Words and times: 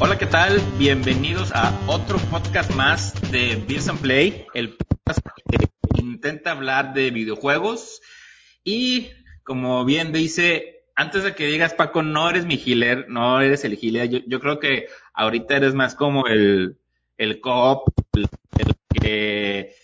Hola, 0.00 0.18
¿qué 0.18 0.26
tal? 0.26 0.60
Bienvenidos 0.78 1.52
a 1.54 1.72
otro 1.86 2.18
podcast 2.30 2.74
más 2.74 3.14
de 3.30 3.62
Beers 3.68 3.88
and 3.88 4.00
Play, 4.00 4.46
el 4.54 4.76
podcast 4.76 5.20
que 5.48 6.00
intenta 6.00 6.50
hablar 6.50 6.92
de 6.92 7.10
videojuegos. 7.10 8.00
Y 8.64 9.10
como 9.44 9.84
bien 9.84 10.12
dice, 10.12 10.86
antes 10.96 11.24
de 11.24 11.34
que 11.34 11.46
digas 11.46 11.74
Paco, 11.74 12.02
no 12.02 12.28
eres 12.28 12.46
mi 12.46 12.56
healer, 12.56 13.08
no 13.08 13.40
eres 13.40 13.64
el 13.64 13.78
healer. 13.80 14.08
Yo, 14.26 14.40
creo 14.40 14.58
que 14.58 14.86
ahorita 15.14 15.56
eres 15.56 15.74
más 15.74 15.94
como 15.94 16.26
el, 16.26 16.78
el 17.16 17.40
co-op, 17.40 17.88
el, 18.14 18.28
que 19.00 19.74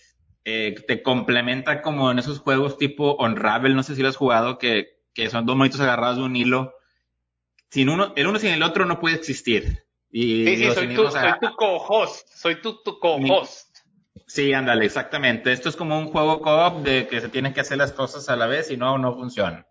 eh, 0.45 0.75
te 0.87 1.01
complementa 1.01 1.81
como 1.81 2.11
en 2.11 2.19
esos 2.19 2.39
juegos 2.39 2.77
tipo 2.77 3.15
Unravel, 3.19 3.75
no 3.75 3.83
sé 3.83 3.95
si 3.95 4.01
lo 4.01 4.09
has 4.09 4.15
jugado, 4.15 4.57
que, 4.57 4.99
que 5.13 5.29
son 5.29 5.45
dos 5.45 5.55
monitos 5.55 5.79
agarrados 5.79 6.17
de 6.17 6.23
un 6.23 6.35
hilo. 6.35 6.73
Sin 7.69 7.89
uno, 7.89 8.13
el 8.15 8.27
uno 8.27 8.39
sin 8.39 8.49
el 8.49 8.63
otro 8.63 8.85
no 8.85 8.99
puede 8.99 9.15
existir. 9.15 9.85
Y 10.11 10.45
sí, 10.45 10.57
sí, 10.57 10.71
soy 10.71 10.95
tu, 10.95 11.09
soy 11.09 11.31
tu 11.39 11.55
co-host, 11.55 12.27
soy 12.33 12.61
tu, 12.61 12.81
tu 12.83 12.99
co-host. 12.99 13.77
Sí, 14.25 14.53
ándale, 14.53 14.85
exactamente. 14.85 15.51
Esto 15.51 15.69
es 15.69 15.75
como 15.75 15.97
un 15.97 16.07
juego 16.07 16.41
co-op 16.41 16.83
de 16.83 17.07
que 17.07 17.21
se 17.21 17.29
tienen 17.29 17.53
que 17.53 17.61
hacer 17.61 17.77
las 17.77 17.91
cosas 17.91 18.29
a 18.29 18.35
la 18.35 18.47
vez 18.47 18.69
y 18.71 18.77
no, 18.77 18.97
no 18.97 19.15
funciona. 19.15 19.65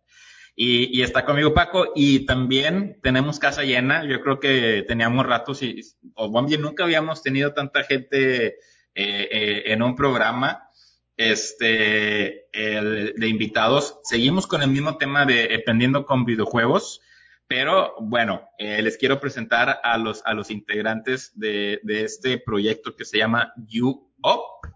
Y, 0.61 0.98
y, 0.98 1.03
está 1.03 1.25
conmigo 1.25 1.55
Paco 1.55 1.92
y 1.95 2.27
también 2.27 2.98
tenemos 3.01 3.39
casa 3.39 3.62
llena. 3.62 4.05
Yo 4.05 4.20
creo 4.20 4.41
que 4.41 4.84
teníamos 4.89 5.25
ratos 5.25 5.62
y, 5.62 5.80
o 6.15 6.45
bien 6.45 6.62
nunca 6.62 6.83
habíamos 6.83 7.23
tenido 7.23 7.55
tanta 7.55 7.84
gente 7.84 8.47
eh, 8.47 8.55
eh, 8.95 9.62
en 9.67 9.83
un 9.83 9.95
programa 9.95 10.69
este, 11.17 12.48
el, 12.53 13.15
de 13.17 13.28
invitados. 13.28 14.01
Seguimos 14.03 14.48
con 14.48 14.62
el 14.62 14.70
mismo 14.70 14.97
tema 14.97 15.25
de 15.25 15.55
aprendiendo 15.55 16.05
con 16.05 16.25
videojuegos. 16.25 17.01
Pero 17.48 17.95
bueno, 17.98 18.51
eh, 18.59 18.83
les 18.83 18.98
quiero 18.98 19.19
presentar 19.19 19.80
a 19.83 19.97
los, 19.97 20.23
a 20.27 20.34
los 20.34 20.51
integrantes 20.51 21.33
de, 21.34 21.81
de 21.83 22.05
este 22.05 22.39
proyecto 22.39 22.95
que 22.95 23.06
se 23.06 23.17
llama 23.17 23.55
You 23.56 24.12
Up. 24.22 24.70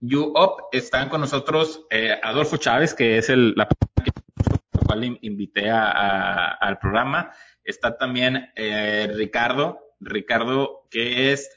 You 0.00 0.32
Up 0.36 0.64
están 0.72 1.08
con 1.08 1.20
nosotros 1.20 1.86
eh, 1.90 2.18
Adolfo 2.20 2.56
Chávez, 2.56 2.92
que 2.92 3.18
es 3.18 3.28
el, 3.28 3.54
la 3.56 3.68
persona 3.68 5.00
que 5.00 5.18
invité 5.22 5.70
a, 5.70 6.48
al 6.48 6.80
programa. 6.80 7.30
Está 7.62 7.96
también 7.96 8.50
eh, 8.56 9.08
Ricardo, 9.14 9.78
Ricardo, 10.00 10.88
que 10.90 11.30
es 11.30 11.50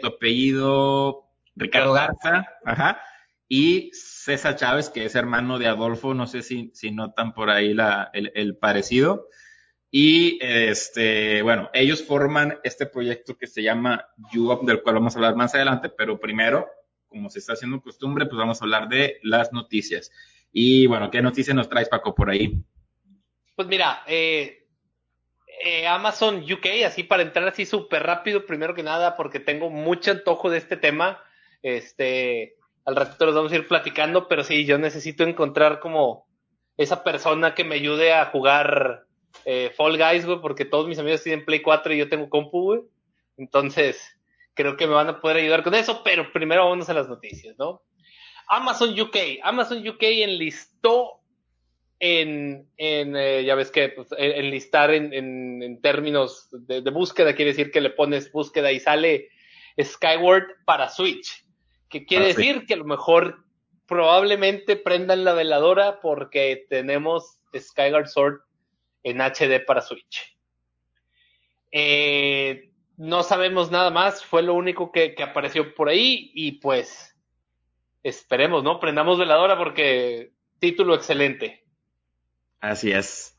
tu 0.00 0.06
apellido, 0.06 1.28
Ricardo 1.54 1.92
Garza, 1.92 2.48
ajá, 2.64 3.02
y 3.46 3.90
César 3.92 4.56
Chávez, 4.56 4.88
que 4.88 5.04
es 5.04 5.14
hermano 5.14 5.58
de 5.58 5.66
Adolfo, 5.66 6.14
no 6.14 6.26
sé 6.26 6.42
si, 6.42 6.70
si 6.72 6.90
notan 6.90 7.34
por 7.34 7.50
ahí 7.50 7.74
la, 7.74 8.10
el 8.14 8.56
parecido. 8.56 9.26
Y 9.90 10.38
este, 10.40 11.42
bueno, 11.42 11.68
ellos 11.72 12.04
forman 12.04 12.58
este 12.62 12.86
proyecto 12.86 13.36
que 13.36 13.48
se 13.48 13.62
llama 13.62 14.08
YouUp, 14.32 14.64
del 14.64 14.82
cual 14.82 14.96
vamos 14.96 15.14
a 15.14 15.18
hablar 15.18 15.34
más 15.34 15.54
adelante, 15.54 15.88
pero 15.88 16.20
primero, 16.20 16.68
como 17.08 17.28
se 17.28 17.40
está 17.40 17.54
haciendo 17.54 17.80
costumbre, 17.80 18.26
pues 18.26 18.38
vamos 18.38 18.60
a 18.60 18.64
hablar 18.64 18.88
de 18.88 19.18
las 19.22 19.52
noticias. 19.52 20.12
Y 20.52 20.86
bueno, 20.86 21.10
¿qué 21.10 21.20
noticias 21.22 21.56
nos 21.56 21.68
traes, 21.68 21.88
Paco, 21.88 22.14
por 22.14 22.30
ahí? 22.30 22.62
Pues 23.56 23.66
mira, 23.66 24.04
eh, 24.06 24.68
eh, 25.64 25.86
Amazon 25.86 26.42
UK, 26.50 26.84
así 26.86 27.02
para 27.02 27.22
entrar 27.22 27.46
así 27.48 27.66
súper 27.66 28.04
rápido, 28.04 28.46
primero 28.46 28.74
que 28.74 28.84
nada, 28.84 29.16
porque 29.16 29.40
tengo 29.40 29.70
mucho 29.70 30.12
antojo 30.12 30.50
de 30.50 30.58
este 30.58 30.76
tema. 30.76 31.22
Este, 31.62 32.54
al 32.84 32.96
ratito 32.96 33.26
los 33.26 33.34
vamos 33.34 33.52
a 33.52 33.56
ir 33.56 33.66
platicando, 33.66 34.28
pero 34.28 34.44
sí, 34.44 34.64
yo 34.64 34.78
necesito 34.78 35.24
encontrar 35.24 35.80
como 35.80 36.26
esa 36.76 37.04
persona 37.04 37.54
que 37.54 37.64
me 37.64 37.74
ayude 37.74 38.12
a 38.12 38.26
jugar 38.26 39.06
eh, 39.44 39.72
Fall 39.76 39.96
Guys, 39.96 40.26
güey, 40.26 40.40
porque 40.40 40.64
todos 40.64 40.86
mis 40.88 40.98
amigos 40.98 41.22
tienen 41.22 41.44
Play 41.44 41.62
4 41.62 41.94
y 41.94 41.98
yo 41.98 42.08
tengo 42.08 42.28
compu, 42.28 42.62
güey. 42.62 42.80
Entonces, 43.36 44.02
creo 44.54 44.76
que 44.76 44.86
me 44.86 44.94
van 44.94 45.08
a 45.08 45.20
poder 45.20 45.38
ayudar 45.38 45.62
con 45.62 45.74
eso, 45.74 46.02
pero 46.04 46.32
primero 46.32 46.68
vamos 46.68 46.88
a 46.90 46.94
las 46.94 47.08
noticias, 47.08 47.56
¿no? 47.58 47.82
Amazon 48.48 48.98
UK. 48.98 49.16
Amazon 49.42 49.86
UK 49.86 50.02
enlistó 50.02 51.20
en, 52.00 52.68
en 52.78 53.14
eh, 53.14 53.44
ya 53.44 53.54
ves 53.54 53.70
que 53.70 53.90
pues, 53.90 54.08
enlistar 54.18 54.90
en, 54.92 55.12
en, 55.62 55.80
términos 55.80 56.48
de, 56.50 56.80
búsqueda 56.90 57.34
quiere 57.34 57.52
decir 57.52 57.70
que 57.70 57.80
le 57.80 57.90
pones 57.90 58.32
búsqueda 58.32 58.72
y 58.72 58.80
sale 58.80 59.28
Skyward 59.80 60.64
para 60.64 60.88
Switch. 60.88 61.44
Que 61.88 62.06
quiere 62.06 62.26
decir 62.26 62.66
que 62.66 62.74
a 62.74 62.78
lo 62.78 62.84
mejor 62.84 63.44
probablemente 63.86 64.76
prendan 64.76 65.24
la 65.24 65.34
veladora 65.34 66.00
porque 66.00 66.66
tenemos 66.68 67.40
Skyward 67.56 68.08
Sword 68.08 68.40
en 69.02 69.20
HD 69.20 69.64
para 69.66 69.80
Switch. 69.80 70.36
Eh, 71.72 72.70
no 72.96 73.22
sabemos 73.22 73.70
nada 73.70 73.90
más, 73.90 74.24
fue 74.24 74.42
lo 74.42 74.54
único 74.54 74.92
que, 74.92 75.14
apareció 75.22 75.74
por 75.74 75.88
ahí 75.88 76.30
y 76.34 76.52
pues 76.52 77.16
esperemos, 78.02 78.62
¿no? 78.62 78.78
Prendamos 78.80 79.18
veladora 79.18 79.56
porque 79.56 80.32
título 80.58 80.94
excelente. 80.94 81.64
Así 82.60 82.92
es. 82.92 83.36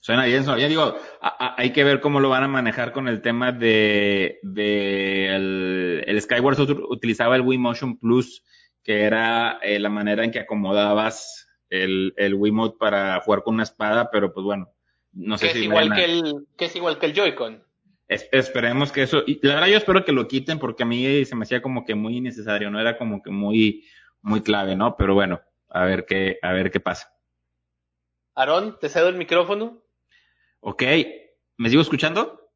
Suena 0.00 0.24
bien, 0.26 0.44
bien. 0.54 0.68
Digo, 0.68 0.94
hay 1.20 1.72
que 1.72 1.82
ver 1.82 2.00
cómo 2.00 2.20
lo 2.20 2.28
van 2.28 2.44
a 2.44 2.48
manejar 2.48 2.92
con 2.92 3.08
el 3.08 3.22
tema 3.22 3.50
de, 3.50 4.38
de 4.42 5.34
el, 5.34 6.20
Skyward 6.20 6.56
Sword 6.56 6.78
utilizaba 6.90 7.34
el 7.34 7.42
Wii 7.42 7.58
Motion 7.58 7.98
Plus, 7.98 8.44
que 8.84 9.02
era 9.02 9.58
eh, 9.62 9.80
la 9.80 9.88
manera 9.88 10.22
en 10.22 10.30
que 10.30 10.38
acomodabas 10.38 11.45
el, 11.70 12.14
el 12.16 12.34
Wiimote 12.34 12.78
para 12.78 13.20
jugar 13.20 13.42
con 13.42 13.54
una 13.54 13.62
espada, 13.62 14.10
pero 14.10 14.32
pues 14.32 14.44
bueno, 14.44 14.72
no 15.12 15.38
sé 15.38 15.48
que 15.48 15.52
si 15.52 15.58
es 15.60 15.64
igual 15.64 15.94
que 15.94 16.04
el 16.04 16.46
que 16.56 16.64
es 16.66 16.76
igual 16.76 16.98
que 16.98 17.06
el 17.06 17.14
Joy-Con. 17.14 17.64
esperemos 18.08 18.92
que 18.92 19.02
eso, 19.02 19.22
y 19.26 19.44
la 19.46 19.54
verdad 19.54 19.68
yo 19.68 19.76
espero 19.76 20.04
que 20.04 20.12
lo 20.12 20.28
quiten 20.28 20.58
porque 20.58 20.82
a 20.82 20.86
mí 20.86 21.24
se 21.24 21.34
me 21.34 21.44
hacía 21.44 21.62
como 21.62 21.84
que 21.84 21.94
muy 21.94 22.18
innecesario, 22.18 22.70
no 22.70 22.80
era 22.80 22.98
como 22.98 23.22
que 23.22 23.30
muy, 23.30 23.84
muy 24.22 24.42
clave, 24.42 24.76
¿no? 24.76 24.96
Pero 24.96 25.14
bueno, 25.14 25.40
a 25.68 25.84
ver 25.84 26.04
qué, 26.06 26.38
a 26.42 26.52
ver 26.52 26.70
qué 26.70 26.80
pasa. 26.80 27.12
Aarón, 28.34 28.78
te 28.78 28.88
cedo 28.88 29.08
el 29.08 29.16
micrófono. 29.16 29.82
Ok, 30.60 30.82
¿me 31.56 31.70
sigo 31.70 31.82
escuchando? 31.82 32.50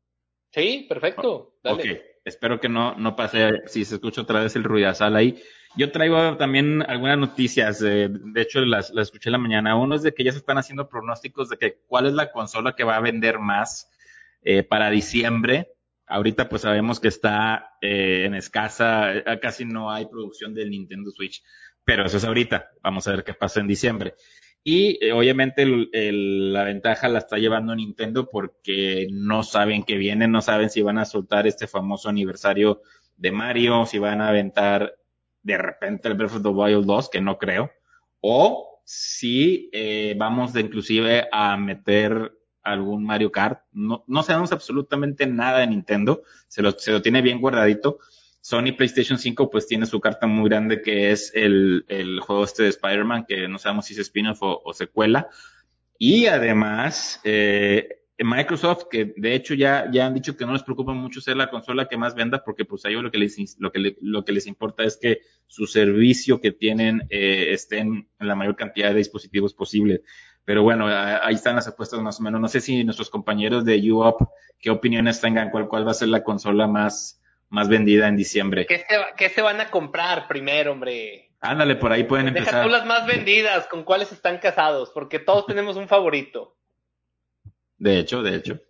Sí, 0.50 0.86
perfecto. 0.88 1.54
Dale. 1.62 1.92
Ok, 1.92 2.00
espero 2.24 2.60
que 2.60 2.68
no, 2.68 2.94
no 2.96 3.16
pase, 3.16 3.62
si 3.66 3.84
se 3.84 3.94
escucha 3.94 4.22
otra 4.22 4.40
vez 4.40 4.56
el 4.56 4.64
ruidazal 4.64 5.16
ahí. 5.16 5.40
Yo 5.76 5.92
traigo 5.92 6.36
también 6.36 6.82
algunas 6.82 7.16
noticias, 7.16 7.78
de 7.80 8.10
hecho 8.36 8.60
las, 8.60 8.90
las 8.90 9.08
escuché 9.08 9.30
la 9.30 9.38
mañana. 9.38 9.76
Uno 9.76 9.94
es 9.94 10.02
de 10.02 10.12
que 10.12 10.24
ya 10.24 10.32
se 10.32 10.38
están 10.38 10.58
haciendo 10.58 10.88
pronósticos 10.88 11.48
de 11.48 11.58
que 11.58 11.78
cuál 11.86 12.06
es 12.06 12.12
la 12.12 12.32
consola 12.32 12.74
que 12.74 12.84
va 12.84 12.96
a 12.96 13.00
vender 13.00 13.38
más 13.38 13.88
eh, 14.42 14.62
para 14.62 14.90
diciembre. 14.90 15.68
Ahorita 16.06 16.48
pues 16.48 16.62
sabemos 16.62 16.98
que 16.98 17.06
está 17.06 17.76
eh, 17.80 18.24
en 18.26 18.34
escasa, 18.34 19.14
eh, 19.14 19.24
casi 19.40 19.64
no 19.64 19.92
hay 19.92 20.06
producción 20.06 20.54
del 20.54 20.70
Nintendo 20.70 21.12
Switch, 21.12 21.40
pero 21.84 22.04
eso 22.04 22.16
es 22.16 22.24
ahorita. 22.24 22.70
Vamos 22.82 23.06
a 23.06 23.12
ver 23.12 23.22
qué 23.22 23.32
pasa 23.32 23.60
en 23.60 23.68
diciembre. 23.68 24.14
Y 24.62 25.02
eh, 25.04 25.12
obviamente 25.12 25.62
el, 25.62 26.52
la 26.52 26.64
ventaja 26.64 27.08
la 27.08 27.20
está 27.20 27.38
llevando 27.38 27.74
Nintendo 27.74 28.28
porque 28.28 29.06
no 29.10 29.42
saben 29.42 29.84
qué 29.84 29.96
viene, 29.96 30.28
no 30.28 30.42
saben 30.42 30.68
si 30.68 30.82
van 30.82 30.98
a 30.98 31.06
soltar 31.06 31.46
este 31.46 31.66
famoso 31.66 32.08
aniversario 32.08 32.82
de 33.16 33.30
Mario, 33.32 33.86
si 33.86 33.98
van 33.98 34.20
a 34.20 34.28
aventar 34.28 34.96
de 35.42 35.58
repente 35.58 36.08
el 36.08 36.14
Breath 36.14 36.36
of 36.36 36.42
the 36.42 36.48
Wild 36.48 36.86
2, 36.86 37.08
que 37.10 37.20
no 37.20 37.38
creo, 37.38 37.70
o 38.20 38.82
si 38.84 39.70
eh, 39.72 40.14
vamos 40.18 40.52
de 40.52 40.62
inclusive 40.62 41.28
a 41.32 41.56
meter 41.56 42.32
algún 42.62 43.04
Mario 43.04 43.30
Kart. 43.32 43.62
No, 43.72 44.04
no 44.06 44.22
sabemos 44.22 44.52
absolutamente 44.52 45.26
nada 45.26 45.60
de 45.60 45.68
Nintendo, 45.68 46.22
se 46.48 46.62
lo, 46.62 46.72
se 46.72 46.92
lo 46.92 47.02
tiene 47.02 47.22
bien 47.22 47.40
guardadito. 47.40 47.98
Sony 48.40 48.72
PlayStation 48.76 49.18
5 49.18 49.50
pues 49.50 49.66
tiene 49.66 49.86
su 49.86 50.00
carta 50.00 50.26
muy 50.26 50.48
grande 50.48 50.80
que 50.80 51.10
es 51.10 51.30
el, 51.34 51.84
el 51.88 52.20
juego 52.20 52.44
este 52.44 52.64
de 52.64 52.70
Spider-Man, 52.70 53.26
que 53.28 53.48
no 53.48 53.58
sabemos 53.58 53.86
si 53.86 53.94
es 53.94 54.00
spin-off 54.00 54.38
o, 54.40 54.72
secuela. 54.72 55.28
Y 55.98 56.26
además, 56.26 57.20
eh, 57.24 57.99
Microsoft, 58.24 58.84
que 58.90 59.12
de 59.16 59.34
hecho 59.34 59.54
ya, 59.54 59.88
ya 59.90 60.06
han 60.06 60.14
dicho 60.14 60.36
que 60.36 60.44
no 60.44 60.52
les 60.52 60.62
preocupa 60.62 60.92
mucho 60.92 61.20
ser 61.20 61.36
la 61.36 61.50
consola 61.50 61.88
que 61.88 61.96
más 61.96 62.14
venda, 62.14 62.42
porque 62.44 62.64
pues 62.64 62.84
a 62.84 62.88
ellos 62.88 63.02
lo 63.02 63.10
que 63.10 63.18
les, 63.18 63.56
lo 63.58 63.72
que, 63.72 63.96
lo 64.00 64.24
que 64.24 64.32
les 64.32 64.46
importa 64.46 64.84
es 64.84 64.96
que 64.96 65.20
su 65.46 65.66
servicio 65.66 66.40
que 66.40 66.52
tienen 66.52 67.06
eh, 67.10 67.48
estén 67.50 68.08
en 68.18 68.28
la 68.28 68.34
mayor 68.34 68.56
cantidad 68.56 68.90
de 68.90 68.96
dispositivos 68.96 69.54
posible. 69.54 70.02
Pero 70.44 70.62
bueno, 70.62 70.86
ahí 70.88 71.34
están 71.34 71.56
las 71.56 71.68
apuestas 71.68 72.00
más 72.00 72.18
o 72.18 72.22
menos. 72.22 72.40
No 72.40 72.48
sé 72.48 72.60
si 72.60 72.82
nuestros 72.82 73.10
compañeros 73.10 73.64
de 73.64 73.92
UOP, 73.92 74.22
qué 74.58 74.70
opiniones 74.70 75.20
tengan, 75.20 75.50
cuál, 75.50 75.68
cuál 75.68 75.86
va 75.86 75.92
a 75.92 75.94
ser 75.94 76.08
la 76.08 76.24
consola 76.24 76.66
más, 76.66 77.22
más 77.48 77.68
vendida 77.68 78.08
en 78.08 78.16
diciembre. 78.16 78.66
¿Qué 78.66 78.78
se, 78.78 78.86
qué 79.16 79.28
se 79.28 79.42
van 79.42 79.60
a 79.60 79.70
comprar 79.70 80.26
primero, 80.28 80.72
hombre? 80.72 81.30
Ándale, 81.40 81.76
por 81.76 81.92
ahí 81.92 82.04
pueden 82.04 82.28
empezar. 82.28 82.54
Deja 82.54 82.64
tú 82.64 82.68
las 82.70 82.84
más 82.84 83.06
vendidas, 83.06 83.66
con 83.66 83.84
cuáles 83.84 84.12
están 84.12 84.38
casados, 84.38 84.90
porque 84.90 85.18
todos 85.18 85.46
tenemos 85.46 85.76
un 85.76 85.88
favorito. 85.88 86.56
De 87.80 87.98
hecho, 87.98 88.22
de 88.22 88.36
hecho. 88.36 88.60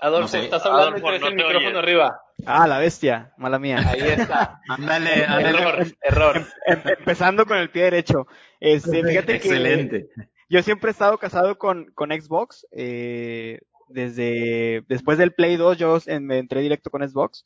Adolfo, 0.00 0.36
estás 0.36 0.66
hablando 0.66 0.98
y 0.98 1.14
el 1.14 1.34
micrófono 1.34 1.78
arriba. 1.78 2.20
Ah, 2.44 2.66
la 2.66 2.78
bestia, 2.78 3.32
mala 3.38 3.60
mía. 3.60 3.78
Ahí 3.86 4.00
está. 4.00 4.60
ándale, 4.68 5.24
ándale. 5.28 5.58
Error, 5.58 5.86
error. 6.02 6.36
Em, 6.66 6.78
em, 6.78 6.94
empezando 6.98 7.46
con 7.46 7.56
el 7.56 7.70
pie 7.70 7.84
derecho. 7.84 8.26
Este, 8.58 9.02
fíjate 9.04 9.36
Excelente. 9.36 10.08
que 10.14 10.28
yo 10.50 10.62
siempre 10.62 10.90
he 10.90 10.92
estado 10.92 11.16
casado 11.18 11.56
con, 11.56 11.92
con 11.94 12.10
Xbox. 12.10 12.66
Eh, 12.72 13.60
desde 13.88 14.82
después 14.88 15.18
del 15.18 15.32
Play 15.32 15.56
2 15.56 15.78
yo 15.78 15.98
me 16.20 16.38
entré 16.38 16.62
directo 16.62 16.90
con 16.90 17.08
Xbox. 17.08 17.44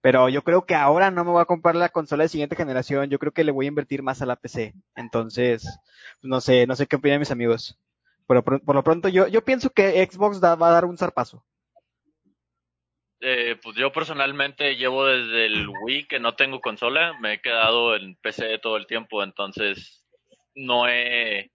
Pero 0.00 0.30
yo 0.30 0.42
creo 0.42 0.64
que 0.64 0.74
ahora 0.74 1.10
no 1.10 1.24
me 1.24 1.30
voy 1.30 1.42
a 1.42 1.44
comprar 1.44 1.76
la 1.76 1.90
consola 1.90 2.22
de 2.22 2.30
siguiente 2.30 2.56
generación. 2.56 3.10
Yo 3.10 3.18
creo 3.18 3.32
que 3.32 3.44
le 3.44 3.52
voy 3.52 3.66
a 3.66 3.68
invertir 3.68 4.02
más 4.02 4.22
a 4.22 4.26
la 4.26 4.36
PC. 4.36 4.72
Entonces, 4.96 5.68
no 6.22 6.40
sé, 6.40 6.66
no 6.66 6.74
sé 6.74 6.86
qué 6.86 6.96
opinan 6.96 7.18
mis 7.18 7.30
amigos. 7.30 7.78
Pero 8.30 8.44
por, 8.44 8.76
lo 8.76 8.84
pronto 8.84 9.08
yo, 9.08 9.26
yo 9.26 9.44
pienso 9.44 9.70
que 9.70 10.06
Xbox 10.08 10.40
va 10.40 10.52
a 10.52 10.70
dar 10.70 10.84
un 10.84 10.96
zarpazo. 10.96 11.44
Eh, 13.20 13.58
pues 13.60 13.74
yo 13.74 13.90
personalmente 13.90 14.76
llevo 14.76 15.04
desde 15.04 15.46
el 15.46 15.68
Wii 15.68 16.06
que 16.06 16.20
no 16.20 16.36
tengo 16.36 16.60
consola, 16.60 17.18
me 17.18 17.32
he 17.34 17.40
quedado 17.40 17.96
en 17.96 18.14
PC 18.14 18.60
todo 18.60 18.76
el 18.76 18.86
tiempo, 18.86 19.24
entonces 19.24 20.06
no 20.54 20.86
he 20.88 21.50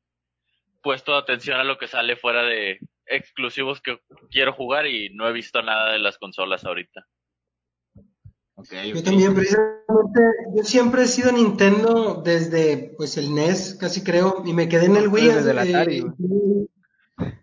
puesto 0.84 1.16
atención 1.16 1.62
a 1.62 1.64
lo 1.64 1.78
que 1.78 1.88
sale 1.88 2.18
fuera 2.18 2.44
de 2.44 2.80
exclusivos 3.06 3.80
que 3.80 4.02
quiero 4.30 4.52
jugar 4.52 4.86
y 4.86 5.12
no 5.12 5.30
he 5.30 5.32
visto 5.32 5.62
nada 5.62 5.94
de 5.94 6.00
las 6.00 6.18
consolas 6.18 6.66
ahorita. 6.66 7.08
Yo 8.58 9.04
también, 9.04 9.36
precisamente, 9.36 10.22
yo 10.56 10.64
siempre 10.64 11.04
he 11.04 11.08
sido 11.08 11.32
Nintendo 11.32 12.22
desde 12.24 12.94
pues 12.96 13.18
el 13.18 13.36
NES, 13.36 13.76
casi 13.76 14.02
creo, 14.02 14.44
y 14.46 14.54
me 14.54 14.70
quedé 14.70 14.86
en 14.86 14.96
el 14.96 15.10
Wii. 15.10 15.28
Desde 15.28 15.52
el 15.52 15.60
Atari. 15.60 16.06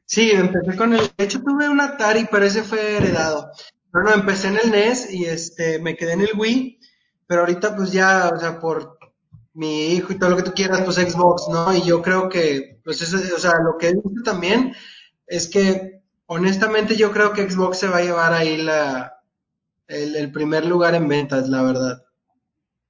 Sí, 0.07 0.31
empecé 0.31 0.77
con 0.77 0.95
el, 0.95 1.01
de 1.17 1.25
hecho 1.25 1.43
tuve 1.43 1.69
un 1.69 1.81
Atari, 1.81 2.27
pero 2.31 2.47
ese 2.47 2.63
fue 2.63 2.97
heredado. 2.97 3.51
Pero 3.93 4.05
no, 4.05 4.15
empecé 4.15 4.49
en 4.49 4.59
el 4.59 4.71
NES 4.71 5.13
y 5.13 5.27
este, 5.27 5.79
me 5.81 5.97
quedé 5.97 6.13
en 6.13 6.23
el 6.23 6.31
Wii, 6.35 6.81
pero 7.27 7.43
ahorita 7.43 7.77
pues 7.77 7.93
ya, 7.93 8.31
o 8.35 8.39
sea, 8.39 8.59
por 8.59 8.99
mi 9.53 9.93
hijo 9.93 10.15
y 10.15 10.19
todo 10.19 10.31
lo 10.31 10.37
que 10.37 10.45
tú 10.45 10.53
quieras, 10.55 10.81
pues 10.81 10.97
Xbox, 10.97 11.47
¿no? 11.51 11.75
Y 11.77 11.83
yo 11.83 12.01
creo 12.01 12.31
que, 12.31 12.81
pues 12.85 13.03
eso, 13.03 13.19
o 13.35 13.39
sea, 13.39 13.59
lo 13.63 13.77
que 13.77 13.89
he 13.89 13.95
visto 13.95 14.23
también 14.25 14.75
es 15.27 15.47
que, 15.47 16.01
honestamente, 16.25 16.97
yo 16.97 17.13
creo 17.13 17.35
que 17.35 17.51
Xbox 17.51 17.79
se 17.79 17.89
va 17.89 17.99
a 17.99 18.03
llevar 18.03 18.33
ahí 18.33 18.57
la, 18.63 19.12
el, 19.93 20.33
primer 20.33 20.65
lugar 20.65 20.95
en 20.95 21.09
ventas, 21.09 21.49
la 21.49 21.63
verdad. 21.63 22.05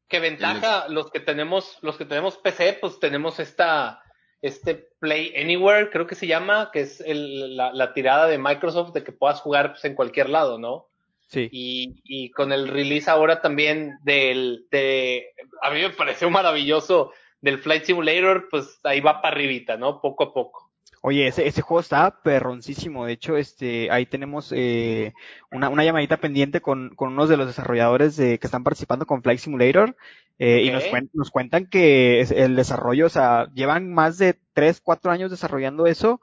¿Qué 0.08 0.20
ventaja? 0.20 0.88
Los 0.88 1.10
que 1.10 1.20
tenemos, 1.20 1.78
los 1.82 1.96
que 1.96 2.04
tenemos 2.04 2.36
PC, 2.36 2.78
pues 2.80 3.00
tenemos 3.00 3.40
esta, 3.40 4.02
este 4.42 4.90
Play 5.00 5.32
Anywhere, 5.36 5.90
creo 5.90 6.06
que 6.06 6.14
se 6.14 6.26
llama, 6.26 6.70
que 6.72 6.80
es 6.80 7.02
la, 7.06 7.72
la, 7.72 7.94
tirada 7.94 8.26
de 8.26 8.38
Microsoft 8.38 8.92
de 8.92 9.04
que 9.04 9.12
puedas 9.12 9.40
jugar 9.40 9.72
pues, 9.72 9.84
en 9.84 9.94
cualquier 9.94 10.28
lado, 10.28 10.58
¿no? 10.58 10.88
Sí. 11.28 11.48
Y, 11.50 12.02
y 12.04 12.30
con 12.30 12.52
el 12.52 12.68
release 12.68 13.10
ahora 13.10 13.40
también 13.40 13.98
del, 14.02 14.66
de, 14.70 15.34
a 15.62 15.70
mí 15.70 15.80
me 15.80 15.90
pareció 15.90 16.28
maravilloso 16.28 17.12
del 17.40 17.58
Flight 17.58 17.84
Simulator, 17.84 18.48
pues 18.50 18.78
ahí 18.84 19.00
va 19.00 19.22
para 19.22 19.34
arribita, 19.34 19.76
¿no? 19.76 20.00
Poco 20.00 20.24
a 20.24 20.34
poco. 20.34 20.71
Oye, 21.04 21.26
ese, 21.26 21.46
ese 21.48 21.62
juego 21.62 21.80
está 21.80 22.22
perroncísimo. 22.22 23.06
De 23.06 23.12
hecho, 23.12 23.36
este, 23.36 23.90
ahí 23.90 24.06
tenemos 24.06 24.52
eh, 24.54 25.14
una, 25.50 25.68
una 25.68 25.84
llamadita 25.84 26.18
pendiente 26.18 26.60
con, 26.60 26.94
con 26.94 27.12
unos 27.12 27.28
de 27.28 27.36
los 27.36 27.48
desarrolladores 27.48 28.16
de, 28.16 28.38
que 28.38 28.46
están 28.46 28.62
participando 28.62 29.04
con 29.04 29.22
Flight 29.22 29.40
Simulator. 29.40 29.96
Eh, 30.38 30.62
Y 30.62 30.70
nos, 30.70 30.84
nos 31.12 31.30
cuentan 31.30 31.66
que 31.66 32.20
el 32.20 32.54
desarrollo, 32.54 33.06
o 33.06 33.10
sea, 33.10 33.48
llevan 33.52 33.92
más 33.92 34.16
de 34.18 34.38
3, 34.54 34.80
4 34.80 35.10
años 35.10 35.30
desarrollando 35.30 35.86
eso 35.86 36.20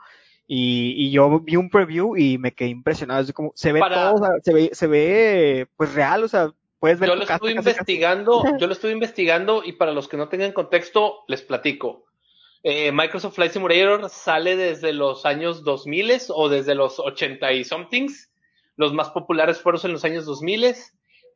y, 0.51 0.95
y 0.97 1.11
yo 1.11 1.41
vi 1.41 1.57
un 1.57 1.69
preview 1.69 2.17
y 2.17 2.39
me 2.39 2.53
quedé 2.53 2.69
impresionado. 2.69 3.21
Es 3.21 3.33
como, 3.33 3.51
se 3.55 3.71
ve 3.71 3.81
todo, 3.81 4.27
se 4.43 4.53
ve, 4.53 4.69
se 4.73 4.87
ve, 4.87 5.67
pues 5.77 5.93
real, 5.93 6.23
o 6.23 6.27
sea, 6.27 6.51
puedes 6.79 6.99
ver. 6.99 7.09
Yo 7.09 7.15
lo 7.15 7.23
estuve 7.23 7.51
investigando, 7.51 8.43
yo 8.59 8.65
lo 8.65 8.73
estuve 8.73 8.91
investigando 8.91 9.61
y 9.63 9.73
para 9.73 9.91
los 9.91 10.07
que 10.07 10.17
no 10.17 10.27
tengan 10.27 10.51
contexto, 10.51 11.19
les 11.27 11.43
platico. 11.43 12.08
Eh, 12.63 12.91
Microsoft 12.91 13.35
Flight 13.35 13.53
Simulator 13.53 14.09
sale 14.09 14.55
desde 14.57 14.91
los 14.91 15.25
años 15.25 15.63
2000 15.63 16.11
o 16.29 16.49
desde 16.49 16.75
los 16.75 16.99
80 16.99 17.53
y 17.53 17.63
somethings. 17.63 18.31
Los 18.75 18.93
más 18.93 19.09
populares 19.11 19.61
fueron 19.61 19.81
en 19.85 19.93
los 19.93 20.03
años 20.03 20.25
2000. 20.25 20.75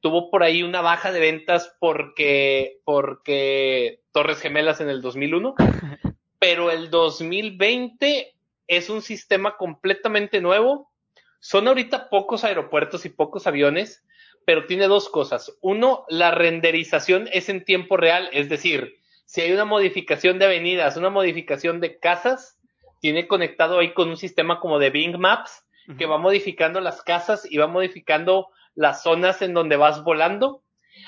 Tuvo 0.02 0.30
por 0.30 0.44
ahí 0.44 0.64
una 0.64 0.82
baja 0.82 1.12
de 1.12 1.20
ventas 1.20 1.74
porque, 1.80 2.80
porque 2.84 4.02
Torres 4.12 4.40
Gemelas 4.40 4.82
en 4.82 4.90
el 4.90 5.02
2001. 5.02 5.56
Pero 6.40 6.72
el 6.72 6.90
2020 6.90 8.36
es 8.68 8.90
un 8.90 9.02
sistema 9.02 9.56
completamente 9.56 10.42
nuevo. 10.42 10.92
Son 11.40 11.68
ahorita 11.68 12.10
pocos 12.10 12.44
aeropuertos 12.44 13.06
y 13.06 13.10
pocos 13.10 13.48
aviones, 13.48 14.04
pero 14.46 14.66
tiene 14.66 14.88
dos 14.88 15.10
cosas. 15.10 15.58
Uno, 15.62 16.06
la 16.08 16.32
renderización 16.32 17.30
es 17.32 17.50
en 17.50 17.66
tiempo 17.66 17.98
real, 17.98 18.30
es 18.32 18.50
decir, 18.50 18.98
si 19.34 19.42
hay 19.42 19.52
una 19.52 19.66
modificación 19.66 20.38
de 20.38 20.46
avenidas, 20.46 20.96
una 20.96 21.10
modificación 21.10 21.80
de 21.80 21.98
casas, 21.98 22.56
tiene 23.00 23.28
conectado 23.28 23.80
ahí 23.80 23.92
con 23.96 24.10
un 24.10 24.16
sistema 24.16 24.60
como 24.60 24.78
de 24.78 24.92
Bing 24.92 25.18
Maps 25.18 25.66
que 25.98 26.06
va 26.06 26.20
modificando 26.20 26.80
las 26.82 27.02
casas 27.02 27.44
y 27.50 27.58
va 27.58 27.66
modificando 27.66 28.50
las 28.76 29.02
zonas 29.02 29.42
en 29.42 29.56
donde 29.56 29.76
vas 29.76 30.04
volando. 30.04 30.62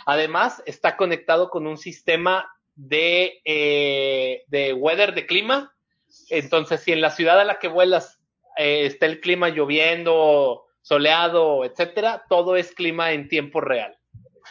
Además, 0.08 0.64
está 0.66 0.98
conectado 0.98 1.52
con 1.52 1.68
un 1.68 1.78
sistema 1.78 2.50
de, 2.74 3.42
eh, 3.46 4.44
de 4.48 4.74
weather, 4.74 5.14
de 5.14 5.28
clima, 5.28 5.76
entonces, 6.30 6.82
si 6.82 6.94
en 6.94 7.02
la 7.02 7.12
ciudad 7.12 7.40
a 7.40 7.46
la 7.46 7.60
que 7.60 7.68
vuelas 7.68 8.20
eh, 8.58 8.88
está 8.88 9.06
el 9.06 9.20
clima 9.20 9.50
lloviendo, 9.50 10.66
soleado, 10.82 11.64
etcétera, 11.64 12.24
todo 12.28 12.56
es 12.56 12.74
clima 12.74 13.12
en 13.12 13.30
tiempo 13.30 13.62
real. 13.62 14.00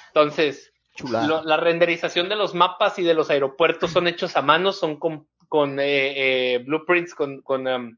Entonces, 0.06 0.72
la 1.02 1.56
renderización 1.56 2.28
de 2.28 2.36
los 2.36 2.54
mapas 2.54 2.98
y 2.98 3.02
de 3.02 3.14
los 3.14 3.30
aeropuertos 3.30 3.90
son 3.90 4.06
hechos 4.06 4.36
a 4.36 4.42
mano, 4.42 4.72
son 4.72 4.96
con, 4.96 5.26
con 5.48 5.80
eh, 5.80 6.54
eh, 6.54 6.58
blueprints, 6.58 7.14
con, 7.14 7.40
con 7.42 7.66
um, 7.66 7.96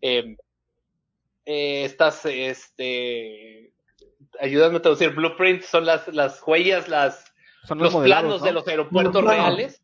em, 0.00 0.36
estas, 1.44 2.24
este, 2.26 3.72
ayúdame 4.40 4.76
a 4.76 4.82
traducir, 4.82 5.10
blueprints 5.10 5.66
son 5.66 5.86
las, 5.86 6.06
las 6.08 6.40
huellas, 6.46 6.88
las, 6.88 7.32
los, 7.68 7.94
planos 7.96 8.42
de 8.42 8.52
los 8.52 8.66
aeropuertos 8.66 9.24
reales. 9.24 9.82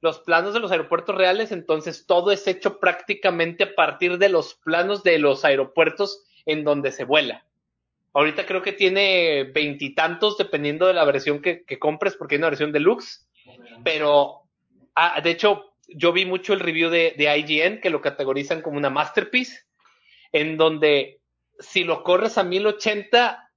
Los 0.00 0.18
planos 0.18 0.52
de 0.52 0.58
los 0.58 0.72
aeropuertos 0.72 1.14
reales, 1.14 1.52
entonces 1.52 2.06
todo 2.06 2.32
es 2.32 2.48
hecho 2.48 2.80
prácticamente 2.80 3.62
a 3.62 3.74
partir 3.76 4.18
de 4.18 4.28
los 4.28 4.54
planos 4.54 5.04
de 5.04 5.20
los 5.20 5.44
aeropuertos 5.44 6.24
en 6.44 6.64
donde 6.64 6.90
se 6.90 7.04
vuela. 7.04 7.44
Ahorita 8.14 8.44
creo 8.44 8.62
que 8.62 8.72
tiene 8.72 9.44
veintitantos 9.54 10.36
dependiendo 10.36 10.86
de 10.86 10.94
la 10.94 11.04
versión 11.04 11.40
que, 11.40 11.64
compres, 11.78 12.14
porque 12.14 12.34
hay 12.34 12.38
una 12.38 12.50
versión 12.50 12.72
deluxe, 12.72 13.26
pero 13.84 14.42
ah, 14.94 15.20
de 15.22 15.30
hecho 15.30 15.74
yo 15.88 16.12
vi 16.12 16.26
mucho 16.26 16.52
el 16.52 16.60
review 16.60 16.90
de, 16.90 17.14
IGN 17.16 17.80
que 17.80 17.90
lo 17.90 18.00
categorizan 18.00 18.60
como 18.60 18.76
una 18.76 18.90
masterpiece, 18.90 19.60
en 20.32 20.56
donde 20.56 21.20
si 21.58 21.84
lo 21.84 22.02
corres 22.02 22.36
a 22.36 22.44
1080, 22.44 23.50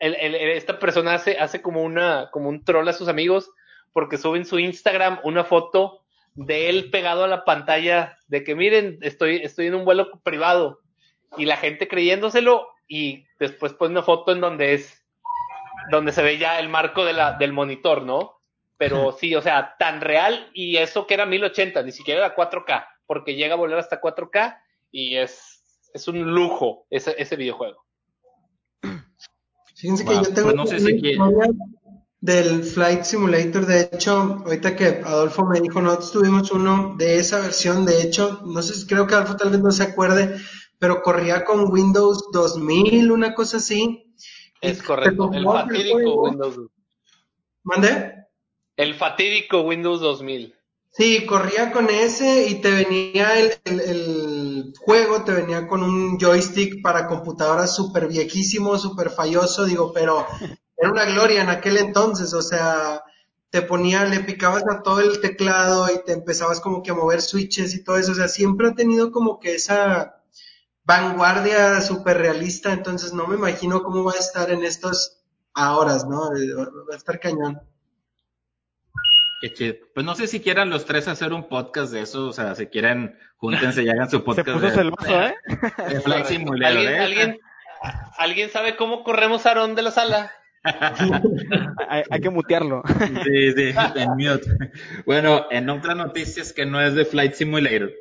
esta 0.00 0.78
persona 0.78 1.14
hace, 1.14 1.62
como, 1.62 1.82
una, 1.82 2.28
como 2.30 2.48
un 2.48 2.64
troll 2.64 2.88
a 2.88 2.92
sus 2.92 3.08
amigos 3.08 3.50
porque 3.92 4.18
sube 4.18 4.38
en 4.38 4.44
su 4.44 4.58
Instagram 4.58 5.18
una 5.24 5.44
foto 5.44 6.04
de 6.34 6.68
él 6.68 6.90
pegado 6.90 7.24
a 7.24 7.28
la 7.28 7.44
pantalla 7.44 8.16
de 8.28 8.44
que 8.44 8.54
miren, 8.54 8.98
estoy, 9.00 9.36
estoy 9.36 9.66
en 9.66 9.74
un 9.74 9.84
vuelo 9.84 10.10
privado 10.22 10.80
y 11.36 11.46
la 11.46 11.56
gente 11.56 11.88
creyéndoselo 11.88 12.68
y 12.88 13.26
después 13.38 13.74
pone 13.74 13.92
una 13.92 14.02
foto 14.02 14.32
en 14.32 14.40
donde 14.40 14.74
es 14.74 15.04
donde 15.90 16.12
se 16.12 16.22
ve 16.22 16.38
ya 16.38 16.58
el 16.58 16.68
marco 16.68 17.04
de 17.04 17.12
la, 17.12 17.38
del 17.38 17.52
monitor, 17.52 18.02
¿no? 18.02 18.40
Pero 18.76 19.12
sí, 19.12 19.34
o 19.34 19.42
sea, 19.42 19.76
tan 19.78 20.00
real 20.00 20.50
y 20.54 20.76
eso 20.76 21.06
que 21.06 21.14
era 21.14 21.26
1080, 21.26 21.82
ni 21.82 21.92
siquiera 21.92 22.26
era 22.26 22.36
4K, 22.36 22.86
porque 23.06 23.34
llega 23.34 23.54
a 23.54 23.56
volar 23.56 23.78
hasta 23.78 24.00
4K 24.00 24.58
y 24.90 25.16
es, 25.16 25.62
es 25.92 26.06
un 26.08 26.32
lujo 26.32 26.86
ese, 26.90 27.14
ese 27.18 27.36
videojuego. 27.36 27.84
Fíjense 29.74 30.04
que 30.04 30.14
yo 30.14 30.34
tengo 30.34 30.42
pues 30.44 30.54
no 30.56 30.66
sé 30.66 30.80
si 30.80 31.16
del 32.20 32.64
Flight 32.64 33.04
Simulator. 33.04 33.66
De 33.66 33.82
hecho, 33.92 34.42
ahorita 34.44 34.76
que 34.76 35.02
Adolfo 35.04 35.46
me 35.46 35.60
dijo, 35.60 35.80
nosotros 35.80 36.12
tuvimos 36.12 36.50
uno 36.50 36.94
de 36.98 37.18
esa 37.18 37.40
versión. 37.40 37.84
De 37.84 38.02
hecho, 38.02 38.42
no 38.44 38.62
sé, 38.62 38.86
creo 38.86 39.06
que 39.06 39.14
Adolfo 39.14 39.36
tal 39.36 39.50
vez 39.50 39.60
no 39.60 39.70
se 39.70 39.84
acuerde, 39.84 40.36
pero 40.78 41.02
corría 41.02 41.44
con 41.44 41.70
Windows 41.72 42.30
2000, 42.32 43.10
una 43.10 43.34
cosa 43.34 43.58
así. 43.58 44.14
Es 44.60 44.82
correcto, 44.82 45.30
el 45.32 45.44
fatídico 45.44 46.22
Windows. 46.22 46.60
¿Mande? 47.62 48.26
El 48.76 48.94
fatídico 48.94 49.60
Windows 49.62 50.00
2000. 50.00 50.54
Sí, 50.90 51.26
corría 51.26 51.70
con 51.70 51.90
ese 51.90 52.48
y 52.48 52.60
te 52.60 52.70
venía 52.70 53.38
el, 53.38 53.52
el, 53.64 53.80
el 53.80 54.74
juego, 54.80 55.22
te 55.22 55.32
venía 55.32 55.68
con 55.68 55.82
un 55.82 56.18
joystick 56.18 56.82
para 56.82 57.06
computadora 57.06 57.66
súper 57.66 58.08
viejísimo, 58.08 58.78
súper 58.78 59.10
falloso, 59.10 59.64
digo, 59.64 59.92
pero 59.92 60.26
era 60.76 60.90
una 60.90 61.04
gloria 61.04 61.42
en 61.42 61.50
aquel 61.50 61.76
entonces, 61.76 62.32
o 62.34 62.42
sea, 62.42 63.02
te 63.50 63.62
ponía, 63.62 64.04
le 64.06 64.20
picabas 64.20 64.64
a 64.68 64.82
todo 64.82 65.00
el 65.00 65.20
teclado 65.20 65.86
y 65.92 66.04
te 66.04 66.12
empezabas 66.12 66.60
como 66.60 66.82
que 66.82 66.90
a 66.90 66.94
mover 66.94 67.22
switches 67.22 67.74
y 67.74 67.84
todo 67.84 67.96
eso, 67.98 68.12
o 68.12 68.14
sea, 68.16 68.28
siempre 68.28 68.68
ha 68.68 68.74
tenido 68.74 69.12
como 69.12 69.38
que 69.38 69.54
esa 69.54 70.17
vanguardia 70.88 71.82
súper 71.82 72.16
realista, 72.16 72.72
entonces 72.72 73.12
no 73.12 73.26
me 73.26 73.36
imagino 73.36 73.82
cómo 73.82 74.04
va 74.04 74.12
a 74.12 74.18
estar 74.18 74.50
en 74.50 74.64
estos 74.64 75.20
horas, 75.54 76.06
¿no? 76.08 76.30
Va 76.30 76.94
a 76.94 76.96
estar 76.96 77.20
cañón. 77.20 77.60
Pues 79.94 80.06
no 80.06 80.14
sé 80.14 80.26
si 80.26 80.40
quieran 80.40 80.70
los 80.70 80.86
tres 80.86 81.06
hacer 81.06 81.34
un 81.34 81.46
podcast 81.46 81.92
de 81.92 82.00
eso, 82.00 82.28
o 82.28 82.32
sea, 82.32 82.54
si 82.54 82.68
quieren, 82.68 83.18
júntense 83.36 83.82
y 83.82 83.90
hagan 83.90 84.08
su 84.08 84.24
podcast. 84.24 84.48
Se 84.60 84.90
puso 84.90 85.12
de, 85.12 85.26
¿eh? 85.26 85.34
De 85.90 86.00
Flight 86.00 86.24
Simulator, 86.24 86.78
¿Alguien, 86.78 86.94
¿eh? 86.94 86.98
¿alguien, 86.98 87.38
¿Alguien 88.16 88.50
sabe 88.50 88.74
cómo 88.74 89.04
corremos 89.04 89.44
a 89.44 89.50
Aaron 89.50 89.74
de 89.74 89.82
la 89.82 89.90
sala? 89.90 90.32
hay, 91.88 92.20
que 92.20 92.30
mutearlo. 92.30 92.82
Sí, 93.24 93.52
sí, 93.52 93.74
en 93.94 94.10
mute. 94.16 94.72
Bueno, 95.04 95.46
en 95.50 95.68
otras 95.68 95.96
noticias 95.96 96.54
que 96.54 96.64
no 96.64 96.80
es 96.80 96.94
de 96.94 97.04
Flight 97.04 97.34
Simulator. 97.34 97.92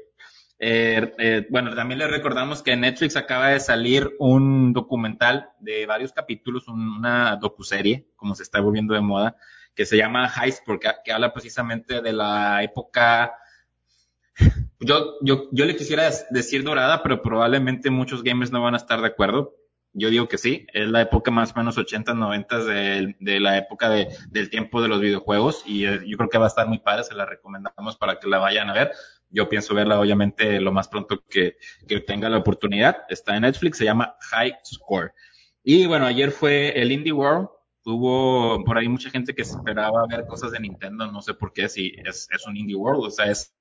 Eh, 0.60 1.14
eh, 1.20 1.48
bueno, 1.50 1.76
también 1.76 2.00
les 2.00 2.10
recordamos 2.10 2.64
que 2.64 2.76
Netflix 2.76 3.16
acaba 3.16 3.50
de 3.50 3.60
salir 3.60 4.16
un 4.20 4.74
documental 4.74 5.50
de 5.60 5.86
varios 5.86 6.14
capítulos, 6.14 6.68
una 6.68 7.36
docuserie, 7.36 8.08
como 8.16 8.36
se 8.36 8.44
está 8.44 8.60
volviendo 8.60 8.94
de 8.94 9.02
moda, 9.02 9.38
que 9.76 9.86
se 9.86 9.98
llama 9.98 10.32
Heist, 10.36 10.64
porque 10.66 10.90
que 11.06 11.12
habla 11.12 11.34
precisamente 11.34 12.02
de 12.02 12.14
la 12.14 12.64
época 12.64 13.34
yo, 14.80 15.16
yo, 15.22 15.50
yo 15.52 15.66
le 15.66 15.76
quisiera 15.76 16.10
decir 16.30 16.64
dorada, 16.64 17.02
pero 17.02 17.22
probablemente 17.22 17.90
muchos 17.90 18.24
gamers 18.24 18.52
no 18.52 18.62
van 18.62 18.76
a 18.76 18.78
estar 18.78 19.02
de 19.02 19.08
acuerdo. 19.08 19.56
Yo 19.94 20.10
digo 20.10 20.28
que 20.28 20.38
sí, 20.38 20.68
es 20.74 20.88
la 20.90 21.02
época 21.02 21.32
más 21.32 21.54
o 21.54 21.58
menos 21.58 21.78
80, 21.78 22.14
90 22.14 22.64
de, 22.66 23.16
de 23.20 23.40
la 23.40 23.58
época 23.58 23.90
de, 23.90 24.10
del 24.30 24.50
tiempo 24.50 24.82
de 24.82 24.90
los 24.90 25.02
videojuegos 25.02 25.64
y 25.66 25.86
eh, 25.86 26.02
yo 26.06 26.18
creo 26.18 26.30
que 26.30 26.38
va 26.38 26.46
a 26.46 26.50
estar 26.50 26.68
muy 26.68 26.78
padre, 26.80 27.04
se 27.04 27.16
la 27.16 27.26
recomendamos 27.26 27.98
para 27.98 28.20
que 28.20 28.28
la 28.28 28.38
vayan 28.38 28.70
a 28.70 28.74
ver. 28.74 28.92
Yo 29.30 29.50
pienso 29.50 29.76
verla 29.76 30.00
obviamente 30.00 30.60
lo 30.62 30.72
más 30.72 30.88
pronto 30.88 31.24
que, 31.30 31.58
que 31.88 32.00
tenga 32.00 32.30
la 32.30 32.38
oportunidad. 32.38 32.98
Está 33.10 33.36
en 33.36 33.42
Netflix, 33.42 33.78
se 33.78 33.86
llama 33.86 34.16
High 34.32 34.54
Score. 34.64 35.14
Y 35.64 35.86
bueno, 35.86 36.06
ayer 36.06 36.32
fue 36.32 36.80
el 36.82 36.92
Indie 36.92 37.12
World, 37.12 37.50
hubo 37.84 38.64
por 38.64 38.78
ahí 38.78 38.88
mucha 38.88 39.10
gente 39.10 39.36
que 39.36 39.42
esperaba 39.42 40.06
ver 40.08 40.26
cosas 40.26 40.52
de 40.52 40.60
Nintendo, 40.60 41.12
no 41.12 41.22
sé 41.22 41.34
por 41.34 41.52
qué, 41.52 41.68
si 41.68 41.94
es, 42.06 42.28
es 42.32 42.48
un 42.48 42.56
Indie 42.56 42.76
World, 42.76 43.04
o 43.04 43.12
sea, 43.12 43.30
es, 43.30 43.54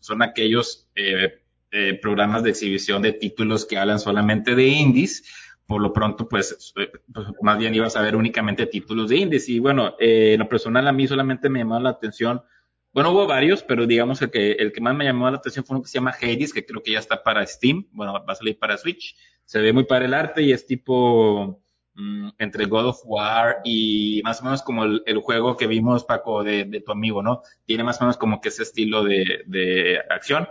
son 0.00 0.22
aquellos 0.22 0.88
eh, 0.94 1.42
eh, 1.72 1.98
programas 2.00 2.42
de 2.42 2.50
exhibición 2.50 3.02
de 3.02 3.12
títulos 3.12 3.64
que 3.64 3.78
hablan 3.78 4.00
solamente 4.00 4.54
de 4.54 4.66
indies, 4.66 5.24
por 5.70 5.80
lo 5.80 5.92
pronto, 5.92 6.28
pues, 6.28 6.74
eh, 6.76 6.90
pues, 7.14 7.28
más 7.42 7.56
bien 7.56 7.72
ibas 7.72 7.94
a 7.94 8.02
ver 8.02 8.16
únicamente 8.16 8.66
títulos 8.66 9.08
de 9.08 9.18
indies. 9.18 9.48
Y 9.48 9.60
bueno, 9.60 9.94
eh, 10.00 10.32
en 10.34 10.40
lo 10.40 10.48
personal 10.48 10.88
a 10.88 10.92
mí 10.92 11.06
solamente 11.06 11.48
me 11.48 11.60
llamó 11.60 11.78
la 11.78 11.90
atención, 11.90 12.42
bueno, 12.92 13.12
hubo 13.12 13.26
varios, 13.26 13.62
pero 13.62 13.86
digamos 13.86 14.20
el 14.22 14.30
que, 14.30 14.52
el 14.52 14.72
que 14.72 14.80
más 14.80 14.94
me 14.94 15.04
llamó 15.04 15.30
la 15.30 15.36
atención 15.36 15.64
fue 15.64 15.76
uno 15.76 15.82
que 15.82 15.88
se 15.88 15.98
llama 15.98 16.14
Hades, 16.20 16.52
que 16.52 16.66
creo 16.66 16.82
que 16.82 16.92
ya 16.92 16.98
está 16.98 17.22
para 17.22 17.46
Steam, 17.46 17.86
bueno, 17.92 18.12
va 18.12 18.24
a 18.26 18.34
salir 18.34 18.58
para 18.58 18.76
Switch. 18.76 19.16
Se 19.44 19.60
ve 19.60 19.72
muy 19.72 19.84
para 19.84 20.04
el 20.04 20.14
arte 20.14 20.42
y 20.42 20.52
es 20.52 20.66
tipo, 20.66 21.62
mm, 21.94 22.30
entre 22.38 22.66
God 22.66 22.86
of 22.86 23.00
War 23.04 23.58
y 23.64 24.20
más 24.24 24.40
o 24.40 24.44
menos 24.44 24.62
como 24.62 24.84
el, 24.84 25.02
el 25.06 25.18
juego 25.18 25.56
que 25.56 25.66
vimos, 25.68 26.04
Paco, 26.04 26.42
de, 26.42 26.64
de, 26.64 26.80
tu 26.80 26.90
amigo, 26.92 27.22
¿no? 27.22 27.42
Tiene 27.64 27.84
más 27.84 28.00
o 28.00 28.04
menos 28.04 28.16
como 28.16 28.40
que 28.40 28.48
ese 28.48 28.64
estilo 28.64 29.04
de, 29.04 29.44
de 29.46 30.00
acción. 30.10 30.48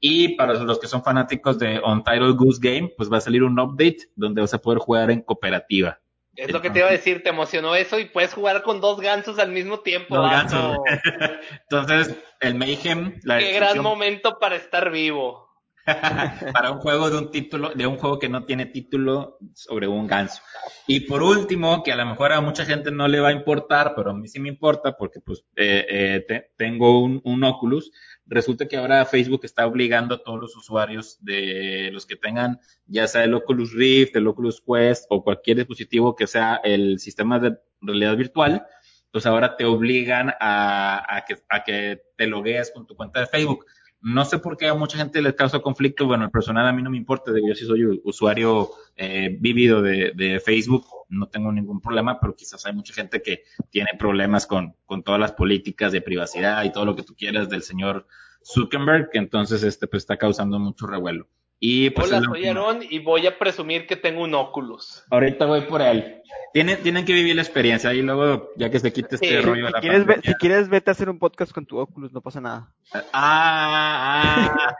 Y 0.00 0.36
para 0.36 0.54
los 0.54 0.78
que 0.78 0.86
son 0.86 1.02
fanáticos 1.02 1.58
de 1.58 1.80
Untitled 1.80 2.36
Goose 2.36 2.60
Game, 2.62 2.92
pues 2.96 3.10
va 3.10 3.18
a 3.18 3.22
salir 3.22 3.42
un 3.42 3.58
update 3.58 4.08
donde 4.16 4.40
vas 4.42 4.52
a 4.52 4.60
poder 4.60 4.78
jugar 4.78 5.10
en 5.10 5.22
cooperativa. 5.22 6.00
Es 6.36 6.52
lo 6.52 6.60
que 6.60 6.70
te 6.70 6.80
iba 6.80 6.88
a 6.88 6.92
decir, 6.92 7.22
te 7.22 7.30
emocionó 7.30 7.74
eso 7.74 7.98
y 7.98 8.06
puedes 8.06 8.34
jugar 8.34 8.62
con 8.62 8.80
dos 8.80 9.00
gansos 9.00 9.38
al 9.38 9.52
mismo 9.52 9.80
tiempo. 9.80 10.16
Dos 10.16 10.30
gansos. 10.30 10.78
Entonces, 11.70 12.16
el 12.40 12.54
Mayhem. 12.54 13.20
La 13.22 13.38
Qué 13.38 13.52
gran 13.52 13.80
momento 13.80 14.38
para 14.38 14.56
estar 14.56 14.90
vivo. 14.90 15.44
para 16.52 16.70
un 16.70 16.78
juego 16.78 17.10
de 17.10 17.18
un 17.18 17.30
título, 17.30 17.70
de 17.74 17.86
un 17.86 17.98
juego 17.98 18.18
que 18.18 18.28
no 18.28 18.44
tiene 18.44 18.66
título 18.66 19.38
sobre 19.52 19.86
un 19.86 20.06
ganso. 20.06 20.40
Y 20.86 21.00
por 21.00 21.22
último, 21.22 21.82
que 21.82 21.92
a 21.92 21.96
lo 21.96 22.06
mejor 22.06 22.32
a 22.32 22.40
mucha 22.40 22.64
gente 22.64 22.90
no 22.90 23.06
le 23.06 23.20
va 23.20 23.28
a 23.28 23.32
importar, 23.32 23.92
pero 23.94 24.10
a 24.10 24.14
mí 24.14 24.26
sí 24.28 24.40
me 24.40 24.48
importa 24.48 24.96
porque 24.96 25.20
pues 25.20 25.44
eh, 25.56 25.84
eh, 25.88 26.24
te, 26.26 26.52
tengo 26.56 27.02
un, 27.02 27.20
un 27.24 27.44
Oculus 27.44 27.92
resulta 28.26 28.66
que 28.66 28.76
ahora 28.76 29.04
Facebook 29.04 29.40
está 29.44 29.66
obligando 29.66 30.14
a 30.14 30.22
todos 30.22 30.40
los 30.40 30.56
usuarios 30.56 31.18
de 31.20 31.90
los 31.92 32.06
que 32.06 32.16
tengan 32.16 32.60
ya 32.86 33.06
sea 33.06 33.24
el 33.24 33.34
Oculus 33.34 33.72
Rift, 33.72 34.16
el 34.16 34.26
Oculus 34.26 34.62
Quest 34.62 35.06
o 35.10 35.22
cualquier 35.22 35.58
dispositivo 35.58 36.14
que 36.14 36.26
sea 36.26 36.60
el 36.64 36.98
sistema 36.98 37.38
de 37.38 37.58
realidad 37.80 38.16
virtual, 38.16 38.66
pues 39.10 39.26
ahora 39.26 39.56
te 39.56 39.64
obligan 39.64 40.32
a, 40.40 41.24
que, 41.26 41.36
a 41.48 41.62
que 41.62 42.02
te 42.16 42.26
loguees 42.26 42.70
con 42.72 42.86
tu 42.86 42.96
cuenta 42.96 43.20
de 43.20 43.26
Facebook. 43.26 43.64
No 44.04 44.26
sé 44.26 44.38
por 44.38 44.58
qué 44.58 44.68
a 44.68 44.74
mucha 44.74 44.98
gente 44.98 45.22
les 45.22 45.32
causa 45.32 45.60
conflicto. 45.60 46.06
Bueno, 46.06 46.26
el 46.26 46.30
personal 46.30 46.68
a 46.68 46.72
mí 46.74 46.82
no 46.82 46.90
me 46.90 46.98
importa. 46.98 47.32
Yo 47.32 47.54
sí 47.54 47.64
soy 47.64 48.02
usuario 48.04 48.70
eh, 48.96 49.34
vívido 49.40 49.80
de, 49.80 50.12
de, 50.14 50.40
Facebook. 50.40 50.84
No 51.08 51.26
tengo 51.28 51.50
ningún 51.50 51.80
problema, 51.80 52.20
pero 52.20 52.36
quizás 52.36 52.66
hay 52.66 52.74
mucha 52.74 52.92
gente 52.92 53.22
que 53.22 53.44
tiene 53.70 53.92
problemas 53.98 54.46
con, 54.46 54.76
con 54.84 55.02
todas 55.02 55.18
las 55.18 55.32
políticas 55.32 55.90
de 55.90 56.02
privacidad 56.02 56.62
y 56.64 56.70
todo 56.70 56.84
lo 56.84 56.94
que 56.94 57.02
tú 57.02 57.14
quieras 57.16 57.48
del 57.48 57.62
señor 57.62 58.06
Zuckerberg, 58.44 59.08
que 59.08 59.16
entonces 59.16 59.62
este 59.62 59.86
pues 59.86 60.02
está 60.02 60.18
causando 60.18 60.58
mucho 60.58 60.86
revuelo. 60.86 61.26
Y 61.60 61.90
pues 61.90 62.08
Hola, 62.08 62.22
soy 62.26 62.46
Aaron 62.46 62.80
y 62.82 62.98
voy 62.98 63.26
a 63.26 63.38
presumir 63.38 63.86
que 63.86 63.96
tengo 63.96 64.22
un 64.22 64.34
Oculus. 64.34 65.04
Ahorita 65.10 65.46
voy 65.46 65.62
por 65.62 65.80
él. 65.80 66.22
Tienen, 66.52 66.82
tienen 66.82 67.04
que 67.04 67.12
vivir 67.12 67.36
la 67.36 67.42
experiencia 67.42 67.92
y 67.94 68.02
luego, 68.02 68.50
ya 68.56 68.70
que 68.70 68.78
se 68.78 68.92
quite 68.92 69.14
este 69.14 69.28
sí, 69.28 69.40
rollo. 69.40 69.68
Si, 69.68 69.72
la 69.72 69.80
quieres 69.80 70.06
ve, 70.06 70.20
si 70.22 70.34
quieres, 70.34 70.68
vete 70.68 70.90
a 70.90 70.92
hacer 70.92 71.08
un 71.08 71.18
podcast 71.18 71.52
con 71.52 71.64
tu 71.64 71.78
Oculus, 71.78 72.12
no 72.12 72.20
pasa 72.20 72.40
nada. 72.40 72.72
Ah, 73.12 74.54
ah. 74.56 74.76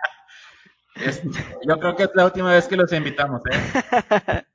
es, 0.96 1.22
yo 1.66 1.78
creo 1.78 1.96
que 1.96 2.04
es 2.04 2.10
la 2.14 2.26
última 2.26 2.52
vez 2.52 2.68
que 2.68 2.76
los 2.76 2.92
invitamos, 2.92 3.40
¿eh? 3.50 4.42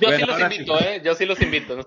Yo 0.00 0.08
bueno, 0.08 0.18
sí 0.18 0.24
los 0.26 0.40
invito, 0.40 0.78
sí. 0.78 0.84
¿eh? 0.84 1.02
Yo 1.04 1.14
sí 1.14 1.24
los 1.24 1.40
invito. 1.40 1.76
No 1.76 1.82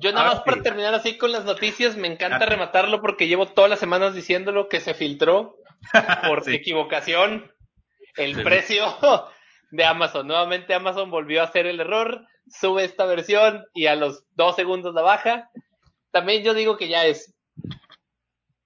yo 0.00 0.12
nada 0.12 0.28
más 0.28 0.38
ah, 0.38 0.44
para 0.44 0.62
terminar 0.62 0.94
así 0.94 1.16
con 1.16 1.30
las 1.30 1.44
noticias, 1.44 1.96
me 1.96 2.08
encanta 2.08 2.46
rematarlo 2.46 3.00
porque 3.00 3.28
llevo 3.28 3.46
todas 3.46 3.70
las 3.70 3.78
semanas 3.78 4.14
diciéndolo 4.14 4.68
que 4.68 4.80
se 4.80 4.94
filtró 4.94 5.56
por 6.26 6.42
equivocación 6.48 7.52
el 8.16 8.36
sí. 8.36 8.42
precio 8.42 8.84
de 9.70 9.84
Amazon. 9.84 10.26
Nuevamente 10.26 10.74
Amazon 10.74 11.10
volvió 11.10 11.40
a 11.40 11.44
hacer 11.44 11.66
el 11.66 11.80
error, 11.80 12.26
sube 12.48 12.84
esta 12.84 13.06
versión 13.06 13.64
y 13.74 13.86
a 13.86 13.96
los 13.96 14.24
dos 14.34 14.56
segundos 14.56 14.94
la 14.94 15.02
baja. 15.02 15.50
También 16.10 16.42
yo 16.42 16.54
digo 16.54 16.76
que 16.76 16.88
ya 16.88 17.06
es, 17.06 17.34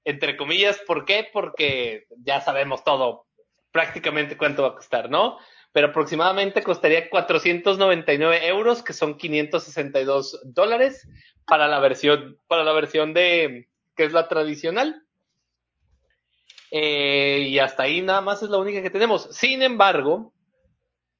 entre 0.04 0.36
comillas, 0.36 0.78
¿por 0.86 1.04
qué? 1.04 1.28
Porque 1.32 2.06
ya 2.18 2.40
sabemos 2.40 2.84
todo, 2.84 3.26
prácticamente 3.70 4.36
cuánto 4.36 4.62
va 4.62 4.68
a 4.68 4.74
costar, 4.74 5.10
¿no? 5.10 5.38
Pero 5.72 5.88
aproximadamente 5.88 6.62
costaría 6.62 7.10
499 7.10 8.46
euros, 8.48 8.82
que 8.82 8.92
son 8.92 9.16
562 9.16 10.40
dólares 10.44 11.06
para 11.46 11.68
la 11.68 11.78
versión, 11.80 12.38
para 12.48 12.64
la 12.64 12.72
versión 12.72 13.14
de, 13.14 13.68
que 13.94 14.04
es 14.04 14.12
la 14.12 14.28
tradicional. 14.28 15.05
Eh, 16.70 17.46
y 17.48 17.58
hasta 17.58 17.84
ahí 17.84 18.02
nada 18.02 18.20
más 18.20 18.42
es 18.42 18.50
la 18.50 18.58
única 18.58 18.82
que 18.82 18.90
tenemos. 18.90 19.28
Sin 19.30 19.62
embargo, 19.62 20.32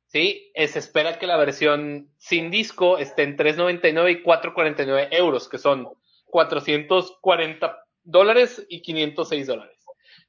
sí, 0.07 0.51
se 0.55 0.79
espera 0.79 1.19
que 1.19 1.27
la 1.27 1.37
versión 1.37 2.09
sin 2.19 2.51
disco 2.51 2.99
esté 2.99 3.23
en 3.23 3.37
3.99 3.37 4.21
y 4.21 4.23
4.49 4.25 5.09
euros, 5.13 5.49
que 5.49 5.59
son 5.59 5.89
440 6.27 7.85
dólares 8.05 8.65
y 8.69 8.83
506 8.83 9.47
dólares. 9.47 9.77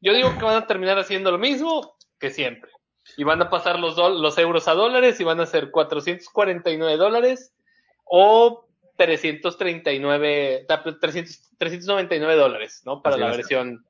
Yo 0.01 0.13
digo 0.13 0.37
que 0.37 0.45
van 0.45 0.55
a 0.55 0.67
terminar 0.67 0.99
haciendo 0.99 1.31
lo 1.31 1.37
mismo 1.37 1.97
que 2.19 2.29
siempre. 2.29 2.71
Y 3.15 3.23
van 3.23 3.41
a 3.41 3.49
pasar 3.49 3.79
los, 3.79 3.97
los 3.97 4.37
euros 4.37 4.67
a 4.67 4.73
dólares 4.73 5.19
y 5.19 5.23
van 5.23 5.39
a 5.39 5.45
ser 5.45 5.71
449 5.71 6.97
dólares 6.97 7.53
o 8.03 8.67
339, 8.97 10.65
300, 10.99 11.41
399 11.57 12.35
dólares, 12.35 12.81
¿no? 12.85 13.01
Para 13.01 13.15
así 13.15 13.23
la 13.23 13.31
versión, 13.31 13.86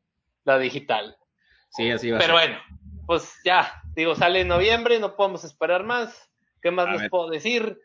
la 0.47 0.59
digital. 0.59 1.15
Sí, 1.69 1.91
así 1.91 2.09
va. 2.11 2.17
Pero 2.19 2.33
bueno, 2.33 2.57
pues 3.05 3.33
ya, 3.43 3.81
digo, 3.95 4.15
sale 4.15 4.41
en 4.41 4.47
noviembre, 4.47 4.99
no 4.99 5.15
podemos 5.15 5.43
esperar 5.43 5.83
más. 5.83 6.29
¿Qué 6.61 6.71
más 6.71 6.87
a 6.87 6.91
les 6.93 7.01
ver. 7.01 7.09
puedo 7.09 7.29
decir? 7.29 7.77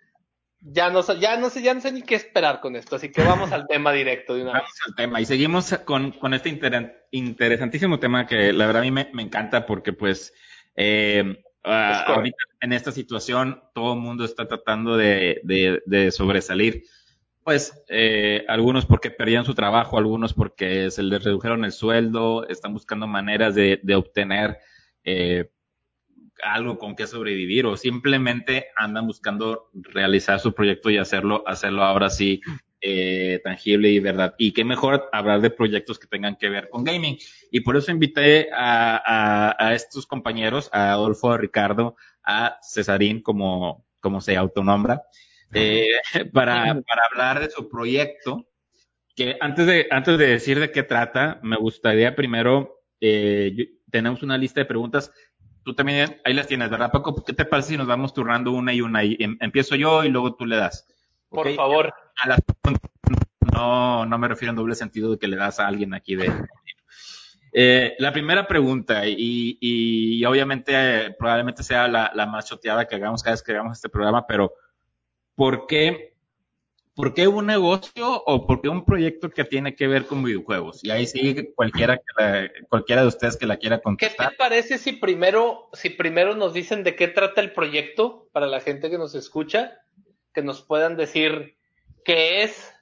Ya 0.61 0.91
no, 0.91 1.01
ya 1.19 1.37
no 1.37 1.51
sé, 1.51 1.61
ya 1.61 1.75
no 1.75 1.81
sé 1.81 1.91
ni 1.91 2.03
qué 2.03 2.15
esperar 2.15 2.61
con 2.61 2.77
esto, 2.77 2.95
así 2.95 3.11
que 3.11 3.25
vamos 3.25 3.51
al 3.51 3.67
tema 3.67 3.91
directo 3.91 4.35
de 4.37 4.43
una 4.43 4.53
vamos 4.53 4.69
vez. 4.69 4.81
al 4.87 4.95
tema 4.95 5.21
y 5.21 5.25
seguimos 5.25 5.77
con, 5.85 6.13
con 6.13 6.35
este 6.35 6.51
inter, 6.51 7.09
interesantísimo 7.11 7.99
tema 7.99 8.29
que 8.29 8.53
la 8.53 8.67
verdad 8.67 8.83
a 8.83 8.85
mí 8.85 8.93
me, 8.93 9.11
me 9.13 9.23
encanta 9.23 9.67
porque 9.67 9.93
pues 9.93 10.33
eh, 10.77 11.43
uh, 11.65 11.69
ahorita 12.13 12.37
en 12.61 12.73
esta 12.73 12.93
situación 12.93 13.61
todo 13.75 13.95
el 13.95 13.99
mundo 13.99 14.25
está 14.25 14.47
tratando 14.47 14.97
de, 14.97 15.41
de, 15.43 15.83
de 15.85 16.13
sobresalir. 16.13 16.85
Pues 17.45 17.85
eh, 17.89 18.45
algunos 18.49 18.87
porque 18.87 19.11
perdían 19.11 19.45
su 19.45 19.55
trabajo, 19.55 19.99
algunos 19.99 20.33
porque 20.33 20.91
se 20.91 21.03
les 21.03 21.25
redujeron 21.25 21.65
el 21.65 21.73
sueldo, 21.73 22.47
están 22.49 22.73
buscando 22.73 23.07
maneras 23.07 23.55
de, 23.55 23.81
de 23.83 23.95
obtener 23.97 24.59
eh, 25.03 25.51
algo 26.43 26.79
con 26.79 26.95
que 26.95 27.07
sobrevivir 27.07 27.67
o 27.67 27.77
simplemente 27.77 28.67
andan 28.77 29.07
buscando 29.07 29.71
realizar 29.73 30.41
su 30.41 30.53
proyecto 30.53 30.91
y 30.91 30.99
hacerlo, 30.99 31.43
hacerlo 31.47 31.83
ahora 31.83 32.11
sí 32.11 32.41
eh, 32.81 33.41
tangible 33.45 33.91
y 33.91 34.01
verdad. 34.01 34.35
Y 34.39 34.53
qué 34.53 34.65
mejor 34.65 35.09
hablar 35.13 35.41
de 35.41 35.51
proyectos 35.51 35.99
que 35.99 36.09
tengan 36.09 36.37
que 36.37 36.49
ver 36.49 36.69
con 36.69 36.83
gaming. 36.83 37.17
Y 37.51 37.61
por 37.61 37.77
eso 37.77 37.93
invité 37.93 38.51
a, 38.53 38.97
a, 38.97 39.67
a 39.69 39.75
estos 39.75 40.07
compañeros, 40.07 40.69
a 40.73 40.93
Adolfo, 40.93 41.31
a 41.31 41.39
Ricardo, 41.39 41.97
a 42.25 42.59
Cesarín, 42.63 43.23
como, 43.23 43.85
como 44.01 44.21
se 44.21 44.37
autonombra, 44.37 45.03
eh, 45.53 46.01
para, 46.33 46.75
para 46.75 47.03
hablar 47.11 47.41
de 47.41 47.51
su 47.51 47.69
proyecto 47.69 48.47
que 49.15 49.37
antes 49.41 49.67
de, 49.67 49.89
antes 49.91 50.19
de 50.19 50.27
decir 50.27 50.59
de 50.59 50.71
qué 50.71 50.83
trata, 50.83 51.39
me 51.43 51.57
gustaría 51.57 52.17
primero, 52.17 52.83
eh, 53.01 53.73
tenemos 53.91 54.23
una 54.23 54.39
lista 54.39 54.61
de 54.61 54.67
preguntas. 54.67 55.13
Tú 55.65 55.75
también 55.75 56.21
ahí 56.25 56.33
las 56.33 56.47
tienes, 56.47 56.71
¿verdad, 56.71 56.91
Paco? 56.91 57.23
¿Qué 57.25 57.33
te 57.33 57.45
parece 57.45 57.71
si 57.71 57.77
nos 57.77 57.87
vamos 57.87 58.15
turnando 58.15 58.53
una 58.53 58.73
y 58.73 58.81
una? 58.81 59.05
Y 59.05 59.17
em, 59.21 59.37
empiezo 59.41 59.77
yo 59.77 60.03
y 60.05 60.09
luego 60.09 60.35
tú 60.35 60.47
le 60.47 60.57
das. 60.57 60.87
Por 61.29 61.55
favor. 61.55 61.93
A 62.17 62.29
las 62.29 62.41
no, 63.53 64.07
no 64.07 64.19
me 64.19 64.29
refiero 64.29 64.51
en 64.51 64.57
doble 64.57 64.75
sentido 64.75 65.13
de 65.13 65.19
que 65.19 65.29
le 65.29 65.37
das 65.37 65.61
a 65.61 65.67
alguien 65.67 65.95
aquí 65.95 66.17
de... 66.17 66.33
Eh, 67.55 67.95
la 67.99 68.15
primera 68.15 68.47
pregunta, 68.47 69.07
y, 69.07 69.59
y 69.61 70.25
obviamente 70.25 71.15
probablemente 71.19 71.63
sea 71.63 71.87
la, 71.87 72.11
la, 72.15 72.25
más 72.25 72.47
choteada 72.49 72.89
que 72.89 72.95
hagamos 72.95 73.23
cada 73.23 73.35
vez 73.35 73.43
que 73.43 73.53
hagamos 73.53 73.77
este 73.77 73.91
programa, 73.91 74.27
pero 74.27 74.55
¿por 75.35 75.67
qué, 75.67 76.15
¿por 76.95 77.15
qué 77.15 77.29
un 77.29 77.47
negocio 77.47 78.23
o 78.25 78.47
por 78.47 78.61
qué 78.61 78.69
un 78.69 78.85
proyecto 78.85 79.31
que 79.31 79.45
tiene 79.45 79.75
que 79.75 79.87
ver 79.87 80.07
con 80.07 80.23
videojuegos? 80.23 80.83
Y 80.85 80.91
ahí 80.91 81.07
sigue 81.07 81.53
cualquiera, 81.55 82.01
cualquiera 82.69 83.03
de 83.03 83.09
ustedes 83.09 83.37
que 83.37 83.47
la 83.47 83.57
quiera 83.57 83.81
contestar. 83.81 84.31
¿Qué 84.31 84.33
te 84.33 84.39
parece 84.39 84.79
si 84.79 84.93
primero, 84.93 85.69
si 85.73 85.91
primero 85.91 86.35
nos 86.35 86.53
dicen 86.53 86.85
de 86.85 86.97
qué 86.97 87.09
trata 87.09 87.41
el 87.41 87.53
proyecto 87.53 88.29
para 88.33 88.47
la 88.47 88.61
gente 88.61 88.91
que 88.91 88.99
nos 88.99 89.15
escucha? 89.15 89.79
Que 90.35 90.43
nos 90.43 90.63
puedan 90.63 90.97
decir 90.97 91.57
qué 92.05 92.43
es, 92.43 92.73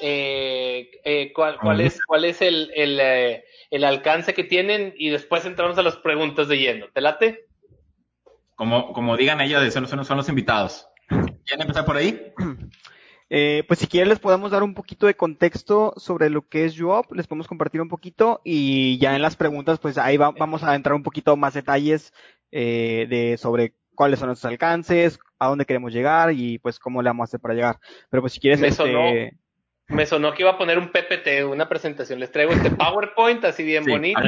eh, 0.00 0.90
eh, 1.04 1.32
cuál, 1.32 1.58
cuál, 1.58 1.80
es, 1.80 2.04
cuál 2.04 2.24
es 2.24 2.42
el, 2.42 2.70
el, 2.74 2.98
eh, 3.00 3.44
el, 3.70 3.84
alcance 3.84 4.34
que 4.34 4.44
tienen 4.44 4.94
y 4.96 5.10
después 5.10 5.44
entramos 5.44 5.78
a 5.78 5.82
las 5.82 5.96
preguntas 5.96 6.48
de 6.48 6.58
lleno. 6.58 6.86
¿Te 6.92 7.00
late? 7.00 7.46
Como, 8.54 8.92
como 8.92 9.16
digan 9.16 9.40
ellos, 9.40 9.72
son, 9.72 9.86
son, 9.88 10.04
son 10.04 10.16
los 10.16 10.28
invitados. 10.28 10.88
¿Quieren 11.44 11.62
empezar 11.62 11.84
por 11.84 11.96
ahí? 11.96 12.32
Eh, 13.34 13.64
pues 13.66 13.80
si 13.80 13.86
quieren 13.86 14.10
les 14.10 14.18
podemos 14.18 14.50
dar 14.50 14.62
un 14.62 14.74
poquito 14.74 15.06
de 15.06 15.16
contexto 15.16 15.94
sobre 15.96 16.28
lo 16.28 16.46
que 16.46 16.66
es 16.66 16.74
YouUp, 16.74 17.12
les 17.14 17.26
podemos 17.26 17.48
compartir 17.48 17.80
un 17.80 17.88
poquito 17.88 18.42
y 18.44 18.98
ya 18.98 19.16
en 19.16 19.22
las 19.22 19.36
preguntas 19.36 19.78
pues 19.78 19.96
ahí 19.96 20.18
va, 20.18 20.32
vamos 20.32 20.62
a 20.62 20.74
entrar 20.74 20.94
un 20.94 21.02
poquito 21.02 21.34
más 21.34 21.54
detalles 21.54 22.12
eh, 22.50 23.06
de 23.08 23.38
sobre 23.38 23.72
cuáles 23.94 24.18
son 24.18 24.26
nuestros 24.26 24.50
alcances, 24.50 25.18
a 25.38 25.48
dónde 25.48 25.64
queremos 25.64 25.94
llegar 25.94 26.30
y 26.32 26.58
pues 26.58 26.78
cómo 26.78 27.00
le 27.00 27.08
vamos 27.08 27.22
a 27.22 27.28
hacer 27.30 27.40
para 27.40 27.54
llegar. 27.54 27.78
Pero 28.10 28.20
pues 28.20 28.34
si 28.34 28.40
quieres 28.40 28.60
este, 28.60 29.38
me 29.88 30.06
sonó 30.06 30.34
que 30.34 30.42
iba 30.42 30.50
a 30.50 30.58
poner 30.58 30.78
un 30.78 30.90
PPT, 30.90 31.44
una 31.50 31.68
presentación. 31.68 32.20
Les 32.20 32.30
traigo 32.30 32.52
este 32.52 32.70
PowerPoint 32.70 33.44
así 33.44 33.62
bien 33.62 33.84
bonito. 33.84 34.20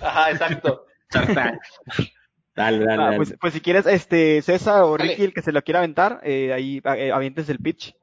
Ajá, 0.00 0.30
exacto. 0.30 0.86
Dale, 2.56 2.86
dale, 2.86 3.02
ah, 3.02 3.12
Pues, 3.16 3.34
pues, 3.38 3.52
si 3.52 3.60
quieres, 3.60 3.84
este, 3.86 4.40
César 4.40 4.82
o 4.82 4.96
Ricky, 4.96 5.24
el 5.24 5.34
que 5.34 5.42
se 5.42 5.52
lo 5.52 5.62
quiera 5.62 5.80
aventar, 5.80 6.20
eh, 6.24 6.54
ahí 6.54 6.80
eh, 6.96 7.12
avientes 7.12 7.48
el 7.48 7.58
pitch. 7.58 7.94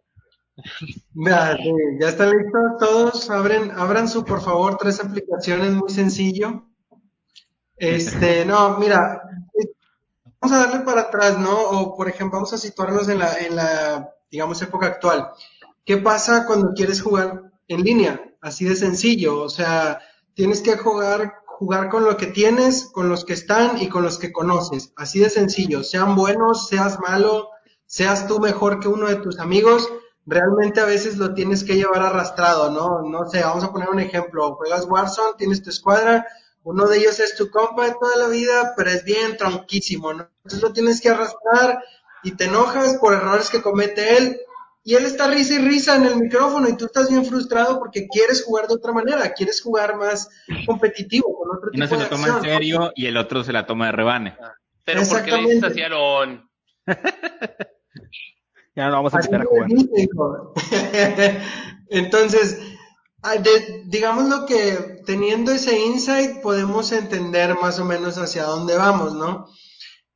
Ya, 1.15 1.57
ya 1.99 2.09
está 2.09 2.25
listo. 2.27 2.59
Todos 2.79 3.29
abren, 3.31 3.71
abran 3.71 4.07
su, 4.07 4.23
por 4.23 4.41
favor, 4.41 4.77
tres 4.77 4.99
aplicaciones 4.99 5.71
muy 5.71 5.89
sencillo. 5.89 6.67
Este, 7.75 8.45
no, 8.45 8.77
mira, 8.77 9.21
vamos 10.39 10.55
a 10.55 10.65
darle 10.67 10.85
para 10.85 11.01
atrás, 11.01 11.39
¿no? 11.39 11.55
O, 11.55 11.95
por 11.95 12.07
ejemplo, 12.07 12.37
vamos 12.37 12.53
a 12.53 12.57
situarnos 12.59 13.09
en 13.09 13.19
la, 13.19 13.37
en 13.39 13.55
la, 13.55 14.13
digamos, 14.29 14.61
época 14.61 14.87
actual. 14.87 15.29
¿Qué 15.83 15.97
pasa 15.97 16.45
cuando 16.45 16.73
quieres 16.75 17.01
jugar 17.01 17.51
en 17.67 17.81
línea? 17.81 18.21
Así 18.41 18.65
de 18.65 18.75
sencillo. 18.75 19.41
O 19.41 19.49
sea, 19.49 19.99
tienes 20.35 20.61
que 20.61 20.77
jugar, 20.77 21.33
jugar 21.57 21.89
con 21.89 22.03
lo 22.03 22.17
que 22.17 22.27
tienes, 22.27 22.89
con 22.91 23.09
los 23.09 23.25
que 23.25 23.33
están 23.33 23.81
y 23.81 23.89
con 23.89 24.03
los 24.03 24.17
que 24.17 24.31
conoces. 24.31 24.93
Así 24.95 25.19
de 25.19 25.29
sencillo. 25.29 25.83
Sean 25.83 26.15
buenos, 26.15 26.67
seas 26.67 26.99
malo, 26.99 27.49
seas 27.85 28.27
tú 28.27 28.39
mejor 28.39 28.79
que 28.79 28.87
uno 28.87 29.07
de 29.07 29.15
tus 29.17 29.39
amigos. 29.39 29.89
Realmente 30.25 30.79
a 30.79 30.85
veces 30.85 31.17
lo 31.17 31.33
tienes 31.33 31.63
que 31.63 31.75
llevar 31.75 32.01
arrastrado, 32.01 32.71
¿no? 32.71 33.01
No 33.09 33.29
sé, 33.29 33.41
vamos 33.41 33.63
a 33.63 33.71
poner 33.71 33.89
un 33.89 33.99
ejemplo. 33.99 34.55
Juegas 34.55 34.85
Warzone, 34.85 35.35
tienes 35.37 35.61
tu 35.61 35.69
escuadra, 35.69 36.25
uno 36.63 36.87
de 36.87 36.97
ellos 36.97 37.19
es 37.19 37.35
tu 37.35 37.49
compa 37.49 37.85
de 37.85 37.95
toda 37.99 38.15
la 38.15 38.27
vida, 38.27 38.73
pero 38.77 38.89
es 38.89 39.03
bien 39.03 39.35
tronquísimo, 39.35 40.13
¿no? 40.13 40.29
Entonces 40.37 40.61
lo 40.61 40.71
tienes 40.71 41.01
que 41.01 41.09
arrastrar 41.09 41.83
y 42.23 42.35
te 42.35 42.45
enojas 42.45 42.95
por 42.95 43.13
errores 43.13 43.49
que 43.49 43.61
comete 43.61 44.17
él. 44.17 44.39
Y 44.85 44.95
él 44.95 45.05
está 45.05 45.27
risa 45.29 45.55
y 45.55 45.59
risa 45.59 45.95
en 45.95 46.05
el 46.05 46.17
micrófono 46.17 46.67
y 46.67 46.75
tú 46.75 46.85
estás 46.85 47.09
bien 47.09 47.25
frustrado 47.25 47.79
porque 47.79 48.07
quieres 48.07 48.43
jugar 48.43 48.67
de 48.67 48.73
otra 48.73 48.91
manera, 48.91 49.33
quieres 49.33 49.61
jugar 49.61 49.95
más 49.95 50.29
competitivo, 50.65 51.37
con 51.37 51.55
otro 51.57 51.71
tipo 51.71 51.77
y 51.77 51.79
no 51.79 51.87
se 51.87 51.97
lo 51.97 52.09
toma 52.09 52.27
en 52.27 52.41
serio 52.41 52.91
y 52.95 53.05
el 53.05 53.15
otro 53.15 53.43
se 53.43 53.53
la 53.53 53.65
toma 53.65 53.85
de 53.85 53.91
rebane. 53.93 54.35
Ah, 54.41 54.53
pero 54.83 55.03
¿por 55.03 55.23
qué 55.23 55.31
le 55.31 55.53
dices 55.53 55.63
así 55.71 55.79
ya 58.75 58.89
no 58.89 58.93
vamos 58.93 59.13
a 59.13 59.17
empezar 59.17 59.41
a 59.41 59.45
jugar. 59.45 59.69
Entonces, 61.89 62.59
digamos 63.85 64.29
lo 64.29 64.45
que 64.45 65.01
teniendo 65.05 65.51
ese 65.51 65.79
insight 65.79 66.41
podemos 66.41 66.91
entender 66.91 67.55
más 67.55 67.79
o 67.79 67.85
menos 67.85 68.17
hacia 68.17 68.43
dónde 68.43 68.75
vamos, 68.75 69.13
¿no? 69.13 69.47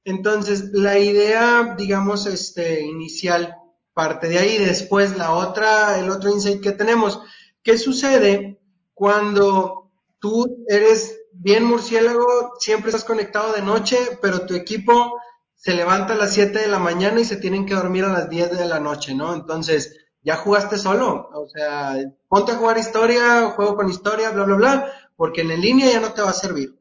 Entonces, 0.04 0.72
la 0.74 0.98
idea, 0.98 1.76
digamos, 1.78 2.26
este, 2.26 2.82
inicial 2.86 3.54
parte 3.98 4.30
de 4.30 4.38
ahí. 4.38 4.58
Después, 4.58 5.18
la 5.18 5.34
otra, 5.34 6.00
el 6.00 6.10
otro 6.10 6.30
insight 6.30 6.62
que 6.62 6.72
tenemos. 6.72 7.20
¿Qué 7.62 7.78
sucede 7.78 8.62
cuando 8.94 9.92
tú 10.20 10.64
eres 10.68 11.18
bien 11.40 11.64
murciélago, 11.64 12.54
siempre 12.60 12.90
estás 12.90 13.04
conectado 13.04 13.54
de 13.54 13.62
noche, 13.62 13.98
pero 14.22 14.46
tu 14.46 14.54
equipo 14.54 15.20
se 15.56 15.74
levanta 15.74 16.14
a 16.14 16.18
las 16.18 16.34
7 16.34 16.60
de 16.60 16.68
la 16.68 16.80
mañana 16.80 17.20
y 17.20 17.26
se 17.26 17.38
tienen 17.38 17.66
que 17.66 17.76
dormir 17.76 18.06
a 18.06 18.14
las 18.14 18.30
10 18.30 18.58
de 18.58 18.66
la 18.66 18.80
noche, 18.80 19.14
¿no? 19.14 19.34
Entonces, 19.34 19.96
ya 20.22 20.36
jugaste 20.36 20.78
solo, 20.78 21.30
o 21.34 21.48
sea, 21.48 21.96
ponte 22.28 22.52
a 22.52 22.56
jugar 22.56 22.78
historia, 22.78 23.52
juego 23.56 23.76
con 23.76 23.90
historia, 23.90 24.32
bla, 24.32 24.44
bla, 24.44 24.56
bla, 24.56 24.94
porque 25.16 25.42
en 25.42 25.62
línea 25.62 25.92
ya 25.92 26.00
no 26.00 26.14
te 26.14 26.22
va 26.22 26.32
a 26.32 26.34
servir. 26.34 26.78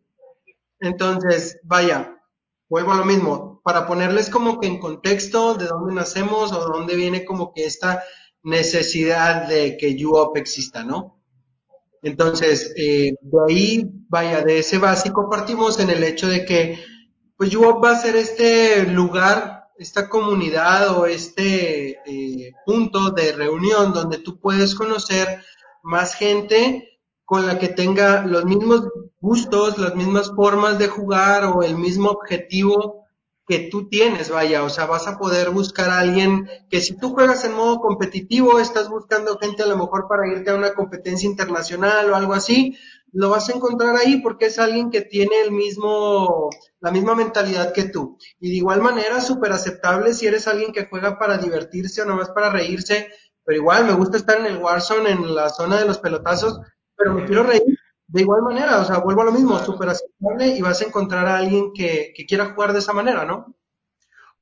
Entonces, 0.81 1.59
vaya, 1.63 2.21
vuelvo 2.69 2.93
a 2.93 2.97
lo 2.97 3.05
mismo, 3.05 3.56
para 3.67 3.85
ponerles 3.85 4.31
como 4.31 4.61
que 4.61 4.69
en 4.69 4.79
contexto 4.79 5.55
de 5.55 5.67
dónde 5.67 5.93
nacemos 5.93 6.53
o 6.53 6.69
dónde 6.69 6.95
viene 6.95 7.25
como 7.25 7.53
que 7.53 7.65
esta 7.65 8.05
necesidad 8.45 9.49
de 9.49 9.77
que 9.77 10.07
UOP 10.07 10.37
exista, 10.37 10.85
¿no? 10.85 11.21
Entonces, 12.01 12.73
eh, 12.77 13.15
de 13.21 13.39
ahí, 13.49 13.91
vaya, 14.09 14.43
de 14.43 14.61
ese 14.61 14.79
básico 14.79 15.29
partimos 15.29 15.81
en 15.81 15.91
el 15.91 16.05
hecho 16.05 16.29
de 16.29 16.45
que, 16.45 16.79
pues 17.37 17.53
UOP 17.57 17.83
va 17.83 17.91
a 17.91 18.01
ser 18.01 18.15
este 18.15 18.85
lugar 18.85 19.65
esta 19.79 20.09
comunidad 20.09 20.97
o 20.97 21.07
este 21.07 21.99
eh, 22.07 22.53
punto 22.65 23.11
de 23.11 23.33
reunión 23.33 23.93
donde 23.93 24.19
tú 24.19 24.39
puedes 24.39 24.77
conocer 24.77 25.43
más 25.83 26.15
gente 26.15 27.01
con 27.25 27.49
la 27.49 27.59
que 27.59 27.67
tenga 27.67 28.25
los 28.25 28.45
mismos 28.45 28.85
gustos, 29.21 29.77
las 29.77 29.97
mismas 29.97 30.31
formas 30.37 30.79
de 30.79 30.87
jugar 30.87 31.47
o 31.47 31.65
el 31.65 31.77
mismo 31.77 32.11
objetivo 32.11 33.06
que 33.47 33.69
tú 33.71 33.89
tienes, 33.89 34.29
vaya, 34.29 34.65
o 34.65 34.69
sea, 34.69 34.87
vas 34.87 35.07
a 35.07 35.19
poder 35.19 35.51
buscar 35.51 35.89
a 35.91 36.01
alguien 36.01 36.49
que 36.69 36.81
si 36.81 36.97
tú 36.99 37.11
juegas 37.11 37.45
en 37.45 37.55
modo 37.55 37.79
competitivo, 37.79 38.59
estás 38.59 38.89
buscando 38.89 39.39
gente 39.39 39.63
a 39.63 39.67
lo 39.67 39.77
mejor 39.77 40.09
para 40.09 40.27
irte 40.27 40.51
a 40.51 40.57
una 40.57 40.75
competencia 40.75 41.29
internacional 41.29 42.11
o 42.11 42.17
algo 42.17 42.35
así, 42.35 42.77
lo 43.13 43.31
vas 43.31 43.49
a 43.49 43.53
encontrar 43.53 43.97
ahí 43.97 44.21
porque 44.21 44.47
es 44.47 44.59
alguien 44.59 44.91
que 44.91 45.03
tiene 45.03 45.41
el 45.41 45.53
mismo, 45.53 46.51
la 46.81 46.91
misma 46.91 47.15
mentalidad 47.15 47.73
que 47.73 47.85
tú. 47.85 48.19
Y 48.41 48.51
de 48.51 48.57
igual 48.57 48.83
manera, 48.83 49.21
súper 49.21 49.53
aceptable 49.53 50.13
si 50.13 50.27
eres 50.27 50.49
alguien 50.49 50.73
que 50.73 50.87
juega 50.87 51.17
para 51.19 51.39
divertirse 51.39 52.03
o 52.03 52.05
nomás 52.05 52.31
para 52.31 52.51
reírse, 52.51 53.09
pero 53.45 53.59
igual 53.59 53.87
me 53.87 53.95
gusta 53.95 54.17
estar 54.17 54.41
en 54.41 54.47
el 54.47 54.59
Warzone, 54.59 55.11
en 55.11 55.35
la 55.35 55.51
zona 55.51 55.79
de 55.79 55.87
los 55.87 55.99
pelotazos, 55.99 56.61
pero 56.97 57.15
me 57.15 57.25
quiero 57.25 57.45
reír. 57.45 57.76
De 58.09 58.21
igual 58.21 58.43
manera, 58.43 58.81
o 58.81 58.85
sea, 58.85 58.99
vuelvo 58.99 59.23
a 59.23 59.27
lo 59.27 59.33
mismo, 59.33 59.59
súper 59.59 59.89
aceptable 59.89 60.49
y 60.49 60.63
vas 60.63 60.81
a 60.81 60.87
encontrar 60.87 61.27
a 61.27 61.39
alguien 61.39 61.73
que, 61.75 62.13
que, 62.15 62.25
quiera 62.25 62.53
jugar 62.55 62.73
de 62.73 62.79
esa 62.79 62.93
manera, 62.93 63.25
¿no? 63.25 63.57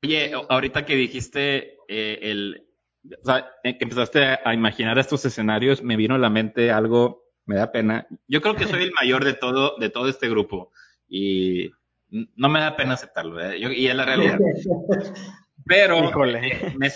Oye, 0.02 0.32
ahorita 0.50 0.84
que 0.84 0.96
dijiste 0.96 1.78
eh, 1.88 2.18
el, 2.22 2.66
o 3.10 3.24
sea, 3.24 3.50
que 3.62 3.78
empezaste 3.80 4.38
a 4.44 4.52
imaginar 4.52 4.98
estos 4.98 5.24
escenarios, 5.24 5.82
me 5.82 5.96
vino 5.96 6.14
a 6.14 6.18
la 6.18 6.28
mente 6.28 6.70
algo 6.70 7.24
me 7.46 7.56
da 7.56 7.72
pena. 7.72 8.06
Yo 8.26 8.40
creo 8.40 8.56
que 8.56 8.66
soy 8.66 8.84
el 8.84 8.92
mayor 8.92 9.24
de 9.24 9.34
todo, 9.34 9.76
de 9.78 9.90
todo 9.90 10.08
este 10.08 10.28
grupo 10.28 10.72
y 11.08 11.70
no 12.08 12.48
me 12.48 12.60
da 12.60 12.76
pena 12.76 12.94
aceptarlo, 12.94 13.40
¿eh? 13.40 13.58
y 13.58 13.86
es 13.86 13.94
la 13.94 14.04
realidad. 14.04 14.38
Pero 15.66 16.12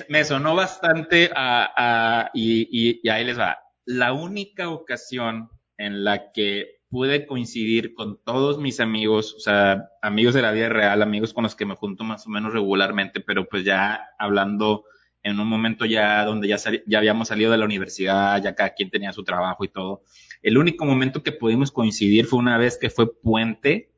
me, 0.08 0.24
sonó 0.24 0.54
bastante 0.54 1.30
a, 1.34 2.30
y, 2.34 3.00
y 3.02 3.08
ahí 3.08 3.24
les 3.24 3.38
va. 3.38 3.58
La 3.86 4.12
única 4.12 4.68
ocasión 4.68 5.48
en 5.78 6.04
la 6.04 6.32
que 6.32 6.80
pude 6.90 7.26
coincidir 7.26 7.94
con 7.94 8.22
todos 8.22 8.58
mis 8.58 8.80
amigos, 8.80 9.34
o 9.34 9.40
sea, 9.40 9.90
amigos 10.02 10.34
de 10.34 10.42
la 10.42 10.52
vida 10.52 10.68
real, 10.68 11.02
amigos 11.02 11.32
con 11.32 11.44
los 11.44 11.54
que 11.54 11.66
me 11.66 11.74
junto 11.74 12.04
más 12.04 12.26
o 12.26 12.30
menos 12.30 12.52
regularmente, 12.52 13.20
pero 13.20 13.48
pues 13.48 13.64
ya 13.64 14.08
hablando 14.18 14.84
en 15.22 15.40
un 15.40 15.48
momento 15.48 15.84
ya 15.84 16.24
donde 16.24 16.48
ya, 16.48 16.56
ya 16.86 16.98
habíamos 16.98 17.28
salido 17.28 17.50
de 17.50 17.58
la 17.58 17.64
universidad, 17.64 18.42
ya 18.42 18.54
cada 18.54 18.70
quien 18.70 18.90
tenía 18.90 19.12
su 19.12 19.24
trabajo 19.24 19.64
y 19.64 19.68
todo. 19.68 20.02
El 20.42 20.58
único 20.58 20.84
momento 20.84 21.22
que 21.22 21.32
pudimos 21.32 21.72
coincidir 21.72 22.26
fue 22.26 22.38
una 22.38 22.58
vez 22.58 22.78
que 22.78 22.90
fue 22.90 23.12
puente 23.20 23.90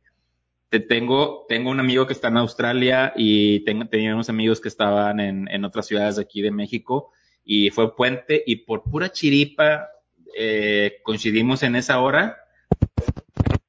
te 0.71 0.79
tengo, 0.79 1.47
tengo 1.49 1.71
un 1.71 1.81
amigo 1.81 2.07
que 2.07 2.13
está 2.13 2.29
en 2.29 2.37
Australia 2.37 3.13
y 3.17 3.65
tengo, 3.65 3.87
tenía 3.89 4.15
unos 4.15 4.29
amigos 4.29 4.61
que 4.61 4.69
estaban 4.69 5.19
en, 5.19 5.49
en 5.49 5.65
otras 5.65 5.87
ciudades 5.87 6.15
de 6.17 6.23
aquí 6.23 6.43
de 6.43 6.53
México 6.53 7.11
y 7.45 7.71
fue 7.71 7.97
puente 7.97 8.43
y 8.47 8.57
por 8.57 8.85
pura 8.85 9.11
chiripa 9.11 9.89
eh, 10.37 11.01
coincidimos 11.03 11.63
en 11.63 11.77
esa 11.77 12.01
hora. 12.01 12.39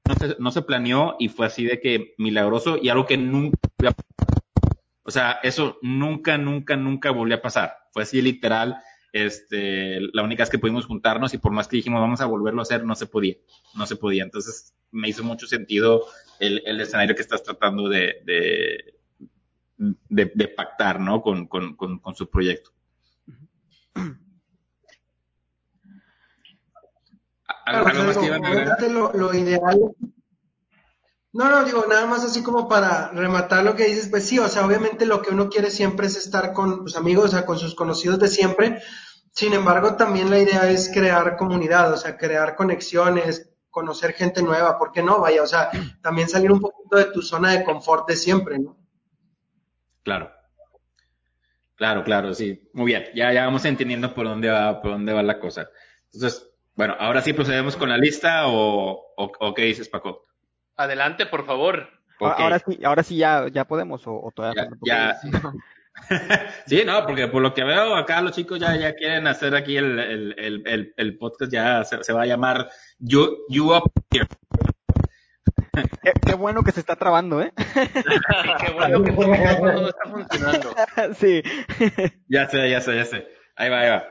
No 0.07 0.15
se, 0.15 0.35
no 0.39 0.51
se 0.51 0.61
planeó 0.61 1.15
y 1.19 1.29
fue 1.29 1.45
así 1.45 1.65
de 1.65 1.79
que 1.79 2.13
milagroso 2.17 2.77
y 2.81 2.89
algo 2.89 3.05
que 3.05 3.17
nunca, 3.17 3.57
o 5.03 5.11
sea, 5.11 5.39
eso 5.43 5.77
nunca, 5.81 6.37
nunca, 6.37 6.75
nunca 6.75 7.11
volvió 7.11 7.35
a 7.35 7.41
pasar. 7.41 7.77
Fue 7.91 8.03
así 8.03 8.21
literal 8.21 8.77
este, 9.13 9.99
la 10.13 10.23
única 10.23 10.43
vez 10.43 10.49
que 10.49 10.59
pudimos 10.59 10.85
juntarnos 10.85 11.33
y 11.33 11.37
por 11.37 11.51
más 11.51 11.67
que 11.67 11.77
dijimos 11.77 11.99
vamos 11.99 12.21
a 12.21 12.25
volverlo 12.25 12.61
a 12.61 12.63
hacer, 12.63 12.85
no 12.85 12.95
se 12.95 13.07
podía, 13.07 13.35
no 13.75 13.85
se 13.85 13.95
podía. 13.95 14.23
Entonces 14.23 14.73
me 14.91 15.09
hizo 15.09 15.23
mucho 15.23 15.47
sentido 15.47 16.05
el, 16.39 16.61
el 16.65 16.79
escenario 16.79 17.15
que 17.15 17.21
estás 17.21 17.43
tratando 17.43 17.89
de, 17.89 18.15
de, 19.77 20.31
de, 20.33 20.47
pactar, 20.47 20.99
¿no? 20.99 21.21
Con, 21.21 21.47
con, 21.47 21.75
con, 21.75 22.15
su 22.15 22.29
proyecto. 22.29 22.71
¿Algo, 27.79 28.03
más 28.03 28.17
que 28.17 28.25
iban 28.25 28.45
a 28.45 28.87
lo, 28.87 29.11
lo 29.13 29.33
ideal 29.33 29.79
no, 31.33 31.49
no, 31.49 31.63
digo, 31.63 31.85
nada 31.87 32.05
más 32.07 32.25
así 32.25 32.43
como 32.43 32.67
para 32.67 33.09
rematar 33.11 33.63
lo 33.63 33.75
que 33.75 33.85
dices, 33.85 34.09
pues 34.09 34.27
sí, 34.27 34.37
o 34.37 34.49
sea, 34.49 34.65
obviamente 34.65 35.05
lo 35.05 35.21
que 35.21 35.31
uno 35.31 35.49
quiere 35.49 35.71
siempre 35.71 36.07
es 36.07 36.17
estar 36.17 36.51
con 36.51 36.79
sus 36.79 36.97
amigos, 36.97 37.25
o 37.25 37.27
sea, 37.29 37.45
con 37.45 37.57
sus 37.57 37.73
conocidos 37.73 38.19
de 38.19 38.27
siempre. 38.27 38.81
Sin 39.31 39.53
embargo, 39.53 39.95
también 39.95 40.29
la 40.29 40.39
idea 40.39 40.69
es 40.69 40.91
crear 40.93 41.37
comunidad, 41.37 41.93
o 41.93 41.95
sea, 41.97 42.17
crear 42.17 42.57
conexiones, 42.57 43.49
conocer 43.69 44.11
gente 44.11 44.43
nueva, 44.43 44.77
¿por 44.77 44.91
qué 44.91 45.01
no? 45.01 45.21
Vaya, 45.21 45.41
o 45.41 45.47
sea, 45.47 45.69
también 46.01 46.27
salir 46.27 46.51
un 46.51 46.59
poquito 46.59 46.97
de 46.97 47.05
tu 47.05 47.21
zona 47.21 47.51
de 47.51 47.63
confort 47.63 48.09
de 48.09 48.17
siempre, 48.17 48.59
¿no? 48.59 48.77
Claro. 50.03 50.31
Claro, 51.75 52.03
claro, 52.03 52.33
sí. 52.33 52.69
Muy 52.73 52.87
bien. 52.87 53.05
Ya, 53.15 53.31
ya 53.31 53.45
vamos 53.45 53.63
entendiendo 53.63 54.13
por 54.13 54.25
dónde 54.27 54.49
va, 54.49 54.81
por 54.81 54.91
dónde 54.91 55.13
va 55.13 55.23
la 55.23 55.39
cosa. 55.39 55.69
Entonces, 56.11 56.50
bueno, 56.75 56.95
ahora 56.99 57.21
sí 57.21 57.33
procedemos 57.33 57.75
con 57.75 57.89
la 57.89 57.97
lista 57.97 58.47
o, 58.47 59.13
o 59.15 59.53
qué 59.53 59.63
dices, 59.63 59.89
Paco? 59.89 60.25
Adelante, 60.77 61.25
por 61.25 61.45
favor. 61.45 62.01
Ahora 62.29 62.59
sí, 62.59 62.79
ahora 62.83 63.03
sí 63.03 63.17
ya, 63.17 63.47
ya 63.51 63.65
podemos 63.65 64.03
o, 64.05 64.31
todavía. 64.35 64.69
Ya, 64.81 65.17
sí, 66.67 66.83
no, 66.85 67.05
porque 67.05 67.27
por 67.27 67.41
lo 67.41 67.53
que 67.53 67.63
veo 67.63 67.95
acá 67.95 68.21
los 68.21 68.33
chicos 68.33 68.59
ya, 68.59 68.75
ya 68.75 68.93
quieren 68.95 69.27
hacer 69.27 69.55
aquí 69.55 69.77
el, 69.77 69.99
el, 69.99 70.63
el, 70.65 70.93
el 70.95 71.17
podcast, 71.17 71.51
ya 71.51 71.83
se, 71.83 72.13
va 72.13 72.23
a 72.23 72.25
llamar 72.25 72.69
You, 72.99 73.45
you 73.49 73.73
Up 73.75 73.91
Here. 74.09 74.27
Qué, 76.25 76.33
bueno 76.33 76.63
que 76.63 76.71
se 76.71 76.79
está 76.79 76.95
trabando, 76.95 77.41
¿eh? 77.41 77.53
qué 77.55 78.71
bueno 78.73 79.03
que 79.03 79.11
no 79.11 79.87
está 79.87 80.09
funcionando. 80.09 80.75
Sí. 81.15 81.41
Ya 82.27 82.49
sé, 82.49 82.69
ya 82.69 82.81
sé, 82.81 82.95
ya 82.95 83.05
sé. 83.05 83.27
Ahí 83.55 83.69
va, 83.69 83.79
ahí 83.79 83.89
va. 83.89 84.03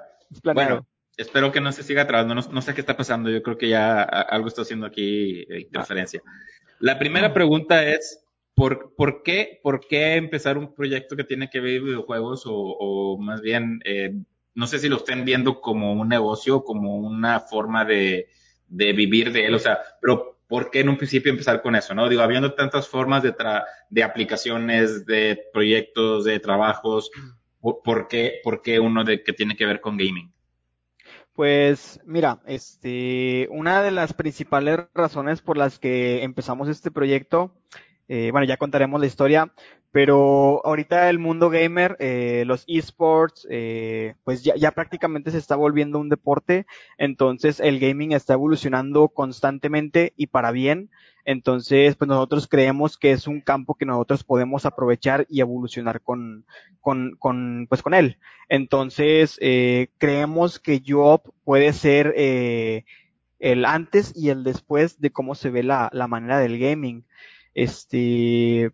Bueno, 0.54 0.86
espero 1.16 1.52
que 1.52 1.60
no 1.60 1.72
se 1.72 1.82
siga 1.82 2.06
trabando. 2.06 2.34
No, 2.34 2.42
no, 2.42 2.62
sé 2.62 2.74
qué 2.74 2.80
está 2.80 2.96
pasando. 2.96 3.30
Yo 3.30 3.42
creo 3.42 3.58
que 3.58 3.68
ya 3.68 4.02
algo 4.02 4.48
está 4.48 4.62
haciendo 4.62 4.86
aquí 4.86 5.46
eh, 5.48 5.60
interferencia. 5.60 6.22
La 6.78 6.98
primera 6.98 7.34
pregunta 7.34 7.84
es, 7.84 8.24
¿por, 8.54 8.94
¿por, 8.94 9.22
qué, 9.22 9.60
¿por 9.62 9.80
qué 9.80 10.16
empezar 10.16 10.58
un 10.58 10.74
proyecto 10.74 11.16
que 11.16 11.24
tiene 11.24 11.50
que 11.50 11.60
ver 11.60 11.82
videojuegos 11.82 12.46
o, 12.46 12.52
o 12.54 13.18
más 13.18 13.40
bien, 13.40 13.80
eh, 13.84 14.14
no 14.54 14.66
sé 14.66 14.78
si 14.78 14.88
lo 14.88 14.96
estén 14.96 15.24
viendo 15.24 15.60
como 15.60 15.92
un 15.92 16.08
negocio, 16.08 16.64
como 16.64 16.96
una 16.96 17.40
forma 17.40 17.84
de, 17.84 18.28
de 18.68 18.92
vivir 18.92 19.32
de 19.32 19.46
él, 19.46 19.54
o 19.54 19.58
sea, 19.58 19.80
pero 20.00 20.38
¿por 20.46 20.70
qué 20.70 20.80
en 20.80 20.88
un 20.88 20.96
principio 20.96 21.30
empezar 21.30 21.60
con 21.62 21.76
eso? 21.76 21.94
¿no? 21.94 22.08
Digo, 22.08 22.22
habiendo 22.22 22.54
tantas 22.54 22.88
formas 22.88 23.22
de, 23.22 23.32
tra 23.32 23.64
de 23.88 24.02
aplicaciones, 24.02 25.06
de 25.06 25.40
proyectos, 25.52 26.24
de 26.24 26.40
trabajos, 26.40 27.10
¿por, 27.60 28.08
qué, 28.08 28.40
¿por 28.42 28.62
qué 28.62 28.80
uno 28.80 29.04
de 29.04 29.22
que 29.22 29.32
tiene 29.32 29.56
que 29.56 29.66
ver 29.66 29.80
con 29.80 29.96
gaming? 29.96 30.32
Pues 31.40 31.98
mira, 32.04 32.42
este, 32.44 33.48
una 33.50 33.82
de 33.82 33.90
las 33.90 34.12
principales 34.12 34.80
razones 34.92 35.40
por 35.40 35.56
las 35.56 35.78
que 35.78 36.22
empezamos 36.22 36.68
este 36.68 36.90
proyecto, 36.90 37.54
eh, 38.12 38.32
bueno, 38.32 38.44
ya 38.44 38.56
contaremos 38.56 39.00
la 39.00 39.06
historia, 39.06 39.52
pero 39.92 40.66
ahorita 40.66 41.08
el 41.10 41.20
mundo 41.20 41.48
gamer, 41.48 41.96
eh, 42.00 42.42
los 42.44 42.64
esports, 42.66 43.46
eh, 43.48 44.14
pues 44.24 44.42
ya, 44.42 44.56
ya 44.56 44.72
prácticamente 44.72 45.30
se 45.30 45.38
está 45.38 45.54
volviendo 45.54 46.00
un 46.00 46.08
deporte, 46.08 46.66
entonces 46.98 47.60
el 47.60 47.78
gaming 47.78 48.10
está 48.10 48.32
evolucionando 48.32 49.10
constantemente 49.10 50.12
y 50.16 50.26
para 50.26 50.50
bien. 50.50 50.90
Entonces, 51.24 51.94
pues 51.94 52.08
nosotros 52.08 52.48
creemos 52.48 52.98
que 52.98 53.12
es 53.12 53.28
un 53.28 53.42
campo 53.42 53.76
que 53.76 53.86
nosotros 53.86 54.24
podemos 54.24 54.66
aprovechar 54.66 55.24
y 55.28 55.40
evolucionar 55.40 56.00
con, 56.00 56.46
con, 56.80 57.14
con 57.16 57.68
pues 57.68 57.80
con 57.80 57.94
él. 57.94 58.18
Entonces, 58.48 59.38
eh, 59.40 59.90
creemos 59.98 60.58
que 60.58 60.82
Job 60.84 61.32
puede 61.44 61.72
ser 61.74 62.12
el 62.16 63.64
antes 63.64 64.12
y 64.16 64.30
el 64.30 64.42
después 64.42 65.00
de 65.00 65.12
cómo 65.12 65.36
se 65.36 65.50
ve 65.50 65.62
la, 65.62 65.90
la 65.92 66.08
manera 66.08 66.40
del 66.40 66.58
gaming. 66.58 67.04
Este, 67.60 68.72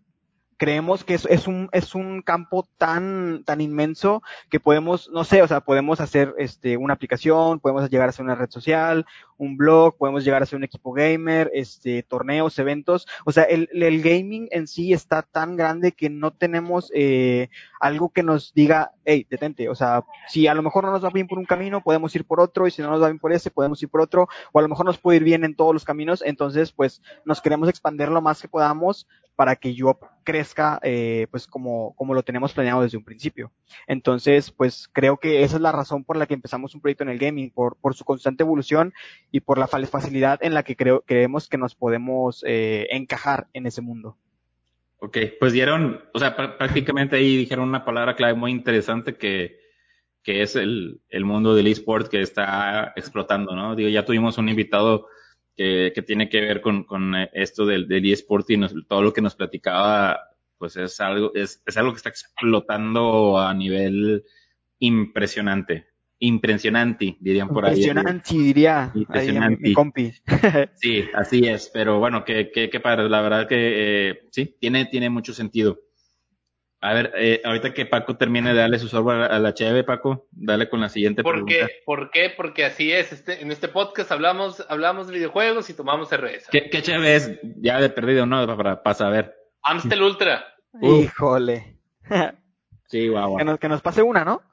creemos 0.55 1.03
que 1.03 1.13
es, 1.15 1.47
un, 1.47 1.69
es 1.73 1.93
un 1.93 2.21
campo 2.21 2.65
tan, 2.77 3.43
tan 3.43 3.59
inmenso 3.59 4.23
que 4.49 4.61
podemos, 4.61 5.09
no 5.09 5.25
sé, 5.25 5.41
o 5.41 5.47
sea, 5.47 5.59
podemos 5.59 5.99
hacer 5.99 6.33
este, 6.37 6.77
una 6.77 6.93
aplicación, 6.93 7.59
podemos 7.59 7.89
llegar 7.89 8.07
a 8.07 8.11
hacer 8.11 8.23
una 8.23 8.35
red 8.35 8.49
social, 8.49 9.05
un 9.37 9.57
blog, 9.57 9.97
podemos 9.97 10.23
llegar 10.23 10.41
a 10.41 10.45
ser 10.45 10.57
un 10.57 10.63
equipo 10.63 10.91
gamer, 10.91 11.51
este, 11.53 12.03
torneos, 12.03 12.57
eventos. 12.59 13.07
O 13.25 13.31
sea, 13.31 13.43
el, 13.43 13.69
el 13.71 14.01
gaming 14.01 14.47
en 14.51 14.67
sí 14.67 14.93
está 14.93 15.21
tan 15.21 15.55
grande 15.55 15.91
que 15.91 16.09
no 16.09 16.31
tenemos 16.31 16.91
eh, 16.93 17.49
algo 17.79 18.09
que 18.09 18.23
nos 18.23 18.53
diga, 18.53 18.91
hey, 19.05 19.25
detente. 19.29 19.69
O 19.69 19.75
sea, 19.75 20.03
si 20.27 20.47
a 20.47 20.53
lo 20.53 20.63
mejor 20.63 20.85
no 20.85 20.91
nos 20.91 21.03
va 21.03 21.09
bien 21.09 21.27
por 21.27 21.37
un 21.39 21.45
camino, 21.45 21.81
podemos 21.81 22.15
ir 22.15 22.25
por 22.25 22.39
otro, 22.39 22.67
y 22.67 22.71
si 22.71 22.81
no 22.81 22.89
nos 22.89 23.01
va 23.01 23.07
bien 23.07 23.19
por 23.19 23.31
ese, 23.31 23.51
podemos 23.51 23.81
ir 23.81 23.89
por 23.89 24.01
otro, 24.01 24.27
o 24.51 24.59
a 24.59 24.61
lo 24.61 24.67
mejor 24.67 24.85
nos 24.85 24.97
puede 24.97 25.17
ir 25.17 25.23
bien 25.23 25.43
en 25.43 25.55
todos 25.55 25.73
los 25.73 25.85
caminos. 25.85 26.23
Entonces, 26.25 26.71
pues, 26.71 27.01
nos 27.25 27.41
queremos 27.41 27.69
expandir 27.69 28.09
lo 28.09 28.21
más 28.21 28.41
que 28.41 28.47
podamos 28.47 29.07
para 29.35 29.55
que 29.55 29.75
yo 29.75 29.99
crezca, 30.23 30.79
eh, 30.81 31.27
pues, 31.29 31.45
como, 31.45 31.93
como 31.95 32.15
lo 32.15 32.23
tenemos 32.23 32.53
planeado 32.53 32.81
desde 32.81 32.97
un 32.97 33.03
principio. 33.03 33.51
Entonces, 33.85 34.51
pues, 34.51 34.89
creo 34.91 35.17
que 35.17 35.43
esa 35.43 35.57
es 35.57 35.61
la 35.61 35.71
razón 35.71 36.03
por 36.03 36.17
la 36.17 36.25
que 36.25 36.33
empezamos 36.33 36.73
un 36.73 36.81
proyecto 36.81 37.03
en 37.03 37.09
el 37.09 37.19
gaming, 37.19 37.51
por, 37.51 37.75
por 37.75 37.93
su 37.95 38.03
constante 38.03 38.43
evolución 38.43 38.93
y 39.31 39.41
por 39.41 39.57
la 39.57 39.67
facilidad 39.67 40.39
en 40.41 40.53
la 40.53 40.63
que 40.63 40.75
creo, 40.75 41.03
creemos 41.05 41.47
que 41.49 41.57
nos 41.57 41.75
podemos 41.75 42.43
eh, 42.47 42.87
encajar 42.91 43.47
en 43.53 43.67
ese 43.67 43.81
mundo. 43.81 44.17
Ok, 44.99 45.17
pues 45.39 45.53
dieron, 45.53 46.01
o 46.13 46.19
sea, 46.19 46.35
prácticamente 46.35 47.17
ahí 47.17 47.37
dijeron 47.37 47.69
una 47.69 47.85
palabra 47.85 48.15
clave 48.15 48.33
muy 48.33 48.51
interesante 48.51 49.15
que, 49.15 49.59
que 50.23 50.41
es 50.41 50.55
el, 50.55 51.01
el 51.09 51.23
mundo 51.23 51.53
del 51.53 51.67
eSport 51.67 52.07
que 52.07 52.21
está 52.21 52.93
explotando, 52.95 53.55
¿no? 53.55 53.75
Digo, 53.75 53.89
ya 53.89 54.05
tuvimos 54.05 54.37
un 54.39 54.49
invitado 54.49 55.07
que, 55.55 55.91
que 55.93 56.01
tiene 56.01 56.29
que 56.29 56.41
ver 56.41 56.61
con, 56.61 56.83
con 56.83 57.13
esto 57.33 57.65
del, 57.65 57.87
del 57.87 58.11
eSport 58.11 58.49
y 58.49 58.59
todo 58.87 59.03
lo 59.03 59.13
que 59.13 59.21
nos 59.21 59.35
platicaba, 59.35 60.19
pues 60.57 60.77
es 60.77 60.99
algo, 60.99 61.31
es, 61.35 61.61
es 61.65 61.77
algo 61.77 61.91
que 61.91 61.97
está 61.97 62.09
explotando 62.09 63.37
a 63.37 63.53
nivel 63.53 64.23
impresionante 64.79 65.85
impresionante, 66.19 67.17
dirían 67.19 67.49
por 67.49 67.65
ahí. 67.65 67.75
Impresionante, 67.75 68.33
diría. 68.33 68.91
Impresionante. 68.93 69.61
Mi, 69.61 69.73
compi. 69.73 70.13
sí, 70.75 71.05
así 71.13 71.47
es, 71.47 71.69
pero 71.73 71.99
bueno, 71.99 72.23
que, 72.25 72.51
que, 72.51 72.69
que 72.69 72.79
padre, 72.79 73.09
la 73.09 73.21
verdad 73.21 73.47
que 73.47 74.09
eh, 74.09 74.19
sí, 74.31 74.55
tiene, 74.59 74.85
tiene 74.85 75.09
mucho 75.09 75.33
sentido. 75.33 75.79
A 76.79 76.93
ver, 76.93 77.11
eh, 77.15 77.41
ahorita 77.43 77.73
que 77.73 77.87
Paco 77.87 78.17
termine 78.17 78.53
de 78.53 78.59
darle 78.59 78.77
su 78.77 78.87
software 78.87 79.31
a 79.31 79.39
la 79.39 79.53
cheve, 79.55 79.83
Paco, 79.83 80.27
dale 80.31 80.69
con 80.69 80.79
la 80.79 80.89
siguiente 80.89 81.23
¿Por 81.23 81.33
pregunta. 81.33 81.55
Qué? 81.67 81.73
¿Por 81.83 82.11
qué? 82.11 82.33
Porque 82.35 82.65
así 82.65 82.91
es. 82.91 83.11
Este, 83.11 83.41
en 83.41 83.51
este 83.51 83.67
podcast 83.67 84.11
hablamos, 84.11 84.63
hablamos 84.69 85.07
de 85.07 85.15
videojuegos 85.15 85.71
y 85.71 85.73
tomamos 85.73 86.07
cerveza. 86.07 86.49
¿Qué, 86.51 86.69
qué 86.69 86.83
cheve 86.83 87.15
es? 87.15 87.31
Ya 87.59 87.81
de 87.81 87.89
perdido, 87.89 88.27
¿no? 88.27 88.45
Para, 88.55 88.83
para 88.83 88.93
saber. 88.93 89.35
Amstel 89.63 90.03
Ultra. 90.03 90.45
Híjole. 90.79 91.79
sí, 92.85 93.07
guau. 93.07 93.37
Que, 93.37 93.43
nos, 93.43 93.59
que 93.59 93.69
nos 93.69 93.81
pase 93.81 94.03
una, 94.03 94.23
¿no? 94.23 94.43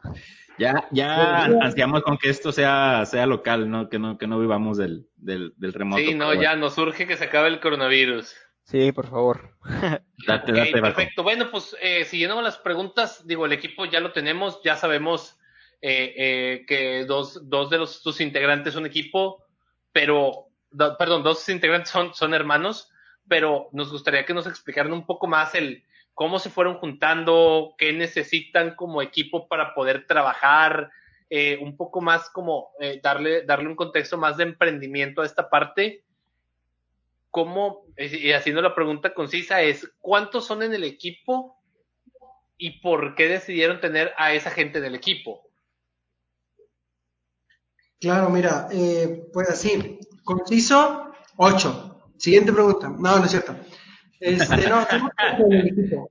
Ya, 0.59 0.87
ya 0.91 1.45
ansiamos 1.45 2.03
con 2.03 2.17
que 2.17 2.31
esto 2.31 2.53
sea, 2.53 3.05
sea 3.07 3.27
local, 3.27 3.71
¿no? 3.71 3.89
Que 3.89 3.99
no, 3.99 4.19
que 4.19 4.27
no 4.27 4.39
vivamos 4.39 4.79
del, 4.79 5.09
del, 5.17 5.53
del 5.57 5.73
remoto. 5.73 6.03
Sí, 6.03 6.15
no, 6.15 6.33
ya 6.35 6.55
nos 6.57 6.79
urge 6.79 7.07
que 7.07 7.17
se 7.17 7.25
acabe 7.25 7.49
el 7.49 7.61
coronavirus. 7.61 8.35
Sí, 8.65 8.93
por 8.93 9.09
favor. 9.09 9.57
date, 10.27 10.53
date, 10.53 10.81
perfecto. 10.81 11.23
Bueno, 11.23 11.51
pues 11.51 11.77
eh, 11.83 12.05
siguiendo 12.05 12.37
con 12.37 12.45
las 12.45 12.59
preguntas, 12.59 13.27
digo, 13.27 13.47
el 13.47 13.53
equipo 13.53 13.85
ya 13.85 14.01
lo 14.01 14.13
tenemos, 14.13 14.61
ya 14.65 14.77
sabemos 14.77 15.39
eh, 15.83 16.15
eh, 16.17 16.65
que 16.67 17.05
dos, 17.05 17.49
dos 17.49 17.69
de 17.69 17.79
los, 17.79 18.03
sus 18.03 18.21
integrantes 18.21 18.73
son 18.75 18.87
equipo, 18.87 19.45
pero, 19.93 20.49
perdón, 20.99 21.23
dos 21.23 21.47
integrantes 21.49 21.91
son, 21.91 22.15
son 22.15 22.33
hermanos, 22.33 22.91
pero 23.29 23.69
nos 23.73 23.91
gustaría 23.91 24.25
que 24.25 24.35
nos 24.35 24.47
explicaran 24.47 24.93
un 24.93 25.05
poco 25.05 25.27
más 25.27 25.55
el, 25.55 25.85
cómo 26.15 26.39
se 26.39 26.51
fueron 26.51 26.79
juntando, 26.79 27.75
qué 27.77 27.93
necesitan 27.93 28.75
como 28.75 29.03
equipo 29.03 29.49
para 29.49 29.75
poder 29.75 30.07
trabajar, 30.07 30.91
eh, 31.29 31.59
un 31.61 31.77
poco 31.77 32.01
más 32.01 32.31
como 32.31 32.71
eh, 32.81 33.01
darle, 33.03 33.45
darle 33.45 33.69
un 33.69 33.77
contexto 33.77 34.17
más 34.17 34.37
de 34.37 34.45
emprendimiento 34.45 35.23
a 35.23 35.27
esta 35.27 35.51
parte. 35.51 36.05
cómo, 37.31 37.87
y 37.97 38.31
haciendo 38.31 38.63
la 38.63 38.77
pregunta 38.77 39.13
concisa, 39.13 39.61
es 39.61 39.91
¿cuántos 40.01 40.47
son 40.47 40.63
en 40.63 40.73
el 40.73 40.85
equipo 40.85 41.59
y 42.57 42.81
por 42.81 43.17
qué 43.17 43.29
decidieron 43.29 43.81
tener 43.81 44.13
a 44.17 44.33
esa 44.33 44.51
gente 44.51 44.79
en 44.79 44.85
el 44.85 44.95
equipo? 44.95 45.43
Claro, 48.01 48.31
mira, 48.31 48.69
eh, 48.71 49.27
pues 49.33 49.51
así, 49.51 49.99
conciso, 50.23 51.13
ocho. 51.37 51.91
Siguiente 52.19 52.53
pregunta. 52.53 52.89
No, 52.89 53.19
no 53.19 53.25
es 53.25 53.31
cierto. 53.31 53.57
Este, 54.25 54.69
no, 54.69 54.87
equipo. 55.51 56.11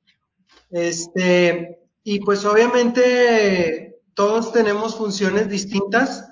Este, 0.69 1.79
y 2.03 2.19
pues 2.19 2.45
obviamente 2.45 4.01
todos 4.13 4.53
tenemos 4.53 4.95
funciones 4.95 5.49
distintas. 5.49 6.29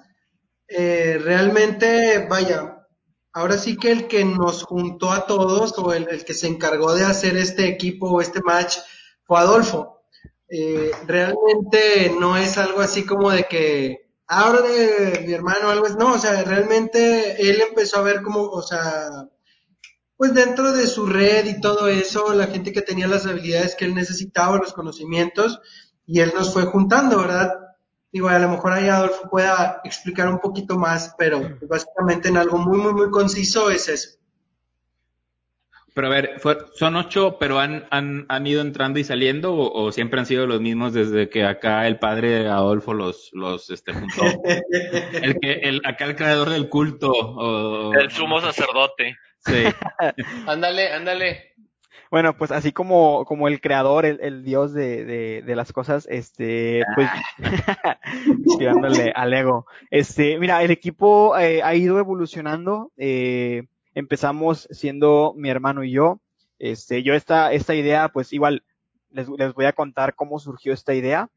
Eh, 0.68 1.20
realmente, 1.24 2.28
vaya, 2.30 2.86
ahora 3.34 3.58
sí 3.58 3.78
que 3.78 3.92
el 3.92 4.08
que 4.08 4.24
nos 4.24 4.64
juntó 4.64 5.12
a 5.12 5.26
todos 5.26 5.74
o 5.80 5.92
el, 5.92 6.08
el, 6.10 6.24
que 6.24 6.36
se 6.36 6.48
encargó 6.48 6.94
de 6.94 7.04
hacer 7.04 7.36
este 7.36 7.68
equipo 7.68 8.12
o 8.12 8.22
este 8.22 8.42
match 8.42 8.78
fue 9.24 9.40
Adolfo. 9.40 10.04
Eh, 10.50 10.92
realmente 11.08 12.16
no 12.20 12.38
es 12.38 12.60
algo 12.60 12.82
así 12.82 13.06
como 13.08 13.32
de 13.32 13.46
que 13.46 14.10
ahora 14.28 14.60
mi 15.26 15.34
hermano 15.34 15.70
algo 15.70 15.88
es, 15.88 15.96
no, 15.96 16.14
o 16.14 16.20
sea, 16.20 16.44
realmente 16.44 17.42
él 17.42 17.60
empezó 17.68 17.98
a 17.98 18.04
ver 18.04 18.22
como, 18.22 18.44
o 18.44 18.62
sea, 18.62 19.28
pues 20.22 20.36
dentro 20.36 20.72
de 20.72 20.86
su 20.86 21.08
red 21.08 21.48
y 21.48 21.60
todo 21.60 21.88
eso, 21.88 22.36
la 22.36 22.46
gente 22.46 22.72
que 22.72 22.84
tenía 22.84 23.08
las 23.08 23.26
habilidades 23.26 23.76
que 23.76 23.86
él 23.86 23.96
necesitaba, 23.96 24.60
los 24.60 24.72
conocimientos, 24.72 25.60
y 26.06 26.20
él 26.20 26.32
nos 26.36 26.54
fue 26.54 26.66
juntando, 26.66 27.18
¿verdad? 27.18 27.52
Digo, 28.12 28.28
a 28.28 28.38
lo 28.38 28.50
mejor 28.50 28.72
ahí 28.72 28.88
Adolfo 28.88 29.32
pueda 29.32 29.82
explicar 29.84 30.28
un 30.28 30.38
poquito 30.38 30.78
más, 30.78 31.16
pero 31.18 31.58
básicamente 31.68 32.30
en 32.30 32.38
algo 32.38 32.60
muy, 32.60 32.78
muy, 32.78 32.94
muy 32.94 33.10
conciso 33.10 33.72
es 33.72 33.90
eso. 33.90 34.20
Pero 35.96 36.06
a 36.06 36.12
ver, 36.12 36.40
son 36.76 36.98
ocho, 36.98 37.38
pero 37.40 37.60
han, 37.60 37.88
han, 37.90 38.28
han 38.30 38.46
ido 38.46 38.62
entrando 38.62 39.00
y 39.00 39.04
saliendo, 39.04 39.56
o, 39.56 39.92
siempre 39.92 40.20
han 40.20 40.28
sido 40.28 40.46
los 40.46 40.62
mismos 40.62 40.94
desde 40.94 41.30
que 41.30 41.46
acá 41.46 41.88
el 41.88 41.98
padre 41.98 42.48
Adolfo 42.48 42.94
los, 42.94 43.32
los 43.34 43.72
este, 43.72 43.92
juntó. 43.92 44.22
el 45.14 45.40
que, 45.40 45.54
el, 45.64 45.82
acá 45.84 46.06
el 46.06 46.16
creador 46.16 46.52
del 46.52 46.70
culto. 46.70 47.10
O, 47.10 47.92
el 47.96 48.12
sumo 48.12 48.40
sacerdote. 48.40 49.18
Sí. 49.46 49.64
ándale, 50.48 50.92
ándale. 50.94 51.52
Bueno, 52.12 52.36
pues 52.36 52.52
así 52.52 52.74
como, 52.74 53.24
como 53.24 53.48
el 53.48 53.62
creador, 53.62 54.06
el, 54.06 54.20
el 54.22 54.44
dios 54.44 54.74
de, 54.74 55.06
de, 55.06 55.42
de, 55.44 55.56
las 55.56 55.72
cosas, 55.72 56.06
este, 56.12 56.84
pues, 56.94 57.10
tirándole 58.60 59.14
al 59.16 59.34
ego. 59.34 59.66
Este, 59.90 60.38
mira, 60.38 60.62
el 60.62 60.72
equipo 60.72 61.38
eh, 61.38 61.64
ha 61.64 61.74
ido 61.74 62.00
evolucionando, 62.00 62.92
eh, 62.98 63.64
empezamos 63.94 64.68
siendo 64.72 65.34
mi 65.38 65.50
hermano 65.50 65.86
y 65.86 65.92
yo. 65.92 66.20
Este, 66.60 67.02
yo 67.02 67.14
esta, 67.14 67.54
esta 67.54 67.76
idea, 67.76 68.10
pues 68.10 68.34
igual, 68.34 68.64
les, 69.10 69.30
les 69.30 69.54
voy 69.54 69.66
a 69.66 69.74
contar 69.74 70.14
cómo 70.14 70.38
surgió 70.38 70.74
esta 70.74 70.94
idea. 70.94 71.30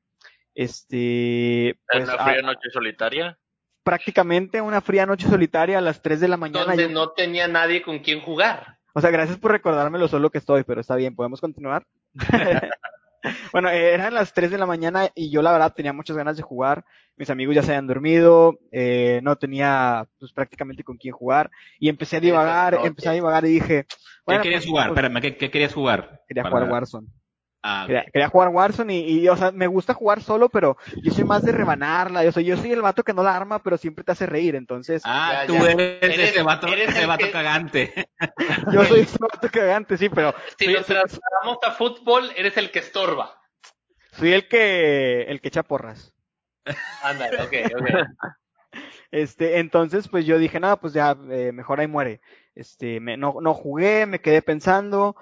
Este, 0.57 1.79
pues, 1.87 2.03
¿En 2.03 2.15
una 2.15 2.25
fría 2.25 2.43
noche 2.43 2.71
solitaria? 2.73 3.39
Prácticamente 3.85 4.61
una 4.61 4.81
fría 4.81 5.07
noche 5.07 5.29
solitaria 5.29 5.79
a 5.79 5.83
las 5.83 6.03
3 6.03 6.21
de 6.21 6.29
la 6.29 6.37
mañana. 6.37 6.67
Donde 6.67 6.89
no 6.89 7.11
tenía 7.11 7.47
nadie 7.47 7.83
con 7.83 8.01
quien 8.01 8.21
jugar. 8.21 8.79
O 8.95 9.01
sea, 9.01 9.11
gracias 9.11 9.39
por 9.39 9.53
recordarme 9.53 9.99
lo 9.99 10.09
solo 10.09 10.31
que 10.31 10.39
estoy, 10.39 10.65
pero 10.65 10.81
está 10.81 10.97
bien, 10.97 11.15
¿podemos 11.15 11.41
continuar? 11.41 11.85
bueno, 13.53 13.69
eran 13.69 14.15
las 14.15 14.33
3 14.33 14.51
de 14.51 14.59
la 14.59 14.67
mañana 14.67 15.11
y 15.15 15.31
yo 15.31 15.43
la 15.43 15.53
verdad 15.53 15.75
tenía 15.75 15.93
muchas 15.93 16.17
ganas 16.17 16.37
de 16.37 16.43
jugar. 16.43 16.85
Mis 17.17 17.31
amigos 17.31 17.55
ya 17.55 17.63
se 17.63 17.73
habían 17.73 17.87
dormido, 17.87 18.59
eh, 18.73 19.21
no 19.23 19.37
tenía 19.37 20.07
pues 20.19 20.33
prácticamente 20.33 20.83
con 20.83 20.97
quién 20.97 21.13
jugar 21.13 21.51
y 21.79 21.89
empecé 21.89 22.17
a 22.17 22.21
divagar, 22.21 22.79
empecé 22.83 23.09
a 23.11 23.13
divagar 23.13 23.45
y 23.45 23.51
dije... 23.51 23.87
Bueno, 24.25 24.41
¿Qué 24.41 24.49
querías 24.49 24.63
pues, 24.63 24.71
jugar? 24.71 24.89
Pues, 24.89 25.05
Espérame, 25.05 25.37
¿qué, 25.37 25.51
querías 25.51 25.75
jugar? 25.75 26.23
Quería 26.27 26.49
jugar 26.49 26.71
Warzone. 26.71 27.09
Ah, 27.67 27.87
quería, 28.13 28.29
jugar 28.29 28.51
Warzone 28.51 28.95
y, 28.95 29.21
y, 29.21 29.29
o 29.31 29.37
sea, 29.39 29.51
me 29.51 29.67
gusta 29.67 29.95
jugar 29.95 30.21
solo, 30.21 30.51
pero 30.51 30.77
yo 31.03 31.11
soy 31.11 31.25
más 31.25 31.43
de 31.43 31.51
rebanarla. 31.51 32.23
Yo 32.23 32.31
soy, 32.31 32.45
yo 32.45 32.59
soy 32.59 32.73
el 32.73 32.83
vato 32.83 33.03
que 33.03 33.15
no 33.15 33.23
la 33.23 33.35
arma, 33.35 33.63
pero 33.63 33.79
siempre 33.79 34.05
te 34.05 34.13
hace 34.13 34.27
reír, 34.27 34.55
entonces. 34.55 35.01
Ah, 35.07 35.45
tú 35.47 35.55
eres, 35.65 35.99
ese 36.03 36.43
vato, 36.43 36.67
ese 36.67 37.07
vato 37.07 37.25
cagante. 37.33 38.11
yo 38.71 38.85
soy 38.85 39.01
ese 39.01 39.17
vato 39.19 39.49
cagante, 39.51 39.97
sí, 39.97 40.11
pero. 40.11 40.35
Si 40.59 40.67
nos 40.67 40.85
trasladamos 40.85 41.57
a 41.67 41.71
fútbol, 41.71 42.31
eres 42.37 42.55
el 42.59 42.71
que 42.71 42.81
estorba. 42.81 43.41
Soy 44.13 44.35
el 44.35 44.47
que, 44.47 45.23
el 45.23 45.41
que 45.41 45.49
echa 45.49 45.63
porras. 45.63 46.13
Ándale, 47.03 47.43
ok, 47.43 47.81
ok. 47.81 47.89
Este, 49.11 49.61
entonces, 49.61 50.09
pues 50.09 50.27
yo 50.27 50.39
dije, 50.39 50.59
nada, 50.59 50.75
pues 50.75 50.93
ya, 50.93 51.17
eh, 51.31 51.53
mejor 51.53 51.79
ahí 51.79 51.87
muere. 51.87 52.21
Este, 52.57 52.99
me, 52.99 53.17
no, 53.17 53.37
no 53.41 53.55
jugué, 53.55 54.07
me 54.07 54.21
quedé 54.21 54.43
pensando, 54.43 55.15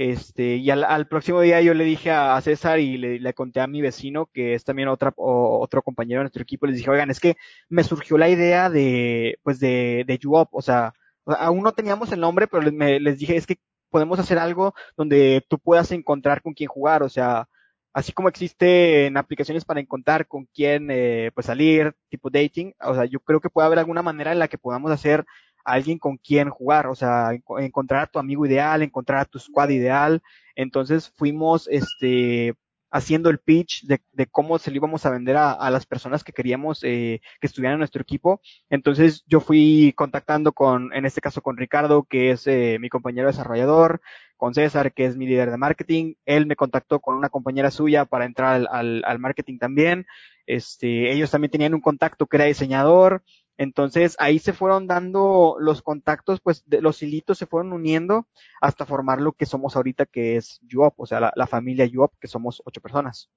este, 0.00 0.58
y 0.58 0.70
al, 0.70 0.84
al, 0.84 1.08
próximo 1.08 1.40
día 1.40 1.60
yo 1.60 1.74
le 1.74 1.82
dije 1.82 2.12
a, 2.12 2.40
César 2.40 2.78
y 2.78 2.98
le, 2.98 3.18
le, 3.18 3.34
conté 3.34 3.58
a 3.58 3.66
mi 3.66 3.80
vecino, 3.82 4.26
que 4.26 4.54
es 4.54 4.62
también 4.62 4.86
otra, 4.86 5.12
o, 5.16 5.58
otro 5.60 5.82
compañero 5.82 6.20
de 6.20 6.24
nuestro 6.26 6.40
equipo, 6.40 6.68
les 6.68 6.76
dije, 6.76 6.88
oigan, 6.88 7.10
es 7.10 7.18
que 7.18 7.36
me 7.68 7.82
surgió 7.82 8.16
la 8.16 8.28
idea 8.28 8.70
de, 8.70 9.40
pues 9.42 9.58
de, 9.58 10.04
de 10.06 10.18
YouUp, 10.18 10.50
o 10.52 10.62
sea, 10.62 10.94
aún 11.26 11.64
no 11.64 11.72
teníamos 11.72 12.12
el 12.12 12.20
nombre, 12.20 12.46
pero 12.46 12.62
les, 12.62 12.72
me, 12.72 13.00
les 13.00 13.18
dije, 13.18 13.36
es 13.36 13.44
que 13.44 13.58
podemos 13.90 14.20
hacer 14.20 14.38
algo 14.38 14.72
donde 14.96 15.44
tú 15.48 15.58
puedas 15.58 15.90
encontrar 15.90 16.42
con 16.42 16.54
quién 16.54 16.68
jugar, 16.68 17.02
o 17.02 17.08
sea, 17.08 17.48
así 17.92 18.12
como 18.12 18.28
existen 18.28 19.16
aplicaciones 19.16 19.64
para 19.64 19.80
encontrar 19.80 20.28
con 20.28 20.46
quién, 20.54 20.90
eh, 20.92 21.32
pues 21.34 21.46
salir, 21.46 21.92
tipo 22.08 22.30
dating, 22.30 22.72
o 22.80 22.94
sea, 22.94 23.04
yo 23.06 23.18
creo 23.18 23.40
que 23.40 23.50
puede 23.50 23.66
haber 23.66 23.80
alguna 23.80 24.02
manera 24.02 24.30
en 24.30 24.38
la 24.38 24.46
que 24.46 24.58
podamos 24.58 24.92
hacer 24.92 25.24
alguien 25.72 25.98
con 25.98 26.16
quien 26.16 26.50
jugar, 26.50 26.86
o 26.86 26.94
sea, 26.94 27.30
encontrar 27.58 28.02
a 28.02 28.06
tu 28.06 28.18
amigo 28.18 28.46
ideal, 28.46 28.82
encontrar 28.82 29.20
a 29.20 29.24
tu 29.24 29.38
squad 29.38 29.70
ideal. 29.70 30.22
Entonces 30.56 31.12
fuimos, 31.16 31.68
este, 31.70 32.54
haciendo 32.90 33.28
el 33.28 33.38
pitch 33.38 33.84
de, 33.84 34.00
de 34.12 34.26
cómo 34.26 34.58
se 34.58 34.70
lo 34.70 34.76
íbamos 34.76 35.04
a 35.04 35.10
vender 35.10 35.36
a, 35.36 35.52
a 35.52 35.70
las 35.70 35.84
personas 35.84 36.24
que 36.24 36.32
queríamos 36.32 36.80
eh, 36.84 37.20
que 37.40 37.46
estuvieran 37.46 37.74
en 37.74 37.80
nuestro 37.80 38.00
equipo. 38.02 38.40
Entonces 38.70 39.24
yo 39.26 39.40
fui 39.40 39.92
contactando 39.94 40.52
con, 40.52 40.92
en 40.94 41.04
este 41.04 41.20
caso 41.20 41.42
con 41.42 41.56
Ricardo, 41.56 42.04
que 42.04 42.30
es 42.30 42.46
eh, 42.46 42.78
mi 42.80 42.88
compañero 42.88 43.26
desarrollador, 43.28 44.00
con 44.36 44.54
César, 44.54 44.92
que 44.92 45.04
es 45.04 45.16
mi 45.16 45.26
líder 45.26 45.50
de 45.50 45.58
marketing. 45.58 46.14
Él 46.24 46.46
me 46.46 46.56
contactó 46.56 47.00
con 47.00 47.16
una 47.16 47.28
compañera 47.28 47.70
suya 47.70 48.04
para 48.04 48.24
entrar 48.24 48.54
al, 48.54 48.68
al, 48.70 49.02
al 49.04 49.18
marketing 49.18 49.58
también. 49.58 50.06
Este, 50.46 51.12
ellos 51.12 51.30
también 51.30 51.50
tenían 51.50 51.74
un 51.74 51.80
contacto 51.80 52.26
que 52.26 52.38
era 52.38 52.46
diseñador. 52.46 53.22
Entonces 53.58 54.14
ahí 54.20 54.38
se 54.38 54.52
fueron 54.52 54.86
dando 54.86 55.56
los 55.58 55.82
contactos, 55.82 56.40
pues 56.40 56.62
de, 56.66 56.80
los 56.80 57.02
hilitos 57.02 57.38
se 57.38 57.46
fueron 57.46 57.72
uniendo 57.72 58.28
hasta 58.60 58.86
formar 58.86 59.20
lo 59.20 59.32
que 59.32 59.46
somos 59.46 59.74
ahorita, 59.74 60.06
que 60.06 60.36
es 60.36 60.60
UOP, 60.72 60.94
o 60.96 61.06
sea, 61.06 61.32
la, 61.34 61.46
familia 61.48 61.88
UOP, 61.92 62.12
que 62.20 62.28
somos 62.28 62.62
ocho 62.64 62.80
personas. 62.80 63.28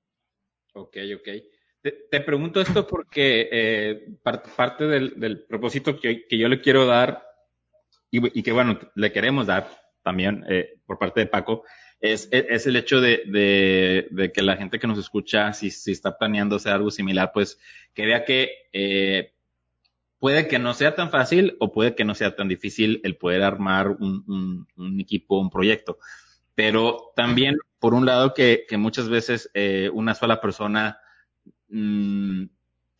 Ok, 0.74 0.96
ok. 1.16 1.30
Te, 2.12 2.22
pregunto 2.22 2.62
esto 2.62 2.86
porque 2.86 3.50
eh, 3.52 4.10
parte, 4.22 4.50
parte 4.56 4.86
del, 4.86 5.44
propósito 5.50 6.00
que, 6.00 6.28
yo 6.30 6.48
le 6.48 6.62
quiero 6.62 6.86
dar 6.86 7.24
y, 8.12 8.44
que 8.44 8.52
bueno, 8.52 8.80
le 8.94 9.12
queremos 9.12 9.48
dar 9.48 9.68
también 10.04 10.46
eh, 10.48 10.78
por 10.86 11.00
parte 11.00 11.22
de 11.22 11.26
Paco, 11.26 11.64
es, 12.00 12.30
es 12.32 12.68
el 12.68 12.76
hecho 12.76 13.02
de, 13.02 14.32
que 14.34 14.42
la 14.44 14.58
gente 14.58 14.78
que 14.78 14.88
nos 14.88 15.00
escucha, 15.00 15.54
si, 15.54 15.72
si 15.72 15.92
está 15.92 16.18
planeando 16.18 16.58
hacer 16.58 16.74
algo 16.74 16.92
similar, 16.92 17.32
pues 17.34 17.60
que 17.96 18.06
vea 18.06 18.24
que 18.24 18.52
eh, 18.74 19.34
puede 20.22 20.48
que 20.48 20.60
no 20.60 20.76
sea 20.76 20.94
tan 20.94 21.10
fácil 21.10 21.58
o 21.60 21.72
puede 21.72 21.96
que 21.96 22.06
no 22.06 22.14
sea 22.14 22.36
tan 22.36 22.48
difícil 22.48 23.02
el 23.04 23.18
poder 23.18 23.42
armar 23.42 23.90
un, 23.90 24.24
un, 24.28 24.68
un 24.78 25.00
equipo, 25.02 25.40
un 25.40 25.50
proyecto. 25.50 25.98
Pero 26.54 27.12
también, 27.16 27.58
por 27.80 27.96
un 27.96 28.06
lado, 28.06 28.36
que, 28.36 28.66
que 28.70 28.78
muchas 28.78 29.10
veces 29.10 29.50
eh, 29.56 29.90
una 29.92 30.14
sola 30.14 30.40
persona 30.40 31.00
mmm, 31.70 32.44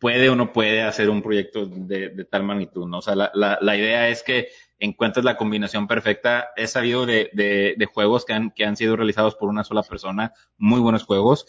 puede 0.00 0.30
o 0.30 0.34
no 0.34 0.52
puede 0.52 0.82
hacer 0.82 1.10
un 1.10 1.22
proyecto 1.22 1.64
de, 1.64 2.08
de 2.08 2.24
tal 2.24 2.42
magnitud, 2.42 2.88
¿no? 2.88 2.98
O 2.98 3.02
sea, 3.02 3.14
la, 3.14 3.30
la, 3.34 3.56
la, 3.60 3.76
idea 3.76 4.08
es 4.08 4.24
que 4.24 4.48
encuentres 4.80 5.24
la 5.24 5.36
combinación 5.36 5.86
perfecta. 5.86 6.48
He 6.56 6.66
sabido 6.66 7.06
de, 7.06 7.30
de, 7.34 7.76
de 7.78 7.86
juegos 7.86 8.24
que 8.24 8.32
han, 8.32 8.50
que 8.50 8.64
han 8.64 8.76
sido 8.76 8.96
realizados 8.96 9.36
por 9.36 9.48
una 9.48 9.62
sola 9.62 9.84
persona, 9.84 10.32
muy 10.58 10.80
buenos 10.80 11.04
juegos. 11.04 11.46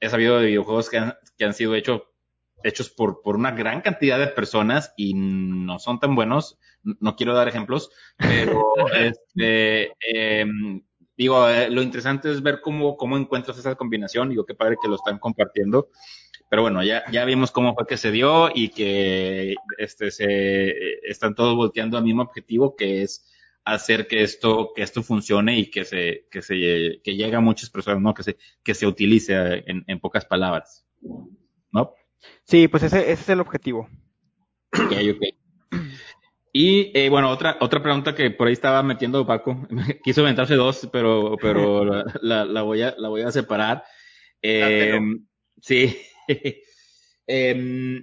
He 0.00 0.08
sabido 0.08 0.40
de 0.40 0.46
videojuegos 0.46 0.90
que 0.90 0.98
han, 0.98 1.14
que 1.38 1.44
han 1.44 1.54
sido 1.54 1.76
hechos 1.76 2.02
hechos 2.64 2.90
por, 2.90 3.22
por 3.22 3.36
una 3.36 3.50
gran 3.50 3.80
cantidad 3.80 4.18
de 4.18 4.28
personas 4.28 4.92
y 4.96 5.14
no 5.14 5.78
son 5.78 6.00
tan 6.00 6.14
buenos. 6.14 6.58
No 6.82 7.16
quiero 7.16 7.34
dar 7.34 7.48
ejemplos, 7.48 7.90
pero 8.18 8.74
este, 8.94 9.92
eh, 10.12 10.46
digo, 11.16 11.48
eh, 11.48 11.70
lo 11.70 11.82
interesante 11.82 12.30
es 12.30 12.42
ver 12.42 12.60
cómo, 12.60 12.96
cómo 12.96 13.16
encuentras 13.16 13.58
esa 13.58 13.74
combinación. 13.74 14.30
Digo, 14.30 14.44
qué 14.44 14.54
padre 14.54 14.76
que 14.82 14.88
lo 14.88 14.96
están 14.96 15.18
compartiendo. 15.18 15.90
Pero 16.48 16.62
bueno, 16.62 16.82
ya, 16.82 17.02
ya 17.10 17.24
vimos 17.24 17.50
cómo 17.50 17.74
fue 17.74 17.86
que 17.86 17.96
se 17.96 18.10
dio 18.10 18.50
y 18.54 18.68
que 18.68 19.54
este, 19.78 20.10
se, 20.10 20.98
están 21.08 21.34
todos 21.34 21.56
volteando 21.56 21.96
al 21.96 22.04
mismo 22.04 22.22
objetivo, 22.22 22.76
que 22.76 23.02
es 23.02 23.26
hacer 23.64 24.06
que 24.06 24.22
esto, 24.22 24.72
que 24.74 24.82
esto 24.82 25.02
funcione 25.02 25.58
y 25.58 25.70
que 25.70 25.84
se, 25.84 26.26
que 26.30 26.42
se, 26.42 27.00
que 27.02 27.16
llegue 27.16 27.36
a 27.36 27.40
muchas 27.40 27.70
personas, 27.70 28.02
¿no? 28.02 28.12
Que 28.12 28.22
se, 28.22 28.36
que 28.62 28.74
se 28.74 28.86
utilice 28.86 29.62
en, 29.66 29.84
en 29.86 30.00
pocas 30.00 30.24
palabras. 30.26 30.86
¿No? 31.70 31.94
Sí, 32.44 32.68
pues 32.68 32.82
ese, 32.82 33.10
ese 33.10 33.22
es 33.22 33.28
el 33.28 33.40
objetivo. 33.40 33.88
Ok, 34.72 34.92
ok. 35.14 35.42
Y 36.52 36.92
eh, 36.94 37.08
bueno, 37.08 37.30
otra, 37.30 37.56
otra 37.60 37.82
pregunta 37.82 38.14
que 38.14 38.30
por 38.30 38.46
ahí 38.46 38.52
estaba 38.52 38.82
metiendo 38.82 39.26
Paco, 39.26 39.66
quiso 40.04 40.20
aventarse 40.20 40.54
dos, 40.54 40.88
pero, 40.92 41.36
pero 41.40 41.84
la, 42.22 42.44
la, 42.44 42.62
voy 42.62 42.82
a, 42.82 42.94
la 42.98 43.08
voy 43.08 43.22
a 43.22 43.32
separar. 43.32 43.84
Eh, 44.42 45.00
sí. 45.60 45.98
eh, 47.26 48.02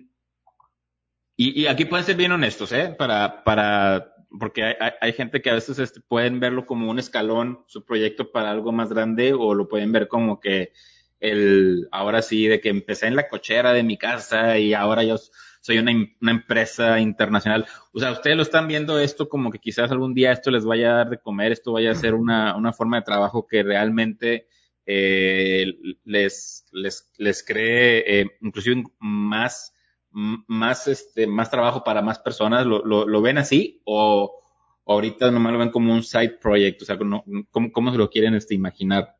y, 1.36 1.62
y, 1.62 1.68
aquí 1.68 1.86
pueden 1.86 2.06
ser 2.06 2.16
bien 2.16 2.32
honestos, 2.32 2.72
¿eh? 2.72 2.96
Para, 2.98 3.44
para, 3.44 4.14
porque 4.40 4.64
hay, 4.64 4.76
hay 5.00 5.14
gente 5.14 5.42
que 5.42 5.52
a 5.52 5.54
veces 5.54 5.78
este, 5.78 6.02
pueden 6.02 6.40
verlo 6.40 6.66
como 6.66 6.90
un 6.90 7.00
escalón, 7.00 7.64
su 7.68 7.86
proyecto 7.86 8.32
para 8.32 8.50
algo 8.52 8.72
más 8.72 8.90
grande, 8.90 9.34
o 9.34 9.54
lo 9.54 9.68
pueden 9.68 9.92
ver 9.92 10.08
como 10.08 10.40
que 10.40 10.74
el, 11.20 11.88
ahora 11.92 12.22
sí, 12.22 12.48
de 12.48 12.62
que 12.62 12.70
empecé 12.70 13.08
en 13.08 13.16
la 13.16 13.28
cochera 13.28 13.74
de 13.74 13.84
mi 13.84 13.98
casa 13.98 14.58
y 14.58 14.74
ahora 14.74 15.04
yo 15.04 15.18
soy 15.62 15.78
una, 15.78 15.92
una, 16.22 16.32
empresa 16.32 17.00
internacional. 17.00 17.66
O 17.94 18.00
sea, 18.00 18.12
ustedes 18.12 18.38
lo 18.38 18.44
están 18.44 18.68
viendo 18.68 19.00
esto 19.00 19.28
como 19.28 19.52
que 19.52 19.60
quizás 19.60 19.92
algún 19.92 20.14
día 20.14 20.32
esto 20.32 20.52
les 20.52 20.66
vaya 20.66 20.92
a 20.92 20.98
dar 20.98 21.10
de 21.10 21.20
comer, 21.20 21.52
esto 21.52 21.74
vaya 21.74 21.92
a 21.92 21.96
ser 21.96 22.14
una, 22.14 22.56
una 22.56 22.74
forma 22.74 22.98
de 22.98 23.04
trabajo 23.04 23.46
que 23.48 23.64
realmente 23.64 24.48
eh, 24.86 25.68
les, 26.06 26.66
les, 26.72 27.12
les 27.18 27.44
cree 27.44 28.22
eh, 28.22 28.32
inclusive 28.42 28.84
más, 29.00 29.74
más, 30.10 30.88
este, 30.88 31.28
más 31.28 31.52
trabajo 31.52 31.84
para 31.84 32.02
más 32.02 32.20
personas. 32.20 32.66
¿Lo, 32.66 32.84
lo, 32.86 33.08
lo 33.08 33.22
ven 33.22 33.38
así 33.38 33.82
o, 33.86 34.42
ahorita 34.86 35.30
nomás 35.30 35.54
lo 35.54 35.60
ven 35.60 35.72
como 35.72 35.94
un 35.94 36.04
side 36.04 36.38
project? 36.42 36.82
O 36.82 36.86
sea, 36.86 36.98
¿cómo, 36.98 37.24
cómo 37.72 37.92
se 37.92 37.98
lo 37.98 38.10
quieren 38.10 38.34
este, 38.34 38.56
imaginar? 38.56 39.19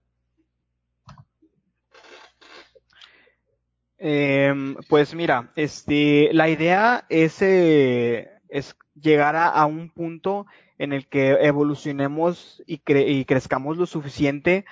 Eh, 4.00 4.54
pues 4.88 5.14
mira, 5.14 5.52
este, 5.56 6.30
la 6.34 6.50
idea 6.50 7.06
es, 7.10 7.42
eh, 7.42 8.30
es 8.48 8.76
llegar 8.96 9.36
a, 9.36 9.66
un 9.66 9.90
punto 9.90 10.46
en 10.78 10.94
el 10.94 11.08
que 11.08 11.32
evolucionemos 11.42 12.64
y, 12.66 12.80
cre 12.80 13.10
y, 13.10 13.26
crezcamos 13.26 13.78
lo 13.78 13.86
suficiente 13.86 14.66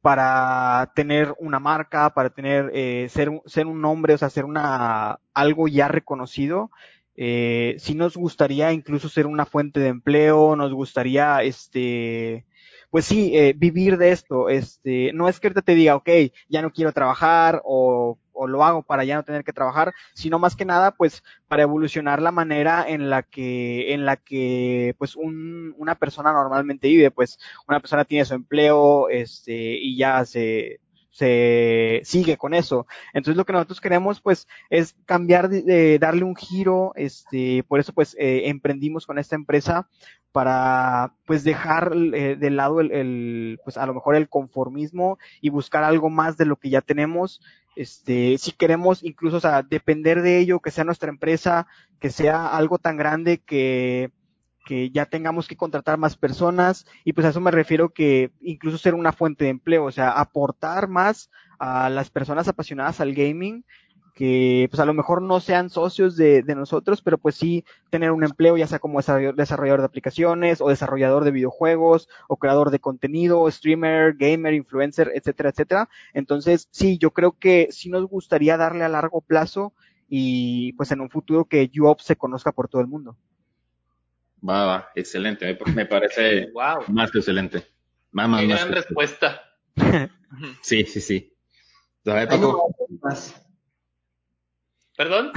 para 0.00 0.92
tener 0.96 1.34
una 1.38 1.60
marca, 1.60 2.10
para 2.14 2.30
tener, 2.30 2.70
eh, 2.74 3.08
ser, 3.10 3.28
un 3.30 3.80
nombre, 3.80 4.14
o 4.14 4.18
sea, 4.18 4.30
ser 4.30 4.44
una, 4.44 5.20
algo 5.34 5.68
ya 5.68 5.88
reconocido. 5.88 6.70
Eh, 7.16 7.76
sí 7.78 7.94
nos 7.94 8.16
gustaría 8.16 8.72
incluso 8.72 9.08
ser 9.08 9.26
una 9.26 9.46
fuente 9.46 9.80
de 9.80 9.88
empleo, 9.88 10.56
nos 10.56 10.72
gustaría, 10.72 11.42
este, 11.42 12.46
pues 12.92 13.06
sí, 13.06 13.32
eh, 13.34 13.54
vivir 13.56 13.96
de 13.96 14.12
esto, 14.12 14.50
este, 14.50 15.12
no 15.14 15.26
es 15.26 15.40
que 15.40 15.46
ahorita 15.48 15.62
te 15.62 15.74
diga, 15.74 15.96
ok, 15.96 16.10
ya 16.50 16.60
no 16.60 16.70
quiero 16.70 16.92
trabajar 16.92 17.62
o 17.64 18.18
o 18.32 18.46
lo 18.46 18.64
hago 18.64 18.82
para 18.82 19.04
ya 19.04 19.16
no 19.16 19.24
tener 19.24 19.44
que 19.44 19.52
trabajar, 19.52 19.92
sino 20.14 20.38
más 20.38 20.56
que 20.56 20.64
nada, 20.64 20.92
pues, 20.92 21.22
para 21.48 21.62
evolucionar 21.62 22.20
la 22.22 22.32
manera 22.32 22.84
en 22.88 23.10
la 23.10 23.22
que, 23.22 23.92
en 23.92 24.04
la 24.04 24.16
que, 24.16 24.94
pues, 24.98 25.16
un, 25.16 25.74
una 25.78 25.94
persona 25.96 26.32
normalmente 26.32 26.88
vive, 26.88 27.10
pues, 27.10 27.38
una 27.68 27.80
persona 27.80 28.04
tiene 28.04 28.24
su 28.24 28.34
empleo, 28.34 29.08
este, 29.10 29.52
y 29.78 29.96
ya 29.96 30.24
se, 30.24 30.80
se 31.12 32.00
sigue 32.04 32.36
con 32.36 32.54
eso. 32.54 32.86
Entonces 33.12 33.36
lo 33.36 33.44
que 33.44 33.52
nosotros 33.52 33.80
queremos 33.80 34.20
pues 34.20 34.48
es 34.70 34.96
cambiar 35.04 35.48
darle 36.00 36.24
un 36.24 36.34
giro, 36.34 36.92
este, 36.96 37.62
por 37.68 37.78
eso 37.78 37.92
pues 37.92 38.16
eh, 38.18 38.48
emprendimos 38.48 39.06
con 39.06 39.18
esta 39.18 39.36
empresa 39.36 39.88
para 40.32 41.14
pues 41.26 41.44
dejar 41.44 41.92
eh, 41.94 42.36
de 42.36 42.50
lado 42.50 42.80
el, 42.80 42.90
el, 42.90 43.60
pues 43.62 43.76
a 43.76 43.86
lo 43.86 43.94
mejor 43.94 44.16
el 44.16 44.30
conformismo 44.30 45.18
y 45.40 45.50
buscar 45.50 45.84
algo 45.84 46.08
más 46.10 46.36
de 46.38 46.46
lo 46.46 46.56
que 46.56 46.70
ya 46.70 46.80
tenemos 46.80 47.40
este, 47.74 48.36
si 48.38 48.52
queremos 48.52 49.02
incluso, 49.02 49.38
o 49.38 49.40
sea, 49.40 49.62
depender 49.62 50.22
de 50.22 50.38
ello, 50.38 50.60
que 50.60 50.70
sea 50.70 50.84
nuestra 50.84 51.08
empresa, 51.08 51.66
que 52.00 52.10
sea 52.10 52.48
algo 52.48 52.78
tan 52.78 52.96
grande 52.96 53.38
que, 53.38 54.10
que 54.64 54.90
ya 54.90 55.06
tengamos 55.06 55.48
que 55.48 55.56
contratar 55.56 55.98
más 55.98 56.16
personas 56.16 56.86
y 57.04 57.12
pues 57.12 57.26
a 57.26 57.30
eso 57.30 57.40
me 57.40 57.50
refiero 57.50 57.90
que 57.90 58.30
incluso 58.40 58.78
ser 58.78 58.94
una 58.94 59.12
fuente 59.12 59.44
de 59.44 59.50
empleo, 59.50 59.84
o 59.84 59.92
sea, 59.92 60.10
aportar 60.10 60.88
más 60.88 61.30
a 61.58 61.90
las 61.90 62.10
personas 62.10 62.48
apasionadas 62.48 63.00
al 63.00 63.14
gaming 63.14 63.64
que 64.14 64.68
pues 64.70 64.78
a 64.80 64.84
lo 64.84 64.92
mejor 64.94 65.22
no 65.22 65.40
sean 65.40 65.70
socios 65.70 66.16
de, 66.16 66.42
de, 66.42 66.54
nosotros, 66.54 67.00
pero 67.00 67.16
pues 67.18 67.34
sí 67.34 67.64
tener 67.90 68.10
un 68.10 68.24
empleo, 68.24 68.56
ya 68.56 68.66
sea 68.66 68.78
como 68.78 69.00
desarrollador 69.00 69.80
de 69.80 69.86
aplicaciones 69.86 70.60
o 70.60 70.68
desarrollador 70.68 71.24
de 71.24 71.30
videojuegos 71.30 72.08
o 72.28 72.36
creador 72.36 72.70
de 72.70 72.78
contenido, 72.78 73.50
streamer, 73.50 74.14
gamer, 74.14 74.54
influencer, 74.54 75.10
etcétera, 75.14 75.50
etcétera. 75.50 75.88
Entonces, 76.12 76.68
sí, 76.70 76.98
yo 76.98 77.12
creo 77.12 77.32
que 77.32 77.68
sí 77.70 77.88
nos 77.88 78.06
gustaría 78.06 78.56
darle 78.56 78.84
a 78.84 78.88
largo 78.88 79.22
plazo 79.22 79.72
y 80.08 80.74
pues 80.74 80.92
en 80.92 81.00
un 81.00 81.08
futuro 81.08 81.46
que 81.46 81.70
UOP 81.74 82.00
se 82.00 82.16
conozca 82.16 82.52
por 82.52 82.68
todo 82.68 82.82
el 82.82 82.88
mundo. 82.88 83.16
Va, 84.46 84.64
va, 84.66 84.90
excelente, 84.94 85.56
me 85.74 85.86
parece 85.86 86.50
wow. 86.54 86.84
más 86.88 87.10
que 87.10 87.18
excelente. 87.18 87.66
Más, 88.10 88.28
más, 88.28 88.40
Qué 88.40 88.48
más 88.48 88.60
gran 88.60 88.74
respuesta. 88.74 89.42
sí, 90.62 90.84
sí, 90.84 91.00
sí. 91.00 91.32
¿Perdón? 94.96 95.32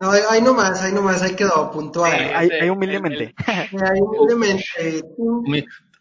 No, 0.00 0.10
ahí 0.10 0.40
nomás, 0.40 0.82
ahí 0.82 0.92
nomás, 0.92 1.22
ahí 1.22 1.36
quedó 1.36 1.70
puntual. 1.70 2.10
Sí, 2.10 2.18
ahí, 2.34 2.48
ahí 2.50 2.70
humildemente. 2.70 3.34
Ahí 3.46 4.00
humildemente. 4.00 4.64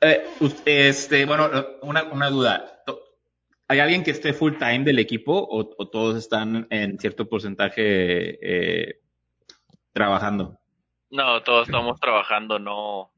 Eh, 0.02 0.24
este, 0.66 1.26
bueno, 1.26 1.50
una, 1.82 2.04
una 2.04 2.30
duda. 2.30 2.84
¿Hay 3.68 3.80
alguien 3.80 4.04
que 4.04 4.12
esté 4.12 4.32
full 4.32 4.54
time 4.58 4.86
del 4.86 5.00
equipo 5.00 5.34
o, 5.34 5.76
o 5.78 5.90
todos 5.90 6.18
están 6.18 6.66
en 6.70 6.98
cierto 6.98 7.28
porcentaje 7.28 8.40
eh, 8.42 9.02
trabajando? 9.92 10.59
No, 11.10 11.42
todos 11.44 11.68
estamos 11.68 12.00
trabajando, 12.00 12.60
no. 12.60 13.12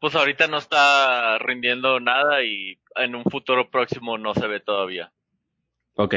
Pues 0.00 0.14
ahorita 0.14 0.46
no 0.46 0.58
está 0.58 1.38
rindiendo 1.38 1.98
nada 1.98 2.42
y 2.44 2.78
en 2.96 3.14
un 3.14 3.24
futuro 3.24 3.70
próximo 3.70 4.18
no 4.18 4.34
se 4.34 4.46
ve 4.46 4.60
todavía. 4.60 5.10
Ok. 5.94 6.14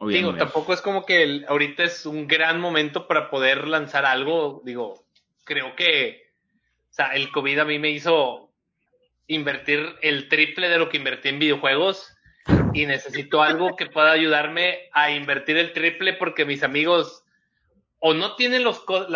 Bien, 0.00 0.24
digo, 0.24 0.34
tampoco 0.34 0.72
es 0.72 0.82
como 0.82 1.06
que 1.06 1.22
el, 1.22 1.46
ahorita 1.48 1.84
es 1.84 2.04
un 2.04 2.26
gran 2.26 2.60
momento 2.60 3.06
para 3.06 3.30
poder 3.30 3.68
lanzar 3.68 4.04
algo. 4.04 4.60
Digo, 4.64 5.04
creo 5.44 5.76
que, 5.76 6.32
o 6.90 6.92
sea, 6.92 7.14
el 7.14 7.30
COVID 7.30 7.60
a 7.60 7.64
mí 7.64 7.78
me 7.78 7.90
hizo 7.90 8.50
invertir 9.26 9.94
el 10.02 10.28
triple 10.28 10.68
de 10.68 10.78
lo 10.78 10.88
que 10.88 10.98
invertí 10.98 11.28
en 11.28 11.38
videojuegos 11.38 12.14
y 12.74 12.86
necesito 12.86 13.42
algo 13.42 13.76
que 13.76 13.86
pueda 13.86 14.12
ayudarme 14.12 14.90
a 14.92 15.10
invertir 15.10 15.56
el 15.56 15.72
triple 15.72 16.12
porque 16.12 16.44
mis 16.44 16.62
amigos 16.62 17.23
o 18.06 18.12
no 18.12 18.36
tienen 18.36 18.64
los, 18.64 18.80
por 18.80 19.06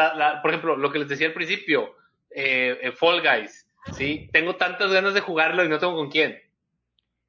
ejemplo, 0.46 0.74
lo 0.74 0.90
que 0.90 0.98
les 0.98 1.08
decía 1.08 1.26
al 1.26 1.34
principio, 1.34 1.94
eh, 2.30 2.78
eh, 2.80 2.92
Fall 2.92 3.20
Guys, 3.20 3.68
¿sí? 3.92 4.30
Tengo 4.32 4.56
tantas 4.56 4.90
ganas 4.90 5.12
de 5.12 5.20
jugarlo 5.20 5.62
y 5.62 5.68
no 5.68 5.78
tengo 5.78 5.94
con 5.94 6.10
quién. 6.10 6.40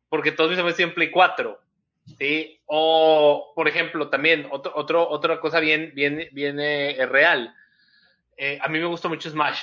Porque 0.07 0.31
todos 0.31 0.49
mis 0.49 0.57
amigos 0.57 0.77
tienen 0.77 0.95
Play 0.95 1.11
4. 1.11 1.59
¿sí? 2.17 2.61
O, 2.65 3.51
por 3.53 3.67
ejemplo, 3.67 4.07
también, 4.07 4.47
otro, 4.49 4.71
otro, 4.73 5.09
otra 5.09 5.41
cosa 5.41 5.59
bien, 5.59 5.91
bien, 5.93 6.29
bien 6.31 6.61
eh, 6.61 7.05
real. 7.07 7.53
A 8.61 8.69
mí 8.69 8.79
me 8.79 8.85
gusta 8.85 9.09
mucho 9.09 9.29
Smash, 9.29 9.59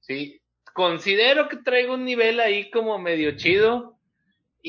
¿sí? 0.00 0.40
Considero 0.72 1.50
que 1.50 1.58
traigo 1.58 1.92
un 1.92 2.06
nivel 2.06 2.40
ahí 2.40 2.70
como 2.70 2.98
medio 2.98 3.36
chido 3.36 3.97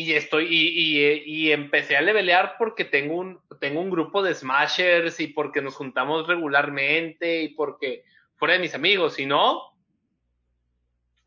y 0.04 0.14
estoy, 0.14 0.46
y, 0.50 1.24
y, 1.26 1.52
empecé 1.52 1.98
a 1.98 2.02
levelear 2.02 2.56
porque 2.58 2.86
tengo 2.86 3.16
un, 3.16 3.40
tengo 3.60 3.82
un 3.82 3.90
grupo 3.90 4.22
de 4.22 4.34
Smashers 4.34 5.20
y 5.20 5.28
porque 5.28 5.62
nos 5.62 5.76
juntamos 5.76 6.28
regularmente 6.28 7.42
y 7.42 7.50
porque 7.50 8.04
fuera 8.36 8.54
de 8.54 8.62
mis 8.62 8.76
amigos, 8.76 9.16
si 9.16 9.26
no, 9.26 9.74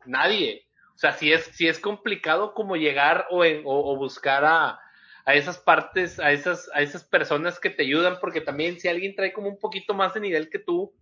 nadie. 0.05 0.65
O 0.95 0.97
sea, 0.97 1.13
si 1.13 1.31
es, 1.31 1.43
si 1.45 1.67
es 1.67 1.79
complicado 1.79 2.53
como 2.53 2.75
llegar 2.75 3.27
o, 3.29 3.43
en, 3.43 3.63
o, 3.65 3.91
o 3.91 3.95
buscar 3.97 4.45
a, 4.45 4.79
a 5.25 5.33
esas 5.35 5.57
partes, 5.57 6.19
a 6.19 6.31
esas, 6.31 6.69
a 6.73 6.81
esas 6.81 7.03
personas 7.03 7.59
que 7.59 7.69
te 7.69 7.83
ayudan, 7.83 8.17
porque 8.19 8.41
también 8.41 8.79
si 8.79 8.87
alguien 8.87 9.15
trae 9.15 9.33
como 9.33 9.47
un 9.47 9.59
poquito 9.59 9.93
más 9.93 10.13
de 10.13 10.19
nivel 10.19 10.49
que 10.49 10.59
tú 10.59 10.93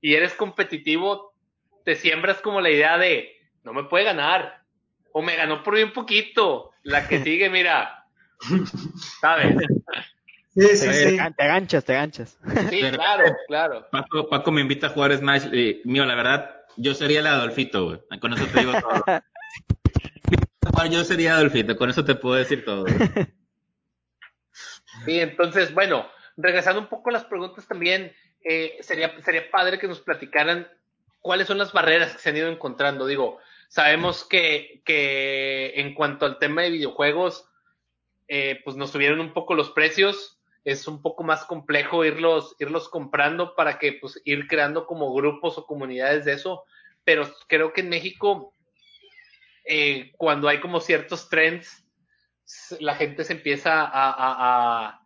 y 0.00 0.14
eres 0.14 0.34
competitivo, 0.34 1.34
te 1.84 1.94
siembras 1.94 2.40
como 2.40 2.60
la 2.60 2.70
idea 2.70 2.98
de, 2.98 3.36
no 3.64 3.72
me 3.72 3.84
puede 3.84 4.04
ganar, 4.04 4.57
o 5.18 5.22
me 5.22 5.34
ganó 5.34 5.64
por 5.64 5.74
un 5.74 5.92
poquito, 5.92 6.70
la 6.84 7.08
que 7.08 7.24
sigue, 7.24 7.50
mira, 7.50 8.06
¿sabes? 9.20 9.56
Sí, 10.54 10.76
sí, 10.76 10.92
sí. 10.92 11.18
Te 11.36 11.42
aganchas, 11.42 11.84
te 11.84 11.92
aganchas. 11.92 12.38
Sí, 12.70 12.82
claro, 12.92 13.36
claro. 13.48 13.88
Paco, 13.90 14.28
Paco 14.28 14.52
me 14.52 14.60
invita 14.60 14.86
a 14.86 14.90
jugar 14.90 15.16
Smash, 15.16 15.52
y, 15.52 15.82
mío, 15.84 16.04
la 16.04 16.14
verdad, 16.14 16.62
yo 16.76 16.94
sería 16.94 17.18
el 17.18 17.26
Adolfito, 17.26 17.84
güey. 17.84 18.20
Con 18.20 18.32
eso 18.32 18.46
te 18.46 18.60
digo 18.60 18.72
todo. 18.80 19.02
yo 20.88 21.02
sería 21.02 21.34
Adolfito, 21.34 21.76
con 21.76 21.90
eso 21.90 22.04
te 22.04 22.14
puedo 22.14 22.36
decir 22.36 22.64
todo. 22.64 22.86
Sí, 25.04 25.18
entonces, 25.18 25.74
bueno, 25.74 26.08
regresando 26.36 26.80
un 26.80 26.86
poco 26.86 27.10
a 27.10 27.14
las 27.14 27.24
preguntas 27.24 27.66
también, 27.66 28.12
eh, 28.44 28.78
sería, 28.82 29.20
sería 29.24 29.50
padre 29.50 29.80
que 29.80 29.88
nos 29.88 30.00
platicaran 30.00 30.68
cuáles 31.18 31.48
son 31.48 31.58
las 31.58 31.72
barreras 31.72 32.12
que 32.12 32.20
se 32.20 32.28
han 32.30 32.36
ido 32.36 32.48
encontrando. 32.48 33.04
Digo, 33.04 33.40
sabemos 33.68 34.24
que, 34.24 34.82
que 34.84 35.74
en 35.76 35.94
cuanto 35.94 36.26
al 36.26 36.38
tema 36.38 36.62
de 36.62 36.70
videojuegos, 36.70 37.48
eh, 38.26 38.60
pues 38.64 38.76
nos 38.76 38.90
subieron 38.90 39.20
un 39.20 39.32
poco 39.32 39.54
los 39.54 39.70
precios. 39.70 40.34
es 40.64 40.86
un 40.86 41.00
poco 41.00 41.22
más 41.22 41.44
complejo 41.44 42.04
irlos, 42.04 42.54
irlos 42.58 42.88
comprando 42.90 43.54
para 43.54 43.78
que 43.78 43.94
pues 43.94 44.20
ir 44.24 44.46
creando 44.48 44.86
como 44.86 45.14
grupos 45.14 45.56
o 45.56 45.66
comunidades 45.66 46.24
de 46.24 46.32
eso. 46.32 46.64
Pero 47.04 47.26
creo 47.46 47.72
que 47.72 47.80
en 47.80 47.88
México, 47.88 48.54
eh, 49.64 50.12
cuando 50.18 50.48
hay 50.48 50.60
como 50.60 50.80
ciertos 50.80 51.30
trends, 51.30 51.84
la 52.80 52.94
gente 52.96 53.24
se 53.24 53.34
empieza 53.34 53.80
a, 53.82 53.88
a, 53.88 55.00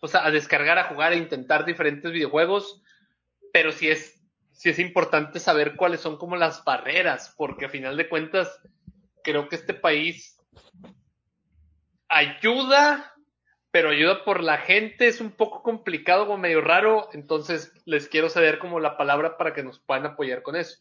pues, 0.00 0.14
a 0.14 0.30
descargar, 0.30 0.78
a 0.78 0.84
jugar, 0.84 1.12
a 1.12 1.16
intentar 1.16 1.64
diferentes 1.64 2.10
videojuegos, 2.10 2.82
pero 3.52 3.70
sí 3.72 3.88
es, 3.88 4.13
sí 4.54 4.70
es 4.70 4.78
importante 4.78 5.40
saber 5.40 5.76
cuáles 5.76 6.00
son 6.00 6.16
como 6.16 6.36
las 6.36 6.64
barreras, 6.64 7.34
porque 7.36 7.66
a 7.66 7.68
final 7.68 7.96
de 7.96 8.08
cuentas, 8.08 8.60
creo 9.22 9.48
que 9.48 9.56
este 9.56 9.74
país 9.74 10.38
ayuda, 12.08 13.12
pero 13.70 13.90
ayuda 13.90 14.24
por 14.24 14.42
la 14.42 14.58
gente, 14.58 15.08
es 15.08 15.20
un 15.20 15.32
poco 15.32 15.62
complicado, 15.62 16.26
como 16.26 16.38
medio 16.38 16.60
raro, 16.60 17.08
entonces 17.12 17.72
les 17.84 18.08
quiero 18.08 18.28
saber 18.28 18.58
como 18.58 18.80
la 18.80 18.96
palabra 18.96 19.36
para 19.36 19.52
que 19.52 19.64
nos 19.64 19.80
puedan 19.80 20.06
apoyar 20.06 20.42
con 20.42 20.56
eso. 20.56 20.78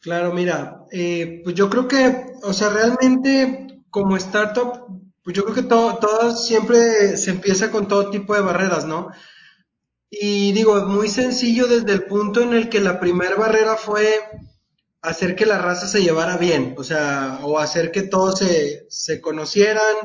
Claro, 0.00 0.32
mira, 0.32 0.84
eh, 0.92 1.40
pues 1.44 1.54
yo 1.54 1.68
creo 1.68 1.88
que, 1.88 2.26
o 2.42 2.52
sea, 2.52 2.70
realmente 2.70 3.82
como 3.90 4.16
startup, 4.16 4.86
pues 5.22 5.36
yo 5.36 5.44
creo 5.44 5.54
que 5.54 5.62
todo, 5.62 5.96
todo 5.98 6.32
siempre 6.36 7.16
se 7.16 7.30
empieza 7.30 7.70
con 7.70 7.88
todo 7.88 8.10
tipo 8.10 8.34
de 8.34 8.40
barreras, 8.40 8.86
¿no? 8.86 9.10
Y 10.10 10.52
digo, 10.52 10.76
es 10.76 10.84
muy 10.84 11.08
sencillo 11.08 11.68
desde 11.68 11.92
el 11.92 12.04
punto 12.04 12.42
en 12.42 12.52
el 12.52 12.68
que 12.68 12.80
la 12.80 12.98
primera 12.98 13.36
barrera 13.36 13.76
fue 13.76 14.20
hacer 15.02 15.36
que 15.36 15.46
la 15.46 15.58
raza 15.58 15.86
se 15.86 16.02
llevara 16.02 16.36
bien, 16.36 16.74
o 16.76 16.84
sea, 16.84 17.38
o 17.42 17.58
hacer 17.58 17.90
que 17.92 18.02
todos 18.02 18.40
se, 18.40 18.86
se 18.90 19.20
conocieran, 19.20 19.96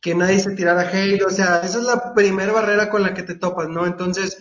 que 0.00 0.14
nadie 0.14 0.38
se 0.38 0.52
tirara 0.52 0.88
hate, 0.88 1.22
o 1.22 1.30
sea, 1.30 1.62
esa 1.64 1.78
es 1.78 1.84
la 1.84 2.14
primera 2.14 2.52
barrera 2.52 2.90
con 2.90 3.02
la 3.02 3.12
que 3.12 3.22
te 3.22 3.34
topas, 3.34 3.68
¿no? 3.68 3.86
Entonces, 3.86 4.38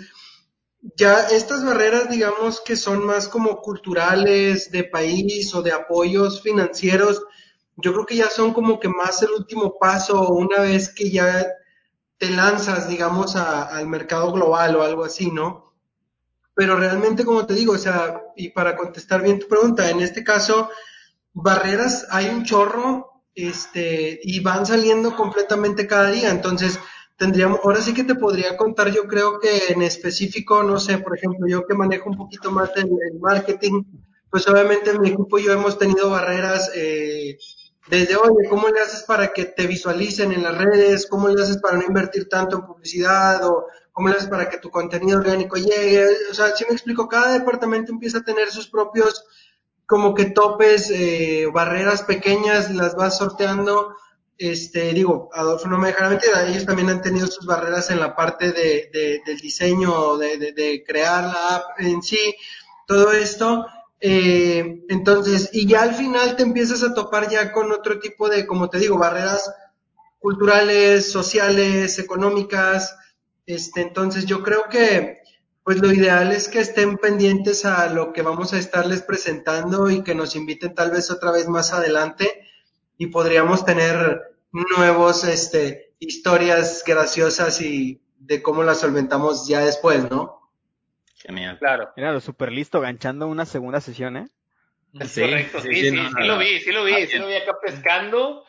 ya 0.96 1.28
estas 1.30 1.66
barreras, 1.66 2.10
digamos 2.10 2.62
que 2.62 2.76
son 2.76 3.06
más 3.06 3.28
como 3.28 3.62
culturales, 3.62 4.72
de 4.72 4.84
país 4.84 5.54
o 5.56 5.62
de 5.62 5.72
apoyos 5.72 6.42
financieros, 6.42 7.24
yo 7.78 7.94
creo 7.94 8.06
que 8.06 8.18
ya 8.18 8.30
son 8.30 8.54
como 8.54 8.80
que 8.80 8.90
más 8.90 9.22
el 9.24 9.32
último 9.32 9.78
paso 9.80 10.30
una 10.30 10.62
vez 10.62 10.94
que 10.94 11.10
ya 11.10 11.48
te 12.18 12.30
lanzas, 12.30 12.88
digamos, 12.88 13.36
al 13.36 13.88
mercado 13.88 14.32
global 14.32 14.76
o 14.76 14.84
algo 14.84 15.04
así, 15.04 15.32
¿no? 15.32 15.74
Pero 16.56 16.76
realmente, 16.76 17.26
como 17.26 17.46
te 17.46 17.54
digo, 17.54 17.74
o 17.74 17.78
sea, 17.78 18.22
y 18.36 18.50
para 18.50 18.76
contestar 18.76 19.22
bien 19.22 19.40
tu 19.40 19.48
pregunta, 19.48 19.90
en 19.90 20.02
este 20.02 20.24
caso, 20.24 20.70
barreras 21.34 22.08
hay 22.12 22.30
un 22.30 22.44
chorro, 22.44 23.24
este, 23.36 24.20
y 24.24 24.40
van 24.42 24.66
saliendo 24.66 25.16
completamente 25.16 25.88
cada 25.88 26.12
día, 26.12 26.30
entonces, 26.30 26.80
tendríamos, 27.18 27.60
ahora 27.64 27.82
sí 27.82 27.94
que 27.94 28.04
te 28.04 28.16
podría 28.16 28.56
contar, 28.58 28.92
yo 28.92 29.08
creo 29.08 29.40
que 29.40 29.74
en 29.74 29.82
específico, 29.82 30.64
no 30.64 30.80
sé, 30.80 31.00
por 31.00 31.18
ejemplo, 31.18 31.48
yo 31.48 31.66
que 31.66 31.74
manejo 31.74 32.10
un 32.10 32.18
poquito 32.18 32.52
más 32.52 32.70
el, 32.76 32.90
el 33.12 33.20
marketing, 33.20 33.84
pues 34.30 34.48
obviamente 34.48 34.98
mi 34.98 35.10
equipo 35.10 35.38
y 35.38 35.44
yo 35.44 35.54
hemos 35.54 35.78
tenido 35.78 36.10
barreras, 36.10 36.72
eh, 36.76 37.38
desde, 37.88 38.16
oye, 38.16 38.48
¿cómo 38.50 38.70
le 38.70 38.80
haces 38.80 39.04
para 39.04 39.34
que 39.34 39.46
te 39.46 39.68
visualicen 39.68 40.32
en 40.32 40.44
las 40.44 40.58
redes? 40.58 41.06
¿Cómo 41.08 41.28
le 41.28 41.42
haces 41.44 41.58
para 41.58 41.78
no 41.78 41.84
invertir 41.84 42.30
tanto 42.30 42.58
en 42.58 42.66
publicidad? 42.66 43.46
¿O 43.46 43.68
cómo 43.92 44.08
le 44.08 44.16
haces 44.16 44.30
para 44.30 44.50
que 44.50 44.58
tu 44.58 44.70
contenido 44.70 45.20
orgánico 45.20 45.58
llegue? 45.58 46.08
O 46.32 46.34
sea, 46.34 46.56
si 46.56 46.66
me 46.66 46.72
explico, 46.72 47.10
cada 47.10 47.34
departamento 47.34 47.92
empieza 47.92 48.20
a 48.20 48.24
tener 48.24 48.52
sus 48.52 48.68
propios 48.68 49.26
como 49.86 50.14
que 50.14 50.26
topes, 50.26 50.90
eh, 50.92 51.48
barreras 51.54 52.04
pequeñas, 52.04 52.74
las 52.74 52.96
vas 52.96 53.18
sorteando. 53.18 53.96
Este, 54.38 54.94
digo, 54.94 55.30
Adolfo 55.34 55.68
no 55.68 55.78
me 55.78 55.90
dejará 55.90 56.10
mentir, 56.10 56.32
ellos 56.48 56.66
también 56.66 56.90
han 56.90 57.02
tenido 57.02 57.28
sus 57.28 57.46
barreras 57.46 57.92
en 57.92 58.00
la 58.00 58.16
parte 58.16 58.52
de, 58.52 58.90
de 58.92 59.22
del 59.26 59.38
diseño, 59.40 60.18
de, 60.18 60.38
de, 60.38 60.54
de 60.54 60.84
crear 60.86 61.26
la 61.26 61.56
app 61.58 61.80
en 61.80 62.02
sí, 62.02 62.36
todo 62.88 63.12
esto. 63.12 63.66
Eh, 64.06 64.84
entonces, 64.90 65.50
y 65.54 65.66
ya 65.66 65.82
al 65.84 65.96
final 65.96 66.36
te 66.36 66.44
empiezas 66.44 66.84
a 66.84 66.94
topar 66.94 67.30
ya 67.30 67.54
con 67.54 67.72
otro 67.72 68.00
tipo 68.00 68.28
de, 68.28 68.46
como 68.46 68.70
te 68.70 68.78
digo, 68.78 68.98
barreras 68.98 69.50
culturales, 70.20 71.10
sociales, 71.10 71.98
económicas. 72.00 72.98
Este, 73.46 73.82
entonces 73.82 74.26
yo 74.26 74.44
creo 74.44 74.68
que, 74.70 75.20
pues 75.64 75.78
lo 75.80 75.90
ideal 75.90 76.34
es 76.34 76.50
que 76.50 76.60
estén 76.60 76.98
pendientes 76.98 77.64
a 77.64 77.88
lo 77.88 78.12
que 78.12 78.24
vamos 78.24 78.52
a 78.52 78.58
estarles 78.60 79.04
presentando 79.04 79.90
y 79.90 80.04
que 80.04 80.16
nos 80.16 80.36
inviten 80.36 80.76
tal 80.76 80.92
vez 80.92 81.10
otra 81.10 81.32
vez 81.32 81.48
más 81.48 81.72
adelante 81.72 82.30
y 82.98 83.08
podríamos 83.08 83.64
tener 83.64 84.36
nuevos, 84.52 85.24
este, 85.24 85.94
historias 86.00 86.84
graciosas 86.86 87.62
y 87.62 88.02
de 88.20 88.42
cómo 88.42 88.64
las 88.64 88.82
solventamos 88.82 89.48
ya 89.48 89.62
después, 89.62 90.12
¿no? 90.12 90.43
Genial. 91.24 91.58
Claro. 91.58 91.92
Mira, 91.96 92.20
súper 92.20 92.52
listo, 92.52 92.82
ganchando 92.82 93.28
una 93.28 93.46
segunda 93.46 93.80
sesión, 93.80 94.18
¿eh? 94.18 94.28
Sí, 95.06 95.22
Correcto, 95.22 95.60
sí, 95.62 95.74
sí, 95.74 95.90
sí, 95.90 96.28
lo 96.28 96.38
vi, 96.38 96.60
sí 96.60 96.72
lo 96.72 96.84
vi, 96.84 97.08
sí 97.08 97.18
lo 97.18 97.28
vi 97.28 97.36
acá 97.36 97.54
pescando. 97.60 98.46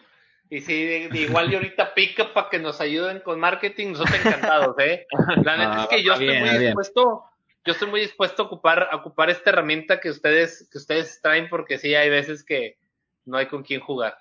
Y 0.50 0.60
sí, 0.60 1.08
igual 1.12 1.50
y 1.50 1.54
ahorita 1.54 1.94
pica 1.94 2.34
para 2.34 2.50
que 2.50 2.58
nos 2.58 2.80
ayuden 2.80 3.20
con 3.20 3.40
marketing, 3.40 3.92
nosotros 3.92 4.16
encantados, 4.16 4.76
¿eh? 4.78 5.06
La 5.42 5.56
neta 5.56 5.82
es 5.82 5.88
que 5.88 6.02
yo 6.02 6.12
estoy 6.12 6.38
muy 6.38 6.58
dispuesto, 6.58 7.24
yo 7.64 7.72
estoy 7.72 7.88
muy 7.88 8.00
dispuesto 8.00 8.42
a 8.42 8.46
ocupar, 8.46 8.88
a 8.90 8.96
ocupar 8.96 9.30
esta 9.30 9.50
herramienta 9.50 10.00
que 10.00 10.10
ustedes, 10.10 10.68
que 10.70 10.78
ustedes 10.78 11.20
traen, 11.22 11.48
porque 11.48 11.78
sí 11.78 11.94
hay 11.94 12.10
veces 12.10 12.44
que 12.44 12.76
no 13.24 13.38
hay 13.38 13.46
con 13.46 13.62
quién 13.62 13.80
jugar. 13.80 14.18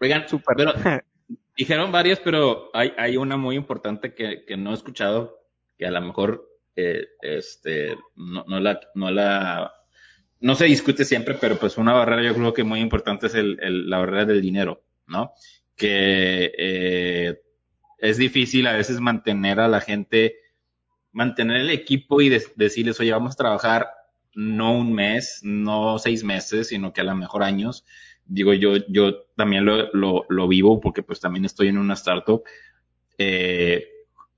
Oigan, 0.00 0.28
super. 0.28 0.54
Pero, 0.56 0.74
dijeron 1.56 1.90
varias, 1.90 2.20
pero 2.20 2.70
hay, 2.74 2.92
hay 2.98 3.16
una 3.16 3.38
muy 3.38 3.56
importante 3.56 4.14
que, 4.14 4.44
que 4.44 4.58
no 4.58 4.72
he 4.72 4.74
escuchado, 4.74 5.40
que 5.78 5.86
a 5.86 5.90
lo 5.90 6.00
mejor 6.02 6.49
este, 7.22 7.96
no, 8.16 8.44
la, 8.60 8.80
no 8.94 9.10
la, 9.10 9.72
no 10.40 10.54
se 10.54 10.66
discute 10.66 11.04
siempre, 11.04 11.34
pero 11.34 11.58
pues 11.58 11.78
una 11.78 11.92
barrera 11.92 12.22
yo 12.22 12.34
creo 12.34 12.54
que 12.54 12.64
muy 12.64 12.80
importante 12.80 13.26
es 13.26 13.34
el, 13.34 13.88
la 13.88 13.98
barrera 13.98 14.24
del 14.24 14.40
dinero, 14.40 14.82
¿no? 15.06 15.32
Que 15.76 16.52
eh, 16.56 17.40
es 17.98 18.16
difícil 18.16 18.66
a 18.66 18.72
veces 18.74 19.00
mantener 19.00 19.60
a 19.60 19.68
la 19.68 19.80
gente, 19.80 20.36
mantener 21.12 21.58
el 21.58 21.70
equipo 21.70 22.20
y 22.20 22.28
decirles, 22.28 23.00
oye, 23.00 23.12
vamos 23.12 23.34
a 23.34 23.38
trabajar 23.38 23.88
no 24.34 24.76
un 24.76 24.92
mes, 24.92 25.40
no 25.42 25.98
seis 25.98 26.22
meses, 26.22 26.68
sino 26.68 26.92
que 26.92 27.00
a 27.00 27.04
lo 27.04 27.16
mejor 27.16 27.42
años. 27.42 27.84
Digo, 28.24 28.54
yo, 28.54 28.76
yo 28.88 29.24
también 29.36 29.64
lo, 29.64 29.90
lo 29.92 30.48
vivo 30.48 30.80
porque 30.80 31.02
pues 31.02 31.18
también 31.18 31.44
estoy 31.44 31.68
en 31.68 31.78
una 31.78 31.94
startup. 31.94 32.44
Eh, 33.22 33.86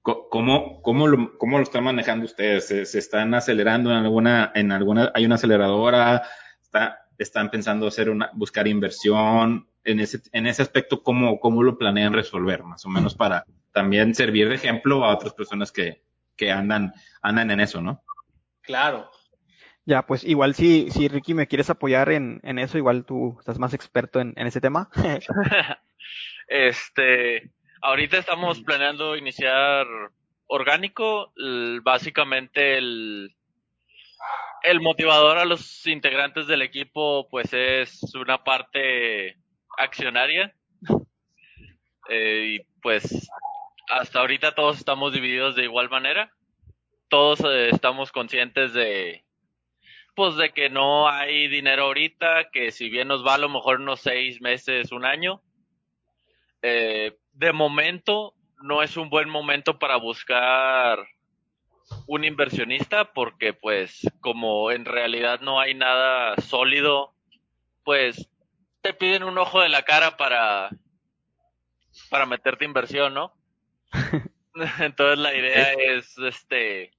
¿Cómo, 0.03 0.83
cómo, 0.83 1.07
lo, 1.07 1.39
¿Cómo 1.39 1.59
lo 1.59 1.63
están 1.63 1.85
manejando 1.85 2.25
ustedes? 2.25 2.67
¿Se, 2.67 2.99
están 2.99 3.35
acelerando 3.35 3.91
en 3.91 3.99
alguna, 3.99 4.51
en 4.55 4.73
alguna, 4.73 5.13
hay 5.15 5.25
una 5.25 5.37
aceleradora? 5.37 6.25
Está, 6.61 7.07
¿Están 7.19 7.51
pensando 7.51 7.87
hacer 7.87 8.11
una, 8.11 8.31
buscar 8.35 8.67
inversión? 8.67 9.69
En 9.85 10.01
ese, 10.01 10.21
en 10.33 10.47
ese 10.47 10.63
aspecto, 10.63 11.03
¿cómo, 11.03 11.39
¿cómo 11.39 11.63
lo 11.63 11.79
planean 11.79 12.13
resolver? 12.13 12.65
Más 12.65 12.85
o 12.85 12.89
menos 12.89 13.15
para 13.15 13.45
también 13.73 14.15
servir 14.15 14.49
de 14.49 14.57
ejemplo 14.57 15.05
a 15.05 15.15
otras 15.15 15.35
personas 15.35 15.71
que, 15.71 16.03
que 16.37 16.51
andan, 16.51 16.93
andan 17.21 17.51
en 17.51 17.61
eso, 17.61 17.81
¿no? 17.81 18.03
Claro. 18.61 19.11
Ya, 19.85 20.07
pues 20.07 20.25
igual 20.25 20.55
si, 20.55 20.91
si 20.91 21.09
Ricky 21.09 21.35
me 21.35 21.49
quieres 21.49 21.71
apoyar 21.71 22.11
en, 22.11 22.41
en 22.45 22.59
eso, 22.59 22.79
igual 22.79 23.05
tú 23.05 23.37
estás 23.39 23.59
más 23.59 23.75
experto 23.75 24.21
en, 24.21 24.33
en 24.37 24.47
ese 24.47 24.61
tema. 24.61 24.89
este, 26.49 27.53
Ahorita 27.85 28.17
estamos 28.17 28.61
planeando 28.63 29.17
iniciar 29.17 29.85
orgánico. 30.47 31.33
Básicamente 31.83 32.79
el, 32.79 33.35
el 34.63 34.81
motivador 34.81 35.39
a 35.39 35.45
los 35.45 35.85
integrantes 35.89 36.47
del 36.47 36.63
equipo 36.63 37.29
pues 37.29 37.53
es 37.53 38.01
una 38.15 38.45
parte 38.45 39.37
accionaria. 39.77 40.55
Eh, 42.09 42.57
y 42.61 42.81
pues 42.81 43.29
hasta 43.89 44.21
ahorita 44.21 44.55
todos 44.55 44.79
estamos 44.79 45.13
divididos 45.13 45.57
de 45.57 45.65
igual 45.65 45.91
manera. 45.91 46.33
Todos 47.09 47.41
eh, 47.41 47.71
estamos 47.71 48.13
conscientes 48.13 48.75
de 48.75 49.25
pues 50.15 50.37
de 50.37 50.53
que 50.53 50.71
no 50.71 51.09
hay 51.09 51.49
dinero 51.49 51.85
ahorita, 51.85 52.51
que 52.53 52.71
si 52.71 52.91
bien 52.91 53.09
nos 53.09 53.27
va 53.27 53.35
a 53.35 53.39
lo 53.39 53.49
mejor 53.49 53.81
unos 53.81 54.03
seis 54.03 54.41
meses, 54.41 54.93
un 54.93 55.05
año, 55.05 55.43
eh, 56.61 57.17
de 57.43 57.53
momento 57.53 58.35
no 58.63 58.85
es 58.85 58.97
un 58.97 59.11
buen 59.11 59.29
momento 59.29 59.77
para 59.81 59.97
buscar 59.97 61.09
un 62.07 62.25
inversionista 62.25 63.13
porque 63.13 63.53
pues 63.53 64.09
como 64.21 64.71
en 64.71 64.85
realidad 64.85 65.41
no 65.41 65.59
hay 65.59 65.75
nada 65.75 66.37
sólido, 66.37 67.13
pues 67.83 68.31
te 68.81 68.95
piden 68.95 69.25
un 69.25 69.39
ojo 69.39 69.61
de 69.61 69.69
la 69.69 69.83
cara 69.83 70.17
para 70.17 70.71
para 72.11 72.27
meterte 72.27 72.65
inversión, 72.65 73.13
¿no? 73.13 73.35
Entonces 74.79 75.19
la 75.19 75.35
idea 75.35 75.73
es 75.73 76.17
este 76.19 76.93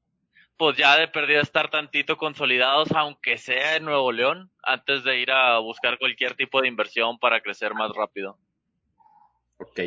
pues 0.57 0.75
ya 0.75 0.97
de 0.97 1.07
perdida 1.07 1.39
estar 1.39 1.69
tantito 1.69 2.17
consolidados 2.17 2.91
aunque 2.91 3.37
sea 3.37 3.77
en 3.77 3.85
Nuevo 3.85 4.11
León 4.11 4.51
antes 4.61 5.05
de 5.05 5.19
ir 5.19 5.31
a 5.31 5.57
buscar 5.59 5.97
cualquier 5.97 6.35
tipo 6.35 6.61
de 6.61 6.67
inversión 6.67 7.17
para 7.17 7.39
crecer 7.39 7.73
más 7.73 7.93
rápido. 7.93 8.37
Ok. 9.57 9.79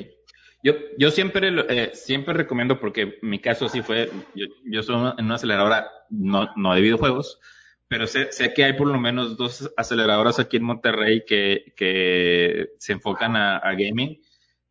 Yo, 0.66 0.74
yo 0.98 1.12
siempre, 1.12 1.48
eh, 1.68 1.92
siempre 1.94 2.34
recomiendo, 2.34 2.80
porque 2.80 3.20
mi 3.22 3.38
caso 3.38 3.68
sí 3.68 3.82
fue, 3.82 4.10
yo, 4.34 4.46
yo 4.64 4.82
soy 4.82 4.96
en 5.16 5.26
una 5.26 5.36
aceleradora 5.36 5.88
no, 6.10 6.50
no 6.56 6.74
de 6.74 6.80
videojuegos, 6.80 7.38
pero 7.86 8.08
sé, 8.08 8.32
sé 8.32 8.52
que 8.52 8.64
hay 8.64 8.72
por 8.72 8.88
lo 8.88 8.98
menos 8.98 9.36
dos 9.36 9.72
aceleradoras 9.76 10.40
aquí 10.40 10.56
en 10.56 10.64
Monterrey 10.64 11.22
que, 11.24 11.72
que 11.76 12.70
se 12.80 12.94
enfocan 12.94 13.36
a, 13.36 13.58
a 13.58 13.74
gaming. 13.74 14.20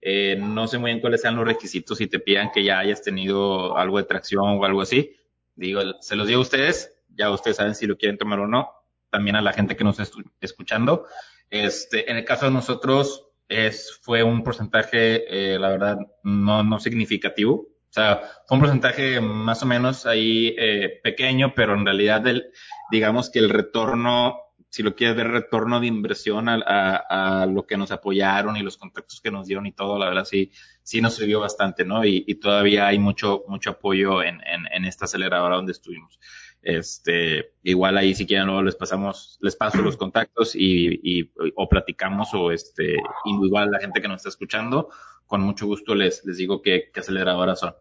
Eh, 0.01 0.35
no 0.37 0.67
sé 0.67 0.79
muy 0.79 0.91
bien 0.91 0.99
cuáles 0.99 1.21
sean 1.21 1.37
los 1.37 1.47
requisitos 1.47 1.97
si 1.97 2.07
te 2.07 2.19
pidan 2.19 2.51
que 2.51 2.65
ya 2.65 2.79
hayas 2.79 3.01
tenido 3.01 3.77
algo 3.77 3.97
de 3.97 4.03
tracción 4.03 4.43
o 4.59 4.65
algo 4.65 4.81
así. 4.81 5.15
Digo, 5.55 5.79
se 6.01 6.17
los 6.17 6.27
digo 6.27 6.39
a 6.39 6.41
ustedes, 6.41 6.93
ya 7.07 7.31
ustedes 7.31 7.55
saben 7.55 7.73
si 7.73 7.87
lo 7.87 7.97
quieren 7.97 8.17
tomar 8.17 8.41
o 8.41 8.47
no. 8.47 8.69
También 9.09 9.37
a 9.37 9.41
la 9.41 9.53
gente 9.53 9.77
que 9.77 9.85
nos 9.85 9.97
está 9.97 10.19
escuchando. 10.41 11.07
Este, 11.49 12.11
en 12.11 12.17
el 12.17 12.25
caso 12.25 12.47
de 12.47 12.51
nosotros, 12.51 13.29
es, 13.47 13.99
fue 14.01 14.23
un 14.23 14.43
porcentaje, 14.43 15.53
eh, 15.53 15.59
la 15.59 15.69
verdad, 15.69 15.97
no, 16.23 16.63
no 16.63 16.79
significativo. 16.79 17.53
O 17.53 17.93
sea, 17.95 18.21
fue 18.47 18.57
un 18.57 18.61
porcentaje 18.61 19.21
más 19.21 19.63
o 19.63 19.65
menos 19.65 20.05
ahí 20.05 20.53
eh, 20.57 20.99
pequeño, 21.01 21.53
pero 21.55 21.73
en 21.73 21.85
realidad 21.85 22.21
del, 22.21 22.51
digamos 22.91 23.29
que 23.29 23.39
el 23.39 23.49
retorno, 23.49 24.37
si 24.69 24.83
lo 24.83 24.95
quieres 24.95 25.15
ver, 25.15 25.29
retorno 25.29 25.79
de 25.79 25.87
inversión 25.87 26.49
a, 26.49 26.55
a, 26.55 27.43
a, 27.43 27.45
lo 27.45 27.65
que 27.65 27.77
nos 27.77 27.91
apoyaron 27.91 28.57
y 28.57 28.63
los 28.63 28.75
contactos 28.75 29.21
que 29.21 29.31
nos 29.31 29.47
dieron 29.47 29.65
y 29.65 29.71
todo, 29.71 29.97
la 29.97 30.07
verdad 30.07 30.25
sí, 30.25 30.51
sí 30.83 30.99
nos 30.99 31.15
sirvió 31.15 31.39
bastante, 31.39 31.85
¿no? 31.85 32.03
Y, 32.03 32.25
y 32.27 32.35
todavía 32.35 32.87
hay 32.87 32.99
mucho, 32.99 33.43
mucho 33.47 33.69
apoyo 33.71 34.21
en, 34.21 34.41
en, 34.45 34.65
en 34.71 34.85
esta 34.85 35.05
aceleradora 35.05 35.55
donde 35.55 35.71
estuvimos. 35.71 36.19
Este, 36.65 37.53
igual 37.61 37.95
ahí 37.95 38.15
si 38.15 38.25
quieren 38.25 38.47
luego 38.47 38.63
les 38.63 38.75
pasamos, 38.75 39.37
les 39.39 39.55
paso 39.55 39.83
los 39.83 39.97
contactos 39.97 40.55
y, 40.55 40.99
y 41.03 41.31
o 41.55 41.69
platicamos 41.69 42.33
o 42.33 42.51
este, 42.51 42.97
igual 43.25 43.69
la 43.69 43.79
gente 43.79 44.01
que 44.01 44.07
nos 44.07 44.17
está 44.17 44.29
escuchando, 44.29 44.89
con 45.27 45.41
mucho 45.41 45.67
gusto 45.67 45.93
les, 45.93 46.25
les 46.25 46.37
digo 46.37 46.63
qué, 46.63 46.89
qué 46.91 47.01
aceleradoras 47.01 47.59
son. 47.59 47.75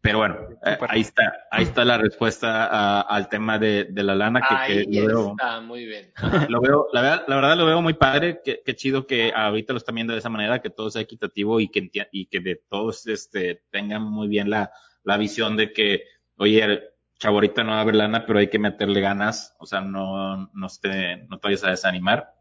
Pero 0.00 0.18
bueno, 0.18 0.36
eh, 0.66 0.78
ahí 0.88 1.02
está, 1.02 1.46
ahí 1.48 1.62
está 1.62 1.84
la 1.84 1.96
respuesta 1.96 2.66
a, 2.66 3.02
al 3.02 3.28
tema 3.28 3.56
de, 3.56 3.84
de, 3.84 4.02
la 4.02 4.16
lana 4.16 4.40
que, 4.40 4.54
ahí 4.54 4.86
que 4.90 5.00
lo 5.02 5.06
veo, 5.06 5.30
está, 5.30 5.60
muy 5.60 5.86
bien. 5.86 6.12
Lo 6.48 6.60
veo, 6.60 6.88
la 6.92 7.02
verdad, 7.02 7.24
la 7.28 7.36
verdad 7.36 7.56
lo 7.56 7.66
veo 7.66 7.82
muy 7.82 7.94
padre, 7.94 8.40
qué, 8.44 8.62
qué 8.64 8.74
chido 8.74 9.06
que 9.06 9.32
ahorita 9.32 9.72
lo 9.72 9.76
están 9.76 9.94
viendo 9.94 10.12
de 10.12 10.18
esa 10.18 10.28
manera, 10.28 10.60
que 10.60 10.70
todo 10.70 10.90
sea 10.90 11.02
equitativo 11.02 11.60
y 11.60 11.68
que, 11.68 11.88
y 12.10 12.26
que 12.26 12.40
de 12.40 12.60
todos 12.68 13.06
este, 13.06 13.62
tengan 13.70 14.02
muy 14.02 14.26
bien 14.26 14.50
la, 14.50 14.72
la 15.04 15.16
visión 15.18 15.56
de 15.56 15.72
que, 15.72 16.02
oye, 16.36 16.82
chavo, 17.18 17.36
ahorita 17.36 17.64
no 17.64 17.72
va 17.72 17.78
a 17.78 17.80
haber 17.82 17.96
lana, 17.96 18.26
pero 18.26 18.38
hay 18.38 18.48
que 18.48 18.58
meterle 18.58 19.00
ganas, 19.00 19.54
o 19.58 19.66
sea, 19.66 19.80
no, 19.80 20.50
no, 20.52 20.66
te, 20.80 21.18
no 21.28 21.38
te 21.38 21.48
vayas 21.48 21.64
a 21.64 21.70
desanimar, 21.70 22.34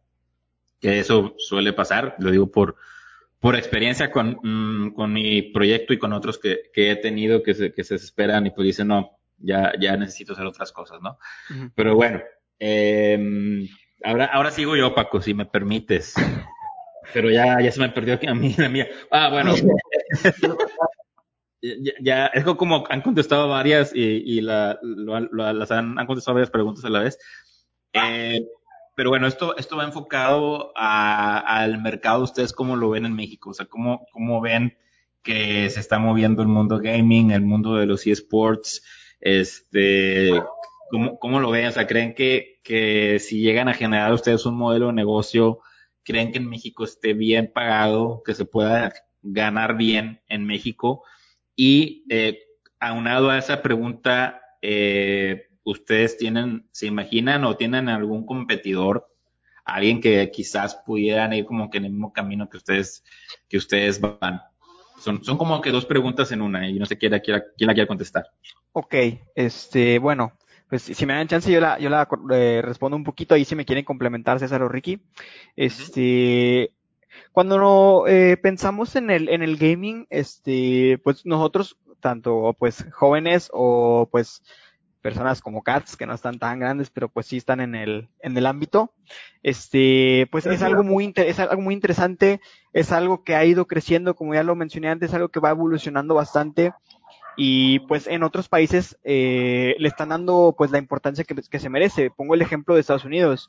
que 0.79 0.99
eso 0.99 1.35
suele 1.37 1.73
pasar, 1.73 2.15
lo 2.19 2.31
digo 2.31 2.51
por, 2.51 2.75
por 3.39 3.55
experiencia 3.55 4.11
con, 4.11 4.39
mmm, 4.41 4.93
con 4.93 5.11
mi 5.11 5.41
proyecto 5.41 5.93
y 5.93 5.97
con 5.97 6.13
otros 6.13 6.37
que, 6.37 6.69
que 6.73 6.91
he 6.91 6.95
tenido 6.95 7.43
que 7.43 7.53
se, 7.53 7.73
que 7.73 7.83
se 7.83 7.95
desesperan 7.95 8.45
y 8.45 8.51
pues 8.51 8.65
dicen, 8.65 8.87
no, 8.87 9.17
ya, 9.37 9.73
ya 9.79 9.97
necesito 9.97 10.33
hacer 10.33 10.45
otras 10.45 10.71
cosas, 10.71 11.01
¿no? 11.01 11.17
Uh 11.49 11.53
-huh. 11.53 11.71
Pero 11.75 11.95
bueno, 11.95 12.21
eh, 12.59 13.67
ahora, 14.03 14.25
ahora 14.25 14.51
sigo 14.51 14.75
yo, 14.75 14.93
Paco, 14.93 15.21
si 15.21 15.33
me 15.33 15.45
permites. 15.45 16.13
Pero 17.13 17.29
ya, 17.31 17.61
ya 17.61 17.71
se 17.71 17.79
me 17.79 17.89
perdió 17.89 18.15
aquí 18.15 18.27
a 18.27 18.33
mí, 18.33 18.53
la 18.57 18.69
mía. 18.69 18.87
Ah, 19.11 19.29
bueno. 19.29 19.53
Ya, 22.01 22.27
es 22.27 22.43
como 22.43 22.83
han 22.89 23.01
contestado 23.01 23.49
varias 23.49 23.91
y, 23.93 24.41
la, 24.41 24.79
las 24.81 25.71
han, 25.71 25.97
han, 25.97 26.05
contestado 26.05 26.35
varias 26.35 26.51
preguntas 26.51 26.85
a 26.85 26.89
la 26.89 26.99
vez. 27.01 27.17
Eh, 27.93 28.41
pero 28.95 29.09
bueno, 29.11 29.27
esto, 29.27 29.55
esto 29.57 29.77
va 29.77 29.83
enfocado 29.85 30.71
a, 30.75 31.37
al 31.37 31.81
mercado. 31.81 32.23
¿Ustedes 32.23 32.53
cómo 32.53 32.75
lo 32.75 32.89
ven 32.89 33.05
en 33.05 33.15
México? 33.15 33.51
O 33.51 33.53
sea, 33.53 33.67
¿cómo, 33.67 34.07
cómo 34.11 34.41
ven 34.41 34.77
que 35.21 35.69
se 35.69 35.79
está 35.79 35.99
moviendo 35.99 36.41
el 36.41 36.47
mundo 36.47 36.79
gaming, 36.79 37.31
el 37.31 37.41
mundo 37.41 37.75
de 37.75 37.85
los 37.85 38.07
eSports? 38.07 38.83
Este, 39.19 40.31
¿cómo, 40.89 41.19
¿Cómo 41.19 41.39
lo 41.39 41.51
ven? 41.51 41.67
O 41.67 41.71
sea, 41.71 41.85
¿creen 41.85 42.15
que, 42.15 42.59
que 42.63 43.19
si 43.19 43.41
llegan 43.41 43.67
a 43.67 43.73
generar 43.73 44.13
ustedes 44.13 44.45
un 44.45 44.55
modelo 44.55 44.87
de 44.87 44.93
negocio, 44.93 45.59
creen 46.03 46.31
que 46.31 46.39
en 46.39 46.49
México 46.49 46.83
esté 46.83 47.13
bien 47.13 47.51
pagado, 47.53 48.23
que 48.25 48.33
se 48.33 48.45
pueda 48.45 48.93
ganar 49.21 49.77
bien 49.77 50.21
en 50.27 50.45
México? 50.45 51.03
Y 51.57 52.05
eh, 52.09 52.39
aunado 52.79 53.31
a 53.31 53.39
esa 53.39 53.63
pregunta, 53.63 54.41
eh, 54.61 55.47
¿ustedes 55.63 56.15
tienen, 56.17 56.69
se 56.71 56.85
imaginan 56.85 57.43
o 57.43 57.57
tienen 57.57 57.89
algún 57.89 58.25
competidor, 58.25 59.09
alguien 59.65 59.99
que 59.99 60.29
quizás 60.31 60.75
pudieran 60.85 61.33
ir 61.33 61.45
como 61.45 61.69
que 61.69 61.79
en 61.79 61.85
el 61.85 61.91
mismo 61.91 62.13
camino 62.13 62.47
que 62.47 62.57
ustedes, 62.57 63.03
que 63.49 63.57
ustedes 63.57 63.99
van? 63.99 64.39
Son, 64.99 65.23
son 65.23 65.37
como 65.37 65.59
que 65.59 65.71
dos 65.71 65.85
preguntas 65.85 66.31
en 66.31 66.41
una 66.41 66.69
y 66.69 66.77
no 66.77 66.85
sé 66.85 66.97
quién, 66.97 67.19
quién, 67.19 67.43
quién 67.57 67.67
la 67.67 67.73
quiere 67.73 67.87
contestar. 67.87 68.27
Ok, 68.71 68.93
este, 69.35 69.97
bueno, 69.97 70.33
pues 70.69 70.83
si 70.83 71.05
me 71.05 71.13
dan 71.13 71.27
chance 71.27 71.51
yo 71.51 71.59
la, 71.59 71.79
yo 71.79 71.89
la 71.89 72.07
eh, 72.33 72.61
respondo 72.63 72.97
un 72.97 73.03
poquito 73.03 73.33
ahí 73.33 73.45
si 73.45 73.55
me 73.55 73.65
quieren 73.65 73.85
complementar 73.85 74.39
César 74.39 74.61
o 74.61 74.69
Ricky. 74.69 75.01
Este, 75.55 76.71
cuando 77.31 77.57
no, 77.57 78.07
eh, 78.07 78.37
pensamos 78.37 78.95
en 78.95 79.09
el, 79.09 79.29
en 79.29 79.43
el 79.43 79.57
gaming, 79.57 80.07
este, 80.09 80.99
pues 81.03 81.25
nosotros, 81.25 81.77
tanto 81.99 82.55
pues 82.57 82.85
jóvenes 82.93 83.49
o 83.53 84.07
pues 84.11 84.41
personas 85.01 85.41
como 85.41 85.63
Cats, 85.63 85.95
que 85.95 86.05
no 86.05 86.13
están 86.13 86.37
tan 86.37 86.59
grandes, 86.59 86.89
pero 86.89 87.07
pues 87.07 87.27
sí 87.27 87.37
están 87.37 87.61
en 87.61 87.75
el, 87.75 88.09
en 88.19 88.35
el 88.37 88.45
ámbito, 88.45 88.91
este, 89.41 90.27
pues 90.31 90.45
es 90.45 90.61
algo 90.61 90.83
muy, 90.83 91.13
es 91.15 91.39
algo 91.39 91.61
muy 91.61 91.73
interesante, 91.73 92.41
es 92.73 92.91
algo 92.91 93.23
que 93.23 93.35
ha 93.35 93.45
ido 93.45 93.67
creciendo, 93.67 94.15
como 94.15 94.33
ya 94.33 94.43
lo 94.43 94.55
mencioné 94.55 94.89
antes, 94.89 95.09
es 95.09 95.15
algo 95.15 95.29
que 95.29 95.39
va 95.39 95.51
evolucionando 95.51 96.13
bastante, 96.13 96.73
y 97.37 97.79
pues 97.81 98.07
en 98.07 98.23
otros 98.23 98.49
países 98.49 98.97
eh, 99.03 99.75
le 99.77 99.87
están 99.87 100.09
dando 100.09 100.55
pues 100.57 100.71
la 100.71 100.79
importancia 100.79 101.23
que, 101.23 101.35
que, 101.35 101.59
se 101.59 101.69
merece. 101.69 102.09
Pongo 102.09 102.33
el 102.33 102.41
ejemplo 102.41 102.73
de 102.73 102.81
Estados 102.81 103.05
Unidos. 103.05 103.47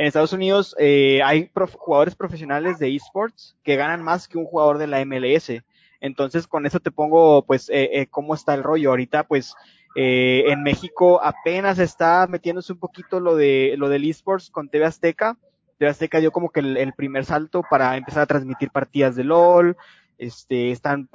En 0.00 0.06
Estados 0.06 0.32
Unidos 0.32 0.74
eh, 0.78 1.20
hay 1.22 1.50
prof 1.50 1.74
jugadores 1.74 2.14
profesionales 2.14 2.78
de 2.78 2.96
esports 2.96 3.54
que 3.62 3.76
ganan 3.76 4.02
más 4.02 4.28
que 4.28 4.38
un 4.38 4.46
jugador 4.46 4.78
de 4.78 4.86
la 4.86 5.04
MLS. 5.04 5.62
Entonces 6.00 6.46
con 6.46 6.64
eso 6.64 6.80
te 6.80 6.90
pongo 6.90 7.44
pues 7.44 7.68
eh, 7.68 7.90
eh 7.92 8.06
cómo 8.06 8.34
está 8.34 8.54
el 8.54 8.62
rollo. 8.62 8.88
Ahorita 8.88 9.24
pues 9.24 9.54
eh, 9.96 10.44
en 10.46 10.62
México 10.62 11.20
apenas 11.22 11.78
está 11.78 12.26
metiéndose 12.30 12.72
un 12.72 12.78
poquito 12.78 13.20
lo 13.20 13.36
de 13.36 13.74
lo 13.76 13.90
del 13.90 14.08
esports 14.08 14.48
con 14.48 14.70
TV 14.70 14.86
Azteca. 14.86 15.36
TV 15.76 15.90
Azteca 15.90 16.18
dio 16.18 16.32
como 16.32 16.48
que 16.48 16.60
el, 16.60 16.94
primer 16.94 17.26
salto 17.26 17.62
para 17.68 17.94
empezar 17.98 18.22
a 18.22 18.26
transmitir 18.26 18.70
partidas 18.70 19.16
de 19.16 19.24
LOL. 19.24 19.76
Este, 20.16 20.70
están 20.70 21.10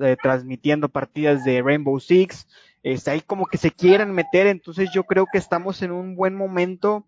eh, 0.00 0.16
transmitiendo 0.20 0.88
partidas 0.88 1.44
de 1.44 1.62
Rainbow 1.62 2.00
Six, 2.00 2.48
este, 2.82 3.12
ahí 3.12 3.20
como 3.20 3.46
que 3.46 3.58
se 3.58 3.70
quieran 3.70 4.10
meter, 4.10 4.48
entonces 4.48 4.90
yo 4.92 5.04
creo 5.04 5.26
que 5.30 5.38
estamos 5.38 5.80
en 5.82 5.92
un 5.92 6.16
buen 6.16 6.34
momento 6.34 7.04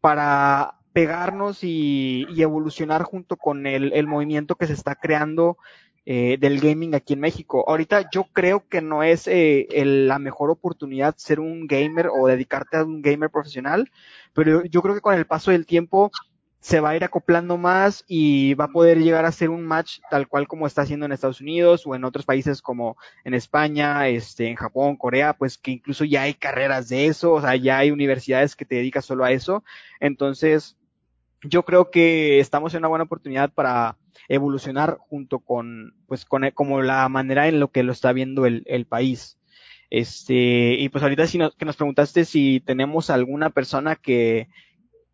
para 0.00 0.74
pegarnos 0.92 1.62
y, 1.62 2.26
y 2.30 2.42
evolucionar 2.42 3.02
junto 3.04 3.36
con 3.36 3.66
el, 3.66 4.06
movimiento 4.06 4.56
que 4.56 4.66
se 4.66 4.72
está 4.72 4.94
creando 4.94 5.56
eh, 6.06 6.36
del 6.40 6.60
gaming 6.60 6.94
aquí 6.94 7.12
en 7.12 7.20
México. 7.20 7.64
Ahorita 7.68 8.10
yo 8.10 8.24
creo 8.32 8.66
que 8.68 8.80
no 8.80 9.02
es 9.02 9.28
eh, 9.28 9.68
el, 9.70 10.08
la 10.08 10.18
mejor 10.18 10.50
oportunidad 10.50 11.14
ser 11.16 11.38
un 11.38 11.66
gamer 11.66 12.08
o 12.08 12.26
dedicarte 12.26 12.78
a 12.78 12.84
un 12.84 13.02
gamer 13.02 13.30
profesional, 13.30 13.90
pero 14.32 14.64
yo 14.64 14.82
creo 14.82 14.94
que 14.94 15.00
con 15.00 15.14
el 15.14 15.26
paso 15.26 15.50
del 15.52 15.66
tiempo 15.66 16.10
se 16.60 16.80
va 16.80 16.90
a 16.90 16.96
ir 16.96 17.04
acoplando 17.04 17.56
más 17.56 18.04
y 18.06 18.52
va 18.54 18.66
a 18.66 18.72
poder 18.72 18.98
llegar 18.98 19.24
a 19.24 19.32
ser 19.32 19.48
un 19.48 19.64
match 19.64 20.00
tal 20.10 20.28
cual 20.28 20.46
como 20.46 20.66
está 20.66 20.82
haciendo 20.82 21.06
en 21.06 21.12
Estados 21.12 21.40
Unidos 21.40 21.86
o 21.86 21.94
en 21.94 22.04
otros 22.04 22.26
países 22.26 22.60
como 22.60 22.98
en 23.24 23.32
España, 23.32 24.06
este, 24.08 24.48
en 24.48 24.56
Japón, 24.56 24.96
Corea, 24.96 25.32
pues 25.32 25.56
que 25.56 25.70
incluso 25.70 26.04
ya 26.04 26.22
hay 26.22 26.34
carreras 26.34 26.88
de 26.90 27.06
eso, 27.06 27.32
o 27.32 27.40
sea, 27.40 27.56
ya 27.56 27.78
hay 27.78 27.90
universidades 27.90 28.56
que 28.56 28.66
te 28.66 28.74
dedican 28.74 29.02
solo 29.02 29.24
a 29.24 29.32
eso. 29.32 29.64
Entonces, 30.00 30.76
yo 31.42 31.64
creo 31.64 31.90
que 31.90 32.40
estamos 32.40 32.74
en 32.74 32.80
una 32.80 32.88
buena 32.88 33.04
oportunidad 33.04 33.50
para 33.52 33.96
evolucionar 34.28 34.98
junto 34.98 35.38
con, 35.38 35.94
pues, 36.06 36.26
con 36.26 36.48
como 36.50 36.82
la 36.82 37.08
manera 37.08 37.48
en 37.48 37.58
lo 37.58 37.68
que 37.68 37.82
lo 37.82 37.92
está 37.92 38.12
viendo 38.12 38.44
el, 38.44 38.64
el 38.66 38.84
país. 38.84 39.38
Este, 39.88 40.76
y 40.78 40.88
pues 40.88 41.02
ahorita 41.02 41.26
si 41.26 41.38
nos, 41.38 41.56
que 41.56 41.64
nos 41.64 41.76
preguntaste 41.76 42.24
si 42.24 42.60
tenemos 42.60 43.10
alguna 43.10 43.50
persona 43.50 43.96
que, 43.96 44.48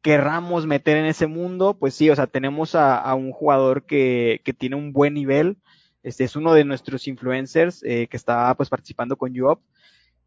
querramos 0.02 0.66
meter 0.66 0.96
en 0.96 1.06
ese 1.06 1.26
mundo, 1.26 1.76
pues 1.78 1.94
sí, 1.94 2.10
o 2.10 2.16
sea, 2.16 2.26
tenemos 2.26 2.74
a, 2.74 3.12
un 3.14 3.32
jugador 3.32 3.84
que, 3.84 4.40
tiene 4.58 4.76
un 4.76 4.92
buen 4.92 5.14
nivel, 5.14 5.58
este 6.02 6.24
es 6.24 6.36
uno 6.36 6.54
de 6.54 6.64
nuestros 6.64 7.08
influencers 7.08 7.82
eh, 7.82 8.06
que 8.08 8.16
está 8.16 8.54
pues 8.54 8.68
participando 8.68 9.16
con 9.16 9.38
UOP. 9.38 9.60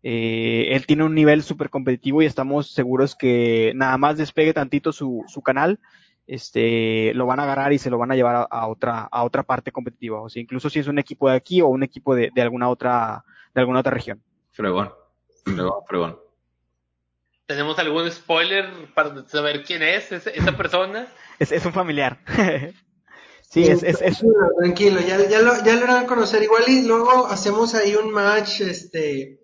Eh, 0.04 0.70
él 0.72 0.86
tiene 0.86 1.04
un 1.04 1.16
nivel 1.16 1.44
súper 1.44 1.70
competitivo 1.70 2.22
y 2.22 2.26
estamos 2.26 2.72
seguros 2.72 3.16
que 3.16 3.72
nada 3.76 3.98
más 3.98 4.18
despegue 4.18 4.54
tantito 4.54 4.92
su, 4.92 5.24
canal, 5.44 5.80
este, 6.28 7.14
lo 7.16 7.26
van 7.26 7.40
a 7.40 7.44
agarrar 7.44 7.72
y 7.74 7.80
se 7.80 7.90
lo 7.90 7.98
van 7.98 8.12
a 8.12 8.16
llevar 8.16 8.36
a, 8.36 8.42
a, 8.44 8.68
otra, 8.68 9.08
a 9.12 9.24
otra 9.24 9.44
parte 9.44 9.72
competitiva. 9.72 10.22
O 10.22 10.30
sea, 10.30 10.42
incluso 10.42 10.70
si 10.70 10.80
es 10.80 10.88
un 10.88 11.00
equipo 11.00 11.30
de 11.30 11.36
aquí 11.36 11.62
o 11.62 11.68
un 11.68 11.84
equipo 11.84 12.16
de, 12.16 12.32
de 12.34 12.42
alguna 12.42 12.70
otra, 12.70 13.24
de 13.54 13.62
alguna 13.62 13.80
otra 13.80 13.94
región. 13.94 14.22
Fregón, 14.52 14.92
fregón, 15.46 15.84
fregón. 15.88 16.29
¿Tenemos 17.50 17.80
algún 17.80 18.12
spoiler 18.12 18.70
para 18.94 19.28
saber 19.28 19.64
quién 19.64 19.82
es 19.82 20.12
esa 20.12 20.56
persona? 20.56 21.08
Es, 21.40 21.52
es 21.52 21.66
un 21.66 21.74
familiar. 21.74 22.20
Sí, 23.52 23.64
es, 23.64 23.82
es, 23.82 24.24
Tranquilo, 24.60 25.00
ya, 25.00 25.28
ya, 25.28 25.42
lo, 25.42 25.64
ya 25.66 25.74
lo 25.74 25.88
van 25.88 26.04
a 26.04 26.06
conocer 26.06 26.44
igual 26.44 26.66
y 26.68 26.86
luego 26.86 27.26
hacemos 27.26 27.74
ahí 27.74 27.96
un 27.96 28.12
match, 28.12 28.62
este, 28.62 29.40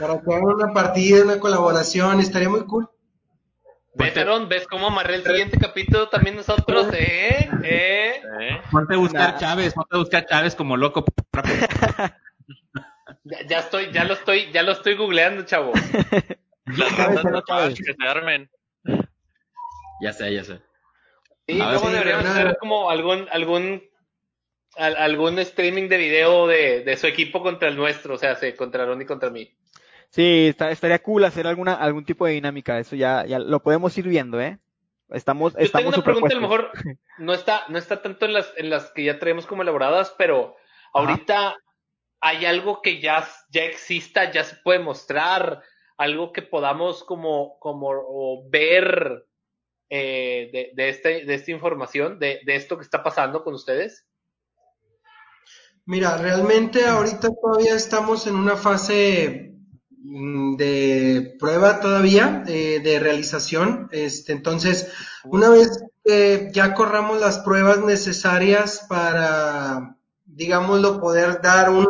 para 0.00 0.22
que 0.22 0.32
hagan 0.32 0.44
una 0.44 0.72
partida, 0.72 1.22
una 1.22 1.38
colaboración, 1.38 2.18
estaría 2.20 2.48
muy 2.48 2.64
cool. 2.64 2.88
¿Ves, 3.92 4.14
¿Ves 4.48 4.66
cómo 4.66 4.86
amarré 4.86 5.16
el 5.16 5.22
siguiente 5.22 5.58
capítulo 5.58 6.08
también 6.08 6.36
nosotros? 6.36 6.86
¿Eh? 6.94 7.50
¿Eh? 7.62 8.22
¿Eh? 8.40 8.62
Ponte 8.70 8.94
a 8.94 8.96
buscar 8.96 9.36
Chávez, 9.36 9.74
ponte 9.74 9.96
a 9.96 9.98
buscar 9.98 10.24
Chávez 10.24 10.54
como 10.54 10.78
loco. 10.78 11.04
ya, 13.24 13.46
ya, 13.46 13.58
estoy, 13.58 13.92
ya 13.92 14.04
lo 14.04 14.14
estoy, 14.14 14.50
ya 14.50 14.62
lo 14.62 14.72
estoy 14.72 14.96
googleando, 14.96 15.42
chavo. 15.42 15.74
ya 20.00 20.12
sé, 20.12 20.34
ya 20.34 20.44
sé. 20.44 20.60
Sí, 21.46 21.54
luego 21.54 21.90
deberíamos 21.90 22.26
hacer 22.26 22.56
como 22.58 22.90
algún, 22.90 23.28
algún, 23.32 23.82
algún 24.76 25.38
streaming 25.40 25.88
de 25.88 25.98
video 25.98 26.46
de, 26.46 26.84
de 26.84 26.96
su 26.96 27.06
equipo 27.06 27.42
contra 27.42 27.68
el 27.68 27.76
nuestro, 27.76 28.14
o 28.14 28.18
sea, 28.18 28.38
contra 28.56 28.86
Ron 28.86 29.02
y 29.02 29.06
contra 29.06 29.30
mí. 29.30 29.54
Sí, 30.10 30.54
estaría 30.58 31.02
cool 31.02 31.24
hacer 31.24 31.46
alguna, 31.46 31.74
algún 31.74 32.04
tipo 32.04 32.26
de 32.26 32.34
dinámica, 32.34 32.78
eso 32.78 32.96
ya, 32.96 33.24
ya 33.24 33.38
lo 33.38 33.62
podemos 33.62 33.96
ir 33.96 34.06
viendo, 34.06 34.40
¿eh? 34.40 34.58
Estamos, 35.08 35.54
Yo 35.54 35.60
estamos 35.60 35.94
tengo 35.94 35.96
una 35.96 36.04
pregunta, 36.04 36.34
a 36.34 36.36
lo 36.36 36.42
mejor 36.42 36.70
no 37.18 37.34
está, 37.34 37.64
no 37.68 37.78
está 37.78 38.02
tanto 38.02 38.26
en 38.26 38.34
las, 38.34 38.52
en 38.56 38.70
las 38.70 38.92
que 38.92 39.04
ya 39.04 39.18
traemos 39.18 39.46
como 39.46 39.62
elaboradas, 39.62 40.14
pero 40.16 40.56
ahorita 40.92 41.56
hay 42.20 42.46
algo 42.46 42.82
que 42.82 43.00
ya, 43.00 43.26
ya 43.50 43.64
exista, 43.64 44.30
ya 44.30 44.44
se 44.44 44.56
puede 44.56 44.78
mostrar, 44.78 45.62
algo 46.02 46.32
que 46.32 46.42
podamos 46.42 47.04
como, 47.04 47.58
como 47.58 48.48
ver 48.50 49.26
eh, 49.88 50.50
de, 50.52 50.70
de, 50.74 50.88
este, 50.88 51.24
de 51.24 51.34
esta 51.34 51.50
información, 51.50 52.18
de, 52.18 52.40
de 52.44 52.56
esto 52.56 52.76
que 52.76 52.84
está 52.84 53.02
pasando 53.02 53.44
con 53.44 53.54
ustedes? 53.54 54.06
Mira, 55.84 56.16
realmente 56.16 56.86
ahorita 56.86 57.28
todavía 57.40 57.74
estamos 57.74 58.26
en 58.26 58.36
una 58.36 58.56
fase 58.56 59.54
mm, 59.90 60.56
de 60.56 61.36
prueba 61.38 61.80
todavía, 61.80 62.44
eh, 62.46 62.80
de 62.82 63.00
realización. 63.00 63.88
Este, 63.90 64.32
entonces, 64.32 64.92
una 65.24 65.48
vez 65.50 65.84
que 66.04 66.50
ya 66.52 66.74
corramos 66.74 67.20
las 67.20 67.40
pruebas 67.40 67.78
necesarias 67.84 68.86
para, 68.88 69.96
digámoslo, 70.24 71.00
poder 71.00 71.42
dar 71.42 71.70
un 71.70 71.86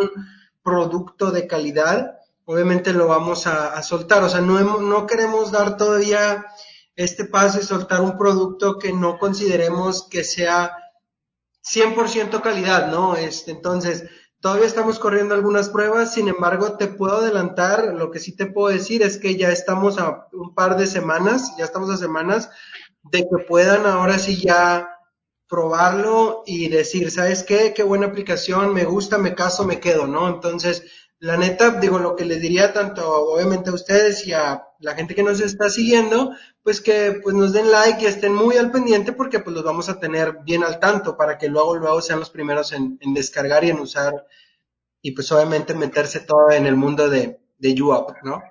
producto 0.62 1.30
de 1.30 1.46
calidad, 1.46 2.18
obviamente 2.44 2.92
lo 2.92 3.06
vamos 3.06 3.46
a, 3.46 3.82
soltar. 3.82 4.22
O 4.24 4.28
sea, 4.28 4.40
no, 4.40 4.80
no 4.80 5.06
queremos 5.06 5.52
dar 5.52 5.76
todavía 5.76 6.44
este 6.96 7.24
paso 7.24 7.58
y 7.58 7.62
soltar 7.62 8.00
un 8.00 8.18
producto 8.18 8.78
que 8.78 8.92
no 8.92 9.18
consideremos 9.18 10.08
que 10.08 10.24
sea 10.24 10.76
100% 11.62 12.42
calidad, 12.42 12.90
¿no? 12.90 13.16
Este, 13.16 13.52
entonces, 13.52 14.04
todavía 14.40 14.66
estamos 14.66 14.98
corriendo 14.98 15.34
algunas 15.34 15.68
pruebas, 15.68 16.12
sin 16.12 16.28
embargo, 16.28 16.76
te 16.76 16.88
puedo 16.88 17.18
adelantar, 17.18 17.94
lo 17.94 18.10
que 18.10 18.18
sí 18.18 18.34
te 18.34 18.46
puedo 18.46 18.74
decir 18.74 19.02
es 19.02 19.16
que 19.16 19.36
ya 19.36 19.50
estamos 19.50 19.98
a 19.98 20.26
un 20.32 20.54
par 20.54 20.76
de 20.76 20.86
semanas, 20.86 21.54
ya 21.56 21.64
estamos 21.64 21.90
a 21.90 21.96
semanas 21.96 22.50
de 23.04 23.20
que 23.20 23.44
puedan 23.48 23.86
ahora 23.86 24.18
sí 24.18 24.40
ya 24.40 24.88
probarlo 25.48 26.42
y 26.46 26.68
decir, 26.68 27.10
¿sabes 27.10 27.42
qué? 27.42 27.74
Qué 27.74 27.82
buena 27.82 28.06
aplicación, 28.06 28.72
me 28.72 28.84
gusta, 28.84 29.18
me 29.18 29.34
caso, 29.34 29.64
me 29.64 29.80
quedo, 29.80 30.06
¿no? 30.06 30.28
Entonces, 30.28 30.82
la 31.22 31.36
neta, 31.36 31.78
digo, 31.78 32.00
lo 32.00 32.16
que 32.16 32.24
les 32.24 32.42
diría 32.42 32.72
tanto 32.72 33.08
obviamente 33.08 33.70
a 33.70 33.74
ustedes 33.74 34.26
y 34.26 34.32
a 34.32 34.64
la 34.80 34.96
gente 34.96 35.14
que 35.14 35.22
nos 35.22 35.40
está 35.40 35.70
siguiendo, 35.70 36.32
pues 36.64 36.80
que 36.80 37.20
pues 37.22 37.36
nos 37.36 37.52
den 37.52 37.70
like 37.70 38.02
y 38.02 38.06
estén 38.06 38.34
muy 38.34 38.56
al 38.56 38.72
pendiente 38.72 39.12
porque 39.12 39.38
pues 39.38 39.54
los 39.54 39.62
vamos 39.62 39.88
a 39.88 40.00
tener 40.00 40.38
bien 40.44 40.64
al 40.64 40.80
tanto 40.80 41.16
para 41.16 41.38
que 41.38 41.46
luego, 41.46 41.76
luego 41.76 42.00
sean 42.00 42.18
los 42.18 42.30
primeros 42.30 42.72
en, 42.72 42.98
descargar 43.14 43.62
y 43.62 43.70
en 43.70 43.78
usar 43.78 44.26
y 45.00 45.12
pues 45.12 45.30
obviamente 45.30 45.74
meterse 45.74 46.18
todo 46.18 46.50
en 46.50 46.66
el 46.66 46.74
mundo 46.74 47.08
de, 47.08 47.38
de 47.56 47.72
YouUp, 47.72 48.16
¿no? 48.24 48.42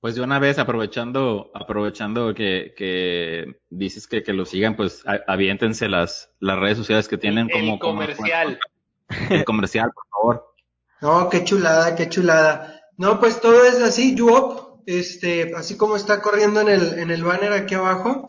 Pues 0.00 0.16
de 0.16 0.20
una 0.20 0.38
vez, 0.38 0.58
aprovechando, 0.58 1.50
aprovechando 1.54 2.34
que, 2.34 2.74
que 2.76 3.62
dices 3.70 4.06
que, 4.06 4.22
que 4.22 4.34
lo 4.34 4.44
sigan, 4.44 4.76
pues 4.76 5.02
aviéntense 5.26 5.88
las, 5.88 6.30
las 6.40 6.58
redes 6.58 6.76
sociales 6.76 7.08
que 7.08 7.16
tienen 7.16 7.48
como... 7.48 7.72
El 7.72 7.78
comercial. 7.78 8.58
el 9.30 9.44
comercial, 9.46 9.90
por 9.94 10.04
favor. 10.10 10.53
No, 11.00 11.28
qué 11.28 11.44
chulada, 11.44 11.94
qué 11.96 12.08
chulada. 12.08 12.80
No, 12.96 13.20
pues 13.20 13.40
todo 13.40 13.64
es 13.64 13.80
así, 13.82 14.14
YouUp, 14.14 14.82
este, 14.86 15.54
así 15.56 15.76
como 15.76 15.96
está 15.96 16.22
corriendo 16.22 16.60
en 16.60 16.68
el, 16.68 16.98
en 16.98 17.10
el 17.10 17.24
banner 17.24 17.52
aquí 17.52 17.74
abajo. 17.74 18.28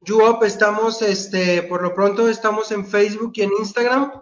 YouUp 0.00 0.42
estamos, 0.44 1.02
este, 1.02 1.62
por 1.62 1.82
lo 1.82 1.94
pronto 1.94 2.28
estamos 2.28 2.72
en 2.72 2.86
Facebook 2.86 3.32
y 3.34 3.42
en 3.42 3.50
Instagram. 3.58 4.12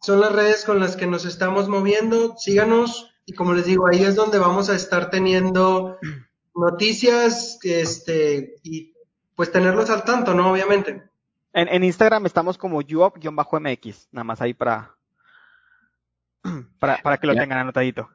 Son 0.00 0.20
las 0.20 0.32
redes 0.32 0.64
con 0.64 0.78
las 0.78 0.96
que 0.96 1.06
nos 1.06 1.24
estamos 1.24 1.68
moviendo. 1.68 2.36
Síganos 2.38 3.10
y 3.26 3.32
como 3.32 3.54
les 3.54 3.66
digo, 3.66 3.88
ahí 3.88 4.04
es 4.04 4.14
donde 4.14 4.38
vamos 4.38 4.70
a 4.70 4.76
estar 4.76 5.10
teniendo 5.10 5.98
noticias, 6.54 7.58
este, 7.62 8.54
y 8.62 8.94
pues 9.34 9.50
tenerlos 9.50 9.90
al 9.90 10.04
tanto, 10.04 10.32
¿no? 10.32 10.52
Obviamente. 10.52 11.02
En, 11.52 11.68
en 11.68 11.84
Instagram 11.84 12.24
estamos 12.26 12.56
como 12.56 12.80
YouUp-MX, 12.82 14.08
nada 14.12 14.24
más 14.24 14.40
ahí 14.40 14.54
para, 14.54 14.95
para, 16.78 16.98
para 16.98 17.18
que 17.18 17.26
lo 17.26 17.34
tengan 17.34 17.58
anotadito. 17.58 18.08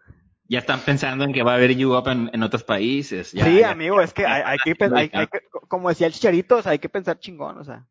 Ya 0.51 0.59
están 0.59 0.82
pensando 0.82 1.23
en 1.23 1.32
que 1.32 1.43
va 1.43 1.53
a 1.53 1.55
haber 1.55 1.75
YouUp 1.75 2.07
en, 2.09 2.29
en 2.34 2.43
otros 2.43 2.63
países. 2.65 3.29
sí, 3.29 3.63
amigo, 3.63 4.01
es 4.01 4.13
que 4.13 4.25
hay, 4.25 4.57
que, 4.57 4.75
hay, 4.93 5.09
que, 5.09 5.39
como 5.69 5.88
decía 5.88 6.07
el 6.07 6.13
Chicharito, 6.13 6.59
hay 6.65 6.79
que 6.79 6.89
pensar 6.89 7.19
chingón, 7.19 7.57
o 7.57 7.63
sea, 7.63 7.88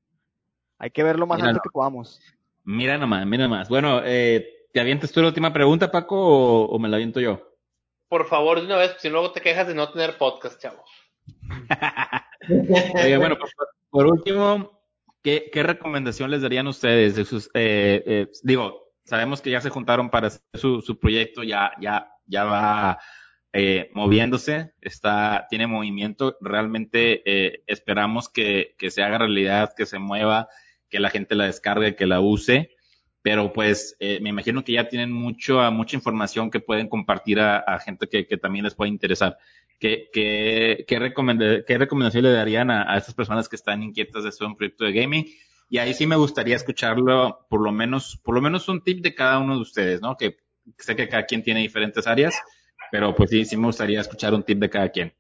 hay 0.79 0.91
que 0.91 1.03
ver 1.03 1.19
lo 1.19 1.27
más 1.27 1.43
alto 1.43 1.61
que 1.63 1.71
podamos. 1.71 2.21
Mira 2.65 2.99
nomás, 2.99 3.27
mira 3.27 3.45
nomás. 3.45 3.71
Bueno, 3.71 4.03
eh, 4.05 4.67
¿te 4.75 4.81
avientas 4.81 5.11
tú 5.11 5.23
la 5.23 5.29
última 5.29 5.53
pregunta, 5.53 5.91
Paco, 5.91 6.67
o, 6.67 6.79
me 6.79 6.91
la 6.91 6.97
aviento 6.97 7.19
yo? 7.19 7.57
Por 8.09 8.27
favor, 8.27 8.61
de 8.61 8.67
una 8.67 8.77
vez, 8.77 8.95
si 8.99 9.09
luego 9.09 9.33
te 9.33 9.41
quejas 9.41 9.67
de 9.67 9.75
no 9.75 9.91
tener 9.91 10.19
podcast, 10.19 10.61
chavo. 10.61 10.85
bueno, 13.19 13.37
por, 13.91 14.07
último, 14.07 14.83
¿qué, 15.23 15.49
¿qué, 15.51 15.63
recomendación 15.63 16.31
les 16.31 16.43
darían 16.43 16.67
ustedes 16.67 17.17
de 17.17 17.25
sus, 17.25 17.47
eh, 17.55 18.03
eh, 18.05 18.27
digo, 18.43 18.90
sabemos 19.05 19.41
que 19.41 19.51
ya 19.51 19.61
se 19.61 19.71
juntaron 19.71 20.11
para 20.11 20.29
hacer 20.29 20.43
su, 20.55 20.81
su 20.83 20.99
proyecto, 20.99 21.43
ya, 21.43 21.73
ya, 21.81 22.09
ya 22.27 22.45
va 22.45 22.99
eh, 23.53 23.91
moviéndose, 23.95 24.73
está, 24.81 25.47
tiene 25.51 25.67
movimiento, 25.67 26.37
realmente 26.41 27.23
eh, 27.25 27.65
esperamos 27.67 28.29
que, 28.29 28.77
que 28.79 28.91
se 28.91 29.03
haga 29.03 29.19
realidad, 29.19 29.75
que 29.77 29.87
se 29.87 29.99
mueva, 29.99 30.49
que 30.89 31.01
la 31.01 31.11
gente 31.11 31.35
la 31.35 31.47
descargue, 31.47 31.97
que 31.97 32.07
la 32.07 32.21
use, 32.21 32.71
pero 33.23 33.53
pues 33.53 33.97
eh, 33.99 34.21
me 34.21 34.31
imagino 34.31 34.65
que 34.65 34.73
ya 34.73 34.89
tienen 34.89 35.13
mucho, 35.13 35.71
mucha 35.73 35.97
información 35.97 36.51
que 36.51 36.61
pueden 36.61 36.89
compartir 36.89 37.41
a, 37.41 37.59
a 37.59 37.81
gente 37.81 38.07
que, 38.09 38.27
que, 38.27 38.37
también 38.37 38.65
les 38.65 38.75
puede 38.75 38.91
interesar. 38.91 39.37
¿Qué, 39.79 40.09
qué, 40.13 40.85
qué, 40.87 41.65
qué 41.67 41.79
recomendación 41.79 42.23
le 42.23 42.33
darían 42.33 42.71
a, 42.71 42.93
a 42.93 42.99
estas 42.99 43.15
personas 43.15 43.49
que 43.49 43.57
están 43.57 43.83
inquietas 43.83 44.23
de 44.23 44.29
hacer 44.29 44.47
un 44.47 44.57
proyecto 44.57 44.85
de 44.85 44.93
gaming? 44.93 45.27
Y 45.73 45.79
ahí 45.79 45.95
sí 45.95 46.05
me 46.05 46.17
gustaría 46.17 46.57
escucharlo, 46.57 47.47
por 47.49 47.63
lo 47.63 47.71
menos, 47.71 48.21
por 48.25 48.35
lo 48.35 48.43
menos 48.43 48.69
un 48.69 48.83
tip 48.83 49.05
de 49.05 49.15
cada 49.15 49.39
uno 49.39 49.55
de 49.55 49.63
ustedes, 49.63 50.03
¿no? 50.03 50.17
Que 50.17 50.37
sé 50.77 50.97
que 50.97 51.09
cada 51.09 51.27
quien 51.27 51.45
tiene 51.45 51.61
diferentes 51.61 52.09
áreas, 52.09 52.37
pero 52.91 53.15
pues 53.15 53.31
sí, 53.31 53.45
sí 53.45 53.57
me 53.57 53.67
gustaría 53.67 54.01
escuchar 54.01 54.35
un 54.35 54.43
tip 54.43 54.59
de 54.59 54.69
cada 54.69 54.89
quien. 54.89 55.15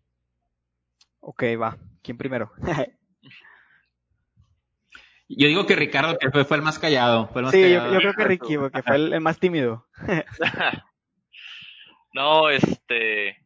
Ok, 1.20 1.44
va. 1.60 1.78
¿Quién 2.02 2.18
primero? 2.18 2.50
Yo 5.28 5.46
digo 5.46 5.66
que 5.66 5.76
Ricardo, 5.76 6.18
que 6.18 6.44
fue, 6.44 6.56
el 6.56 6.62
más 6.62 6.80
callado. 6.80 7.30
sí, 7.52 7.72
Yo, 7.72 7.88
creo 7.88 8.14
que 8.14 8.24
Ricky, 8.24 8.58
porque 8.58 8.82
fue 8.82 8.96
el, 8.96 9.20
más 9.20 9.38
tímido. 9.38 9.86
no, 12.12 12.50
este, 12.50 13.36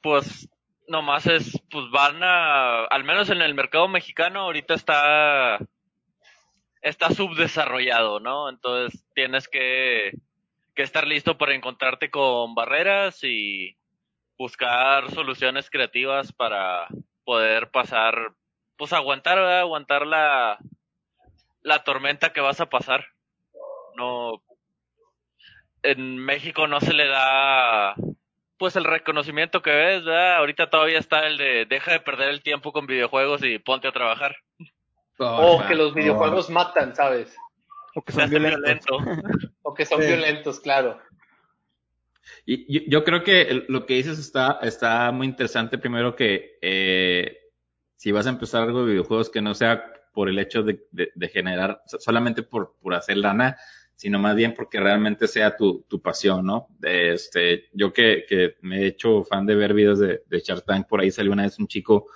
pues 0.00 0.48
nomás 0.86 1.26
es, 1.26 1.62
pues 1.70 1.90
van 1.90 2.22
a, 2.22 2.86
al 2.86 3.04
menos 3.04 3.28
en 3.28 3.42
el 3.42 3.52
mercado 3.52 3.88
mexicano 3.88 4.40
ahorita 4.40 4.72
está 4.72 5.58
está 6.88 7.10
subdesarrollado, 7.10 8.20
¿no? 8.20 8.48
Entonces 8.48 9.04
tienes 9.14 9.48
que, 9.48 10.12
que 10.74 10.82
estar 10.82 11.06
listo 11.06 11.38
para 11.38 11.54
encontrarte 11.54 12.10
con 12.10 12.54
barreras 12.54 13.22
y 13.22 13.76
buscar 14.36 15.10
soluciones 15.10 15.70
creativas 15.70 16.32
para 16.32 16.86
poder 17.24 17.70
pasar, 17.70 18.32
pues 18.76 18.92
aguantar, 18.92 19.38
¿verdad? 19.38 19.60
aguantar 19.60 20.06
la, 20.06 20.58
la 21.62 21.84
tormenta 21.84 22.32
que 22.32 22.40
vas 22.40 22.60
a 22.60 22.70
pasar. 22.70 23.06
No, 23.96 24.42
en 25.82 26.16
México 26.18 26.66
no 26.66 26.80
se 26.80 26.92
le 26.94 27.06
da 27.08 27.94
pues 28.56 28.74
el 28.76 28.84
reconocimiento 28.84 29.62
que 29.62 29.70
ves, 29.70 30.04
¿verdad? 30.04 30.36
Ahorita 30.36 30.68
todavía 30.68 30.98
está 30.98 31.26
el 31.26 31.38
de 31.38 31.64
deja 31.64 31.92
de 31.92 32.00
perder 32.00 32.28
el 32.28 32.42
tiempo 32.42 32.72
con 32.72 32.86
videojuegos 32.86 33.44
y 33.44 33.58
ponte 33.58 33.86
a 33.86 33.92
trabajar 33.92 34.36
o 35.18 35.64
que 35.66 35.74
los 35.74 35.94
videojuegos 35.94 36.50
matan, 36.50 36.94
¿sabes? 36.94 37.34
O 37.94 38.02
que 38.02 38.12
son 38.12 38.30
violentos. 38.30 39.02
o 39.62 39.74
que 39.74 39.84
son 39.84 40.00
violentos, 40.00 40.60
claro. 40.60 40.98
Y 42.46 42.88
yo, 42.90 43.04
creo 43.04 43.24
que 43.24 43.64
lo 43.68 43.86
que 43.86 43.94
dices 43.94 44.18
está, 44.18 44.58
está 44.62 45.10
muy 45.12 45.26
interesante. 45.26 45.78
Primero 45.78 46.14
que 46.14 46.58
eh, 46.62 47.38
si 47.96 48.12
vas 48.12 48.26
a 48.26 48.30
empezar 48.30 48.62
algo 48.62 48.84
de 48.84 48.92
videojuegos 48.92 49.30
que 49.30 49.42
no 49.42 49.54
sea 49.54 49.92
por 50.12 50.28
el 50.28 50.38
hecho 50.38 50.62
de, 50.62 50.86
de, 50.90 51.28
generar, 51.28 51.82
solamente 51.86 52.42
por, 52.42 52.76
por 52.80 52.94
hacer 52.94 53.18
lana, 53.18 53.56
sino 53.94 54.18
más 54.18 54.36
bien 54.36 54.54
porque 54.54 54.80
realmente 54.80 55.26
sea 55.28 55.56
tu, 55.56 55.84
tu 55.88 56.00
pasión, 56.00 56.46
¿no? 56.46 56.68
Este, 56.82 57.68
yo 57.72 57.92
que, 57.92 58.24
que 58.28 58.56
me 58.62 58.82
he 58.82 58.86
hecho 58.86 59.24
fan 59.24 59.46
de 59.46 59.54
ver 59.54 59.74
videos 59.74 59.98
de, 59.98 60.22
de 60.26 60.40
Shark 60.40 60.64
Tank, 60.64 60.86
por 60.86 61.00
ahí 61.00 61.10
salió 61.10 61.32
una 61.32 61.42
vez 61.42 61.58
un 61.58 61.68
chico 61.68 62.06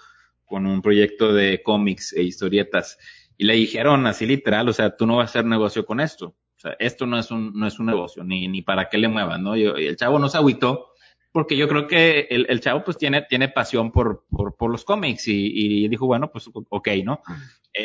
con 0.53 0.67
un 0.67 0.83
proyecto 0.83 1.33
de 1.33 1.63
cómics 1.63 2.13
e 2.13 2.23
historietas 2.23 2.99
y 3.39 3.45
le 3.47 3.55
dijeron 3.55 4.07
así 4.07 4.27
literal, 4.27 4.69
o 4.69 4.73
sea, 4.75 4.95
tú 4.99 5.07
no 5.07 5.17
vas 5.17 5.29
a 5.29 5.31
hacer 5.31 5.47
negocio 5.47 5.87
con 5.87 5.99
esto. 5.99 6.27
O 6.27 6.61
sea, 6.61 6.77
esto 6.79 7.07
no 7.07 7.19
es 7.19 7.31
un, 7.31 7.59
no 7.59 7.67
es 7.67 7.79
un 7.79 7.87
negocio, 7.87 8.23
ni, 8.23 8.49
ni 8.49 8.61
para 8.61 8.91
qué 8.91 8.99
le 8.99 9.09
muevan, 9.09 9.43
¿no? 9.43 9.57
Y, 9.57 9.65
el 9.65 9.97
chavo 9.97 10.19
no 10.19 10.29
se 10.29 10.37
agüitó, 10.37 10.91
porque 11.33 11.57
yo 11.57 11.69
creo 11.69 11.87
que 11.87 12.27
el, 12.29 12.45
el 12.51 12.61
chavo 12.61 12.85
pues 12.85 12.99
tiene, 12.99 13.23
tiene 13.23 13.49
pasión 13.49 13.93
por, 13.93 14.27
por, 14.31 14.55
por 14.55 14.71
los 14.71 14.85
cómics 14.85 15.27
y, 15.27 15.53
y 15.55 15.89
dijo, 15.89 16.05
bueno, 16.05 16.31
pues 16.31 16.51
ok, 16.53 16.89
¿no? 17.03 17.23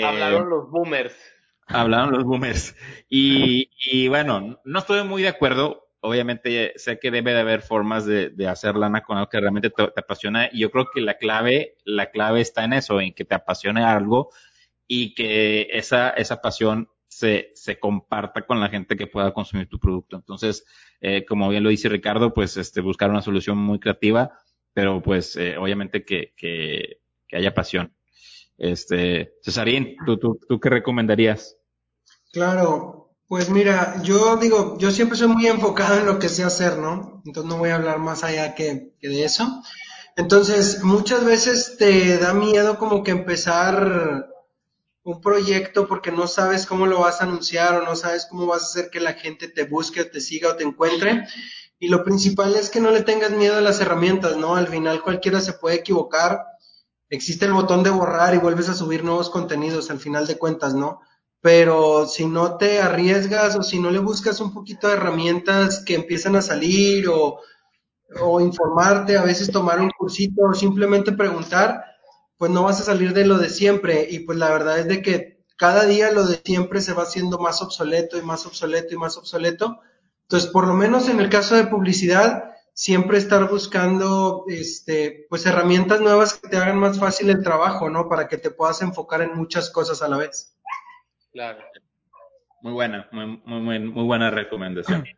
Hablaron 0.06 0.48
eh, 0.48 0.50
los 0.50 0.70
boomers. 0.70 1.16
Hablaron 1.68 2.12
los 2.12 2.26
boomers. 2.26 2.76
Y, 3.08 3.70
y 3.90 4.10
bueno, 4.10 4.60
no 4.66 4.80
estoy 4.80 5.06
muy 5.06 5.22
de 5.22 5.30
acuerdo. 5.30 5.87
Obviamente 6.00 6.74
sé 6.76 7.00
que 7.00 7.12
debe 7.12 7.34
de 7.34 7.40
haber 7.40 7.62
formas 7.62 8.06
de, 8.06 8.30
de 8.30 8.48
hacer 8.48 8.76
lana 8.76 9.04
con 9.04 9.18
algo 9.18 9.30
que 9.30 9.40
realmente 9.40 9.70
te, 9.70 9.84
apasiona. 9.84 10.50
Y 10.52 10.60
yo 10.60 10.72
creo 10.72 10.88
que 10.94 11.02
la 11.02 11.18
clave, 11.18 11.76
la 11.86 12.12
clave 12.12 12.42
está 12.42 12.64
en 12.64 12.74
eso, 12.74 13.02
en 13.02 13.14
que 13.14 13.26
te 13.26 13.36
apasione 13.36 13.84
algo 13.84 14.30
y 14.88 15.14
que 15.16 15.68
esa, 15.72 16.10
esa 16.12 16.42
pasión 16.42 16.90
se, 17.08 17.52
se 17.56 17.80
comparta 17.80 18.46
con 18.46 18.60
la 18.60 18.70
gente 18.70 18.96
que 18.96 19.08
pueda 19.08 19.34
consumir 19.34 19.68
tu 19.68 19.80
producto. 19.80 20.16
Entonces, 20.16 20.66
eh, 21.02 21.26
como 21.26 21.50
bien 21.50 21.64
lo 21.64 21.70
dice 21.70 21.90
Ricardo, 21.90 22.34
pues 22.34 22.58
este, 22.58 22.82
buscar 22.82 23.10
una 23.10 23.22
solución 23.22 23.58
muy 23.58 23.80
creativa, 23.80 24.38
pero 24.74 25.02
pues 25.02 25.36
eh, 25.36 25.58
obviamente 25.58 26.06
que, 26.06 26.34
que, 26.38 27.02
que 27.28 27.38
haya 27.38 27.54
pasión. 27.54 27.96
Este, 28.58 29.34
Cesarín, 29.44 29.96
¿tú, 30.06 30.18
tú, 30.18 30.40
¿tú 30.48 30.60
qué 30.60 30.70
recomendarías? 30.70 31.58
Claro, 32.32 33.07
pues 33.28 33.50
mira, 33.50 34.02
yo 34.04 34.38
digo, 34.38 34.78
yo 34.78 34.92
siempre 34.92 35.18
soy 35.18 35.28
muy 35.28 35.48
enfocado 35.48 35.98
en 35.98 36.06
lo 36.06 36.20
que 36.20 36.30
sé 36.30 36.44
hacer, 36.44 36.78
¿no? 36.78 37.22
Entonces 37.26 37.50
no 37.50 37.58
voy 37.58 37.70
a 37.70 37.76
hablar 37.76 38.00
más 38.00 38.24
allá 38.24 38.56
que, 38.56 38.94
de 39.02 39.24
eso. 39.24 39.62
Entonces, 40.16 40.84
muchas 40.84 41.26
veces 41.26 41.76
te 41.78 42.18
da 42.18 42.34
miedo 42.34 42.78
como 42.78 43.04
que 43.04 43.12
empezar 43.12 44.30
un 45.04 45.22
proyecto 45.22 45.88
porque 45.88 46.12
no 46.12 46.28
sabes 46.28 46.66
cómo 46.66 46.86
lo 46.86 47.02
vas 47.02 47.22
a 47.22 47.26
anunciar 47.26 47.76
o 47.76 47.86
no 47.86 47.96
sabes 47.96 48.28
cómo 48.30 48.46
vas 48.46 48.64
a 48.64 48.66
hacer 48.66 48.90
que 48.90 49.00
la 49.00 49.14
gente 49.14 49.48
te 49.48 49.64
busque 49.64 50.02
o 50.02 50.10
te 50.10 50.22
siga 50.22 50.50
o 50.50 50.56
te 50.56 50.64
encuentre. 50.64 51.28
Y 51.80 51.90
lo 51.90 52.04
principal 52.04 52.56
es 52.56 52.70
que 52.70 52.80
no 52.80 52.92
le 52.92 53.04
tengas 53.04 53.32
miedo 53.32 53.58
a 53.58 53.62
las 53.62 53.80
herramientas, 53.82 54.38
¿no? 54.38 54.56
Al 54.56 54.68
final 54.68 55.02
cualquiera 55.02 55.42
se 55.42 55.54
puede 55.54 55.76
equivocar 55.76 56.46
existe 57.10 57.46
el 57.46 57.54
botón 57.54 57.84
de 57.84 57.90
borrar 57.90 58.34
y 58.36 58.40
vuelves 58.40 58.70
a 58.70 58.74
subir 58.74 59.04
nuevos 59.04 59.30
contenidos 59.30 59.90
al 59.90 60.00
final 60.00 60.28
de 60.28 60.38
cuentas, 60.38 60.74
¿no? 60.74 61.02
Pero 61.42 62.08
si 62.08 62.26
no 62.26 62.58
te 62.58 62.80
arriesgas 62.82 63.56
o 63.56 63.64
si 63.64 63.80
no 63.80 63.92
le 63.92 64.00
buscas 64.00 64.40
un 64.40 64.54
poquito 64.54 64.88
de 64.88 64.96
herramientas 64.96 65.84
que 65.86 65.96
empiezan 65.96 66.36
a 66.36 66.42
salir 66.42 67.08
o, 67.10 67.40
o 68.22 68.42
informarte, 68.42 69.18
a 69.18 69.24
veces 69.24 69.52
tomar 69.52 69.80
un 69.80 69.92
cursito 69.92 70.44
o 70.44 70.54
simplemente 70.54 71.12
preguntar, 71.12 71.84
pues 72.38 72.52
no 72.52 72.64
vas 72.64 72.80
a 72.82 72.84
salir 72.86 73.14
de 73.14 73.26
lo 73.26 73.38
de 73.38 73.50
siempre. 73.50 74.08
Y 74.10 74.20
pues 74.20 74.38
la 74.38 74.50
verdad 74.50 74.80
es 74.80 74.88
de 74.88 75.02
que 75.02 75.44
cada 75.58 75.86
día 75.86 76.12
lo 76.12 76.26
de 76.26 76.42
siempre 76.44 76.82
se 76.82 76.94
va 76.94 77.04
haciendo 77.04 77.40
más 77.40 77.62
obsoleto 77.62 78.18
y 78.18 78.22
más 78.22 78.46
obsoleto 78.46 78.94
y 78.94 78.98
más 78.98 79.18
obsoleto. 79.18 79.80
Entonces, 80.24 80.50
por 80.52 80.68
lo 80.68 80.74
menos 80.74 81.10
en 81.10 81.20
el 81.20 81.30
caso 81.30 81.56
de 81.56 81.66
publicidad, 81.68 82.52
siempre 82.74 83.18
estar 83.18 83.50
buscando 83.50 84.46
este, 84.48 85.26
pues 85.30 85.46
herramientas 85.46 86.02
nuevas 86.02 86.36
que 86.36 86.50
te 86.50 86.58
hagan 86.58 86.78
más 86.78 87.00
fácil 87.00 87.30
el 87.30 87.44
trabajo, 87.44 87.90
¿no? 87.90 88.08
Para 88.10 88.28
que 88.28 88.38
te 88.38 88.52
puedas 88.52 88.82
enfocar 88.82 89.22
en 89.22 89.36
muchas 89.36 89.70
cosas 89.72 90.02
a 90.02 90.08
la 90.08 90.18
vez. 90.18 90.57
Claro. 91.38 91.60
Muy 92.64 92.74
buena, 92.74 93.08
muy, 93.12 93.40
muy, 93.46 93.78
muy 93.78 94.04
buena 94.06 94.32
recomendación. 94.32 95.06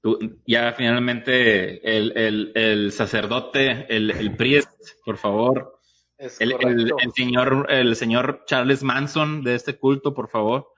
Tú, 0.00 0.40
ya 0.46 0.72
finalmente 0.72 1.86
el, 1.86 2.16
el, 2.16 2.52
el 2.54 2.92
sacerdote, 2.92 3.94
el, 3.94 4.10
el 4.10 4.34
priest, 4.36 4.70
por 5.04 5.18
favor. 5.18 5.78
El, 6.16 6.54
el, 6.58 7.12
señor, 7.14 7.66
el 7.68 7.94
señor 7.94 8.44
Charles 8.46 8.82
Manson 8.82 9.44
de 9.44 9.56
este 9.56 9.76
culto, 9.76 10.14
por 10.14 10.30
favor. 10.30 10.72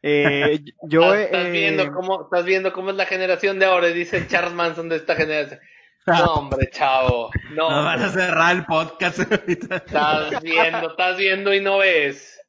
Eh, 0.00 0.60
yo, 0.88 1.12
estás, 1.12 1.50
viendo 1.52 1.82
eh, 1.82 1.90
cómo, 1.92 2.22
estás 2.22 2.46
viendo 2.46 2.72
cómo 2.72 2.88
es 2.88 2.96
la 2.96 3.04
generación 3.04 3.58
de 3.58 3.66
ahora, 3.66 3.88
dice 3.88 4.26
Charles 4.28 4.54
Manson 4.54 4.88
de 4.88 4.96
esta 4.96 5.14
generación. 5.14 5.60
No, 6.06 6.34
hombre, 6.34 6.68
chavo. 6.70 7.30
No, 7.52 7.70
no 7.70 7.84
van 7.84 8.02
a 8.02 8.08
cerrar 8.08 8.56
el 8.56 8.64
podcast 8.64 9.20
Estás 9.20 10.42
viendo, 10.42 10.90
estás 10.90 11.16
viendo 11.16 11.54
y 11.54 11.60
no 11.60 11.78
ves. 11.78 12.40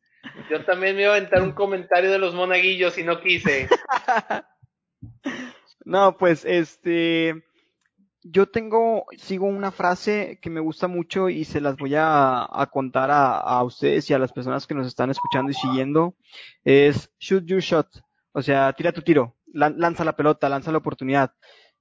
Yo 0.49 0.63
también 0.65 0.95
me 0.95 1.03
iba 1.03 1.13
a 1.13 1.17
aventar 1.17 1.43
un 1.43 1.51
comentario 1.51 2.11
de 2.11 2.17
los 2.17 2.33
monaguillos 2.33 2.97
y 2.97 3.03
no 3.03 3.21
quise. 3.21 3.69
No, 5.85 6.15
pues 6.17 6.45
este 6.45 7.43
yo 8.23 8.47
tengo, 8.47 9.05
sigo 9.17 9.47
una 9.47 9.71
frase 9.71 10.39
que 10.41 10.49
me 10.49 10.61
gusta 10.61 10.87
mucho 10.87 11.29
y 11.29 11.43
se 11.43 11.59
las 11.59 11.75
voy 11.75 11.93
a, 11.97 12.47
contar 12.71 13.09
a, 13.11 13.61
ustedes 13.63 14.09
y 14.09 14.13
a 14.13 14.19
las 14.19 14.31
personas 14.31 14.65
que 14.65 14.73
nos 14.73 14.87
están 14.87 15.09
escuchando 15.09 15.51
y 15.51 15.55
siguiendo. 15.55 16.15
Es 16.63 17.11
shoot 17.19 17.43
your 17.45 17.59
shot. 17.59 17.87
O 18.31 18.41
sea, 18.41 18.71
tira 18.73 18.93
tu 18.93 19.01
tiro. 19.01 19.35
Lanza 19.53 20.05
la 20.05 20.15
pelota, 20.15 20.49
lanza 20.49 20.71
la 20.71 20.77
oportunidad. 20.77 21.33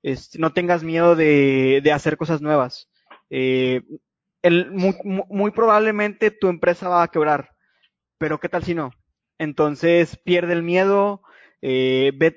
Este, 0.02 0.38
no 0.38 0.52
tengas 0.52 0.82
miedo 0.82 1.16
de, 1.16 1.80
de 1.82 1.92
hacer 1.92 2.16
cosas 2.16 2.40
nuevas. 2.40 2.88
Eh, 3.30 3.82
muy, 4.50 5.50
probablemente 5.52 6.30
tu 6.30 6.48
empresa 6.48 6.88
va 6.88 7.02
a 7.02 7.08
quebrar. 7.08 7.50
Pero 8.18 8.38
¿qué 8.40 8.48
tal 8.48 8.64
si 8.64 8.74
no? 8.74 8.90
Entonces 9.38 10.16
pierde 10.16 10.52
el 10.52 10.62
miedo, 10.62 11.22
eh, 11.60 12.12
ve, 12.16 12.34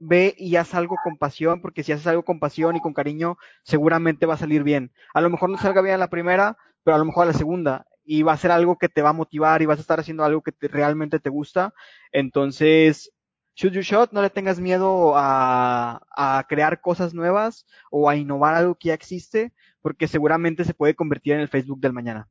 ve 0.00 0.34
y 0.38 0.56
haz 0.56 0.74
algo 0.74 0.96
con 1.02 1.16
pasión, 1.18 1.60
porque 1.60 1.82
si 1.82 1.92
haces 1.92 2.06
algo 2.06 2.24
con 2.24 2.40
pasión 2.40 2.76
y 2.76 2.80
con 2.80 2.94
cariño, 2.94 3.36
seguramente 3.64 4.26
va 4.26 4.34
a 4.34 4.38
salir 4.38 4.62
bien. 4.62 4.92
A 5.14 5.20
lo 5.20 5.30
mejor 5.30 5.50
no 5.50 5.58
salga 5.58 5.82
bien 5.82 5.94
a 5.96 5.98
la 5.98 6.10
primera, 6.10 6.56
pero 6.82 6.94
a 6.96 6.98
lo 6.98 7.04
mejor 7.04 7.24
a 7.24 7.32
la 7.32 7.32
segunda. 7.32 7.86
Y 8.04 8.22
va 8.22 8.32
a 8.32 8.38
ser 8.38 8.50
algo 8.50 8.78
que 8.78 8.88
te 8.88 9.02
va 9.02 9.10
a 9.10 9.12
motivar 9.12 9.62
y 9.62 9.66
vas 9.66 9.78
a 9.78 9.82
estar 9.82 10.00
haciendo 10.00 10.24
algo 10.24 10.42
que 10.42 10.52
realmente 10.68 11.20
te 11.20 11.30
gusta. 11.30 11.74
Entonces, 12.12 13.12
shoot 13.54 13.72
your 13.72 13.84
shot, 13.84 14.12
no 14.12 14.22
le 14.22 14.30
tengas 14.30 14.58
miedo 14.60 15.14
a, 15.16 16.02
a 16.10 16.46
crear 16.48 16.80
cosas 16.80 17.14
nuevas 17.14 17.66
o 17.90 18.08
a 18.08 18.16
innovar 18.16 18.54
algo 18.54 18.74
que 18.74 18.88
ya 18.88 18.94
existe, 18.94 19.52
porque 19.82 20.08
seguramente 20.08 20.64
se 20.64 20.74
puede 20.74 20.94
convertir 20.94 21.34
en 21.34 21.40
el 21.40 21.48
Facebook 21.48 21.80
del 21.80 21.92
mañana. 21.92 22.28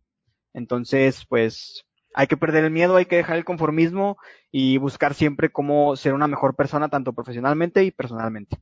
Entonces, 0.53 1.25
pues, 1.27 1.85
hay 2.13 2.27
que 2.27 2.37
perder 2.37 2.65
el 2.65 2.71
miedo, 2.71 2.95
hay 2.95 3.05
que 3.05 3.17
dejar 3.17 3.37
el 3.37 3.45
conformismo 3.45 4.17
y 4.51 4.77
buscar 4.77 5.13
siempre 5.13 5.49
cómo 5.49 5.95
ser 5.95 6.13
una 6.13 6.27
mejor 6.27 6.55
persona, 6.55 6.89
tanto 6.89 7.13
profesionalmente 7.13 7.83
y 7.83 7.91
personalmente. 7.91 8.57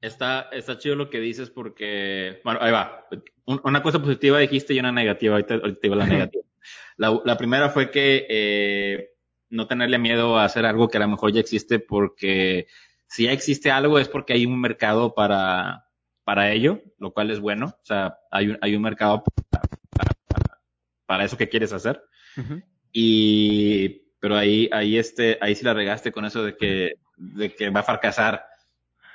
Está, 0.00 0.48
está 0.52 0.78
chido 0.78 0.96
lo 0.96 1.08
que 1.08 1.20
dices 1.20 1.50
porque, 1.50 2.40
bueno, 2.44 2.58
ahí 2.60 2.72
va. 2.72 3.06
Una 3.44 3.82
cosa 3.82 4.00
positiva 4.00 4.40
dijiste 4.40 4.74
y 4.74 4.80
una 4.80 4.90
negativa, 4.90 5.36
ahorita, 5.36 5.60
te 5.60 5.78
digo 5.82 5.94
la 5.94 6.06
negativa. 6.06 6.44
La, 6.96 7.36
primera 7.36 7.70
fue 7.70 7.90
que 7.90 8.26
eh, 8.28 9.11
no 9.52 9.66
tenerle 9.66 9.98
miedo 9.98 10.38
a 10.38 10.44
hacer 10.44 10.64
algo 10.64 10.88
que 10.88 10.96
a 10.96 11.00
lo 11.00 11.08
mejor 11.08 11.30
ya 11.30 11.40
existe 11.40 11.78
porque 11.78 12.66
si 13.06 13.24
ya 13.24 13.32
existe 13.32 13.70
algo 13.70 13.98
es 13.98 14.08
porque 14.08 14.32
hay 14.32 14.46
un 14.46 14.58
mercado 14.58 15.14
para, 15.14 15.86
para 16.24 16.50
ello, 16.50 16.82
lo 16.98 17.12
cual 17.12 17.30
es 17.30 17.38
bueno. 17.38 17.66
O 17.66 17.84
sea, 17.84 18.18
hay 18.30 18.48
un, 18.48 18.58
hay 18.62 18.74
un 18.74 18.82
mercado 18.82 19.22
para, 21.06 21.24
eso 21.24 21.36
que 21.36 21.50
quieres 21.50 21.74
hacer. 21.74 22.02
Y, 22.90 24.06
pero 24.18 24.36
ahí, 24.36 24.70
ahí 24.72 24.96
este, 24.96 25.36
ahí 25.42 25.54
sí 25.54 25.64
la 25.64 25.74
regaste 25.74 26.12
con 26.12 26.24
eso 26.24 26.42
de 26.42 26.56
que, 26.56 26.94
de 27.16 27.54
que 27.54 27.68
va 27.68 27.80
a 27.80 27.84
fracasar. 27.84 28.46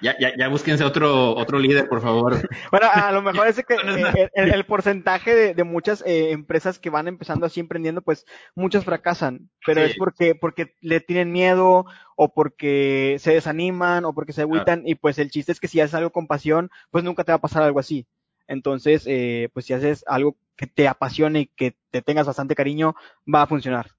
Ya, 0.01 0.15
ya, 0.19 0.35
ya 0.37 0.47
búsquense 0.47 0.83
otro, 0.83 1.35
otro 1.35 1.59
líder, 1.59 1.87
por 1.87 2.01
favor. 2.01 2.35
Bueno, 2.71 2.87
a 2.91 3.11
lo 3.11 3.21
mejor 3.21 3.47
es 3.47 3.55
que 3.55 3.75
eh, 4.15 4.29
el, 4.33 4.65
porcentaje 4.65 5.33
de, 5.35 5.53
de 5.53 5.63
muchas 5.63 6.03
eh, 6.05 6.31
empresas 6.31 6.79
que 6.79 6.89
van 6.89 7.07
empezando 7.07 7.45
así 7.45 7.59
emprendiendo, 7.59 8.01
pues 8.01 8.25
muchas 8.55 8.85
fracasan, 8.85 9.49
pero 9.65 9.81
es 9.81 9.95
porque, 9.97 10.35
porque 10.35 10.75
le 10.81 10.99
tienen 10.99 11.31
miedo 11.31 11.85
o 12.15 12.33
porque 12.33 13.17
se 13.19 13.33
desaniman 13.33 14.05
o 14.05 14.13
porque 14.13 14.33
se 14.33 14.41
agüitan 14.41 14.83
y 14.85 14.95
pues 14.95 15.17
el 15.19 15.31
chiste 15.31 15.51
es 15.51 15.59
que 15.59 15.67
si 15.67 15.79
haces 15.79 15.95
algo 15.95 16.11
con 16.11 16.27
pasión, 16.27 16.69
pues 16.91 17.03
nunca 17.03 17.23
te 17.23 17.31
va 17.31 17.37
a 17.37 17.41
pasar 17.41 17.63
algo 17.63 17.79
así. 17.79 18.07
Entonces, 18.47 19.03
eh, 19.07 19.49
pues 19.53 19.65
si 19.65 19.73
haces 19.73 20.03
algo 20.07 20.37
que 20.55 20.67
te 20.67 20.87
apasione 20.87 21.41
y 21.41 21.45
que 21.47 21.75
te 21.91 22.01
tengas 22.01 22.27
bastante 22.27 22.55
cariño, 22.55 22.95
va 23.33 23.43
a 23.43 23.47
funcionar. 23.47 23.96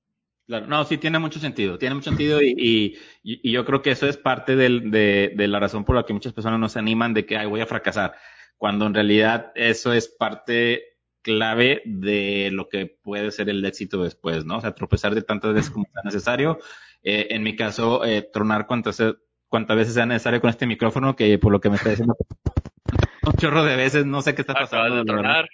Claro, 0.49 0.66
no, 0.66 0.82
sí 0.84 0.96
tiene 0.96 1.18
mucho 1.18 1.38
sentido, 1.38 1.76
tiene 1.76 1.94
mucho 1.94 2.09
sentido 2.09 2.40
y, 2.40 2.55
y, 2.57 2.96
y 3.22 3.53
yo 3.53 3.66
creo 3.66 3.82
que 3.82 3.90
eso 3.90 4.09
es 4.09 4.16
parte 4.16 4.57
del, 4.57 4.90
de, 4.90 5.34
de, 5.36 5.46
la 5.46 5.61
razón 5.61 5.84
por 5.84 5.94
la 5.94 6.07
que 6.07 6.14
muchas 6.14 6.32
personas 6.32 6.59
no 6.59 6.70
se 6.70 6.78
animan 6.78 7.12
de 7.12 7.26
que 7.26 7.36
Ay, 7.36 7.46
voy 7.46 7.61
a 7.61 7.66
fracasar, 7.66 8.14
cuando 8.57 8.86
en 8.86 8.94
realidad 8.94 9.53
eso 9.55 9.92
es 9.92 10.09
parte 10.09 10.84
clave 11.20 11.82
de 11.84 12.49
lo 12.51 12.70
que 12.70 12.86
puede 12.86 13.30
ser 13.30 13.51
el 13.51 13.62
éxito 13.62 14.03
después, 14.03 14.46
¿no? 14.46 14.57
O 14.57 14.61
sea, 14.62 14.74
tropezar 14.74 15.14
de 15.14 15.20
tantas 15.20 15.53
veces 15.53 15.70
como 15.70 15.84
sea 15.92 16.01
necesario. 16.03 16.59
Eh, 17.03 17.26
en 17.28 17.42
mi 17.42 17.55
caso, 17.55 18.03
eh, 18.07 18.22
tronar 18.32 18.66
cuantas, 18.66 19.03
cuantas 19.49 19.76
veces 19.76 19.92
sea 19.92 20.07
necesario 20.07 20.40
con 20.40 20.49
este 20.49 20.66
micrófono, 20.66 21.14
que 21.14 21.38
por 21.38 21.53
lo 21.53 21.61
que 21.61 21.68
me 21.68 21.76
está 21.76 21.90
diciendo 21.90 22.16
un 23.22 23.32
chorro 23.34 23.64
de 23.64 23.76
veces, 23.76 24.07
no 24.07 24.22
sé 24.22 24.34
qué 24.34 24.40
está 24.40 24.55
pasando. 24.55 24.96
De 24.96 25.05
tronar. 25.05 25.46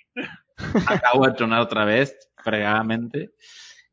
acabo 0.86 1.26
de 1.26 1.32
tronar 1.32 1.62
otra 1.62 1.84
vez, 1.84 2.16
fregadamente. 2.36 3.32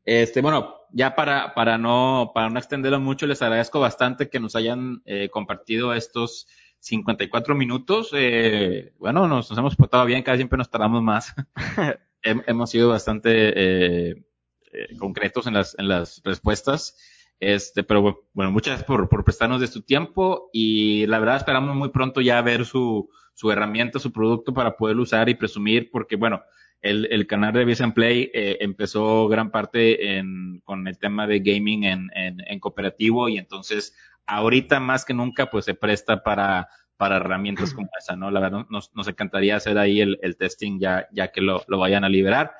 Este, 0.04 0.40
bueno, 0.40 0.76
ya 0.92 1.14
para, 1.14 1.54
para 1.54 1.78
no, 1.78 2.32
para 2.34 2.50
no 2.50 2.58
extenderlo 2.58 3.00
mucho, 3.00 3.26
les 3.26 3.42
agradezco 3.42 3.80
bastante 3.80 4.28
que 4.28 4.40
nos 4.40 4.56
hayan 4.56 5.02
eh, 5.04 5.28
compartido 5.30 5.94
estos 5.94 6.46
54 6.80 7.54
minutos. 7.54 8.10
Eh, 8.12 8.92
bueno, 8.98 9.28
nos, 9.28 9.48
nos, 9.50 9.58
hemos 9.58 9.76
portado 9.76 10.04
bien, 10.04 10.22
cada 10.22 10.36
siempre 10.36 10.58
nos 10.58 10.70
tardamos 10.70 11.02
más. 11.02 11.34
hemos 12.22 12.70
sido 12.70 12.88
bastante 12.88 13.30
eh, 13.30 14.24
eh, 14.72 14.96
concretos 14.98 15.46
en 15.46 15.54
las, 15.54 15.78
en 15.78 15.88
las 15.88 16.20
respuestas. 16.24 16.96
Este, 17.38 17.82
pero 17.82 18.26
bueno, 18.32 18.52
muchas 18.52 18.72
gracias 18.72 18.86
por, 18.86 19.08
por 19.08 19.24
prestarnos 19.24 19.60
de 19.60 19.66
su 19.66 19.82
tiempo 19.82 20.48
y 20.52 21.06
la 21.06 21.18
verdad 21.18 21.36
esperamos 21.36 21.74
muy 21.74 21.88
pronto 21.90 22.20
ya 22.20 22.40
ver 22.40 22.64
su, 22.64 23.08
su 23.34 23.50
herramienta, 23.50 23.98
su 23.98 24.12
producto 24.12 24.54
para 24.54 24.76
poderlo 24.76 25.02
usar 25.02 25.28
y 25.28 25.34
presumir, 25.34 25.90
porque 25.90 26.14
bueno, 26.16 26.42
el, 26.82 27.08
el 27.10 27.26
canal 27.26 27.52
de 27.52 27.64
Vision 27.64 27.92
Play 27.92 28.30
eh, 28.34 28.58
empezó 28.60 29.28
gran 29.28 29.50
parte 29.50 30.16
en, 30.16 30.60
con 30.64 30.86
el 30.88 30.98
tema 30.98 31.26
de 31.26 31.40
gaming 31.40 31.84
en, 31.84 32.10
en, 32.14 32.42
en, 32.46 32.60
cooperativo 32.60 33.28
y 33.28 33.38
entonces 33.38 33.94
ahorita 34.26 34.80
más 34.80 35.04
que 35.04 35.14
nunca 35.14 35.46
pues 35.46 35.64
se 35.64 35.74
presta 35.74 36.22
para, 36.22 36.68
para 36.96 37.16
herramientas 37.16 37.72
como 37.72 37.88
esa, 37.98 38.16
¿no? 38.16 38.30
La 38.30 38.40
verdad 38.40 38.66
nos, 38.68 38.94
nos 38.94 39.08
encantaría 39.08 39.56
hacer 39.56 39.78
ahí 39.78 40.00
el, 40.00 40.18
el 40.22 40.36
testing 40.36 40.80
ya, 40.80 41.08
ya 41.12 41.28
que 41.28 41.40
lo, 41.40 41.62
lo 41.68 41.78
vayan 41.78 42.04
a 42.04 42.08
liberar. 42.08 42.52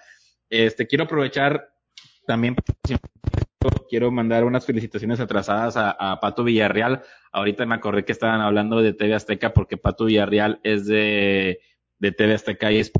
Este, 0.48 0.86
quiero 0.86 1.04
aprovechar 1.04 1.72
también 2.26 2.54
quiero 3.88 4.10
mandar 4.10 4.44
unas 4.44 4.64
felicitaciones 4.64 5.20
atrasadas 5.20 5.76
a, 5.76 5.90
a, 5.90 6.20
Pato 6.20 6.44
Villarreal. 6.44 7.02
Ahorita 7.30 7.66
me 7.66 7.74
acordé 7.74 8.04
que 8.04 8.12
estaban 8.12 8.40
hablando 8.40 8.80
de 8.80 8.92
TV 8.92 9.14
Azteca 9.14 9.52
porque 9.52 9.76
Pato 9.76 10.06
Villarreal 10.06 10.60
es 10.62 10.86
de, 10.86 11.60
de 11.98 12.12
TV 12.12 12.34
Azteca 12.34 12.72
y 12.72 12.78
es 12.78 12.90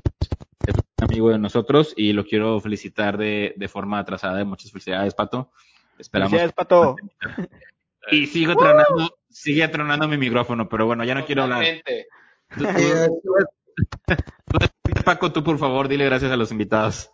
amigo 0.99 1.31
de 1.31 1.39
nosotros 1.39 1.93
y 1.97 2.13
lo 2.13 2.25
quiero 2.25 2.61
felicitar 2.61 3.17
de, 3.19 3.55
de 3.57 3.69
forma 3.69 3.99
atrasada. 3.99 4.45
Muchas 4.45 4.71
felicidades, 4.71 5.15
Pato. 5.15 5.51
Esperamos. 5.99 6.31
Felicidades, 6.31 6.55
Pato. 6.55 6.97
Y 8.11 8.27
sigo 8.27 8.57
tronando, 8.57 9.19
sigue 9.31 9.69
tronando 9.69 10.09
mi 10.09 10.17
micrófono, 10.17 10.69
pero 10.69 10.87
bueno, 10.87 11.05
ya 11.05 11.15
no 11.15 11.25
quiero 11.25 11.45
hablar. 11.45 11.65
Paco, 15.05 15.33
tú 15.33 15.45
por 15.45 15.59
favor, 15.59 15.89
dile 15.89 16.05
gracias 16.05 16.33
a 16.33 16.37
los 16.37 16.51
invitados. 16.51 17.11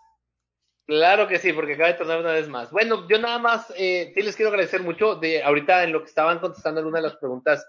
Claro 0.86 1.28
que 1.28 1.38
sí, 1.38 1.52
porque 1.52 1.74
acaba 1.74 1.90
de 1.90 1.94
tronar 1.94 2.20
una 2.20 2.32
vez 2.32 2.48
más. 2.48 2.70
Bueno, 2.70 3.06
yo 3.08 3.18
nada 3.18 3.38
más, 3.38 3.70
eh, 3.76 4.10
sí 4.14 4.22
les 4.22 4.34
quiero 4.34 4.48
agradecer 4.48 4.82
mucho. 4.82 5.16
De 5.16 5.42
ahorita 5.42 5.84
en 5.84 5.92
lo 5.92 6.00
que 6.00 6.08
estaban 6.08 6.38
contestando 6.38 6.80
alguna 6.80 6.98
de 6.98 7.08
las 7.08 7.16
preguntas, 7.16 7.66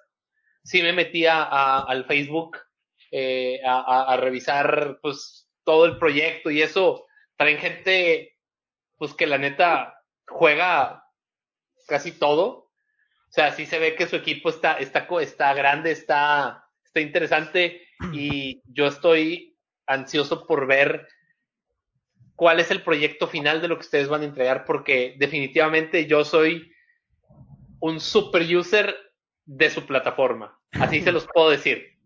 sí 0.64 0.82
me 0.82 0.94
metí 0.94 1.26
a, 1.26 1.80
al 1.82 2.06
Facebook 2.06 2.58
eh, 3.12 3.60
a, 3.66 4.14
a, 4.14 4.18
revisar 4.18 5.00
pues 5.02 5.49
todo 5.70 5.86
el 5.86 6.00
proyecto 6.00 6.50
y 6.50 6.64
eso. 6.64 7.06
Traen 7.38 7.60
gente 7.60 8.36
pues 8.98 9.14
que 9.14 9.28
la 9.28 9.38
neta 9.38 10.02
juega 10.28 11.04
casi 11.88 12.12
todo. 12.12 12.48
O 12.48 13.32
sea, 13.32 13.52
sí 13.52 13.68
se 13.68 13.78
ve 13.78 13.94
que 13.94 14.08
su 14.08 14.16
equipo 14.16 14.50
está, 14.50 14.80
está, 14.80 15.08
está 15.22 15.54
grande, 15.54 15.92
está, 15.92 16.66
está 16.84 17.02
interesante 17.02 17.88
y 18.12 18.64
yo 18.66 18.88
estoy 18.88 19.56
ansioso 19.86 20.48
por 20.48 20.66
ver 20.66 21.08
cuál 22.36 22.60
es 22.60 22.72
el 22.72 22.82
proyecto 22.82 23.28
final 23.28 23.62
de 23.62 23.68
lo 23.68 23.76
que 23.76 23.86
ustedes 23.86 24.08
van 24.08 24.24
a 24.24 24.26
entregar 24.26 24.66
porque 24.66 25.14
definitivamente 25.20 26.08
yo 26.08 26.26
soy 26.26 26.74
un 27.80 28.00
super 28.00 28.42
user 28.42 28.98
de 29.46 29.70
su 29.70 29.86
plataforma. 29.86 30.60
Así 30.72 31.04
se 31.04 31.12
los 31.12 31.28
puedo 31.28 31.52
decir. 31.52 31.99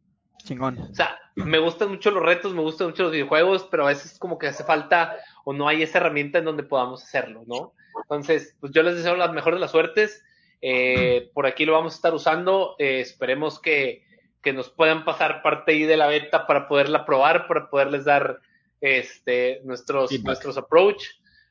Chingón. 0.43 0.77
O 0.79 0.95
sea, 0.95 1.17
me 1.35 1.57
gustan 1.59 1.89
mucho 1.89 2.11
los 2.11 2.23
retos, 2.23 2.53
me 2.53 2.61
gustan 2.61 2.87
mucho 2.87 3.03
los 3.03 3.11
videojuegos, 3.11 3.67
pero 3.71 3.85
a 3.85 3.89
veces 3.89 4.17
como 4.19 4.37
que 4.37 4.47
hace 4.47 4.63
falta 4.63 5.17
o 5.45 5.53
no 5.53 5.67
hay 5.67 5.83
esa 5.83 5.99
herramienta 5.99 6.39
en 6.39 6.45
donde 6.45 6.63
podamos 6.63 7.03
hacerlo, 7.03 7.43
¿no? 7.47 7.73
Entonces, 8.03 8.55
pues 8.59 8.71
yo 8.73 8.83
les 8.83 8.95
deseo 8.95 9.15
la 9.15 9.31
mejor 9.31 9.53
de 9.53 9.59
las 9.59 9.71
suertes. 9.71 10.23
Eh, 10.61 11.29
por 11.33 11.45
aquí 11.45 11.65
lo 11.65 11.73
vamos 11.73 11.93
a 11.93 11.95
estar 11.95 12.13
usando. 12.13 12.75
Eh, 12.79 12.99
esperemos 12.99 13.59
que, 13.59 14.03
que, 14.41 14.53
nos 14.53 14.69
puedan 14.69 15.05
pasar 15.05 15.41
parte 15.41 15.71
ahí 15.71 15.83
de 15.83 15.97
la 15.97 16.07
beta 16.07 16.47
para 16.47 16.67
poderla 16.67 17.05
probar, 17.05 17.47
para 17.47 17.69
poderles 17.69 18.05
dar 18.05 18.39
este, 18.81 19.61
nuestros, 19.63 20.11
nuestros 20.23 20.57
approach. 20.57 21.03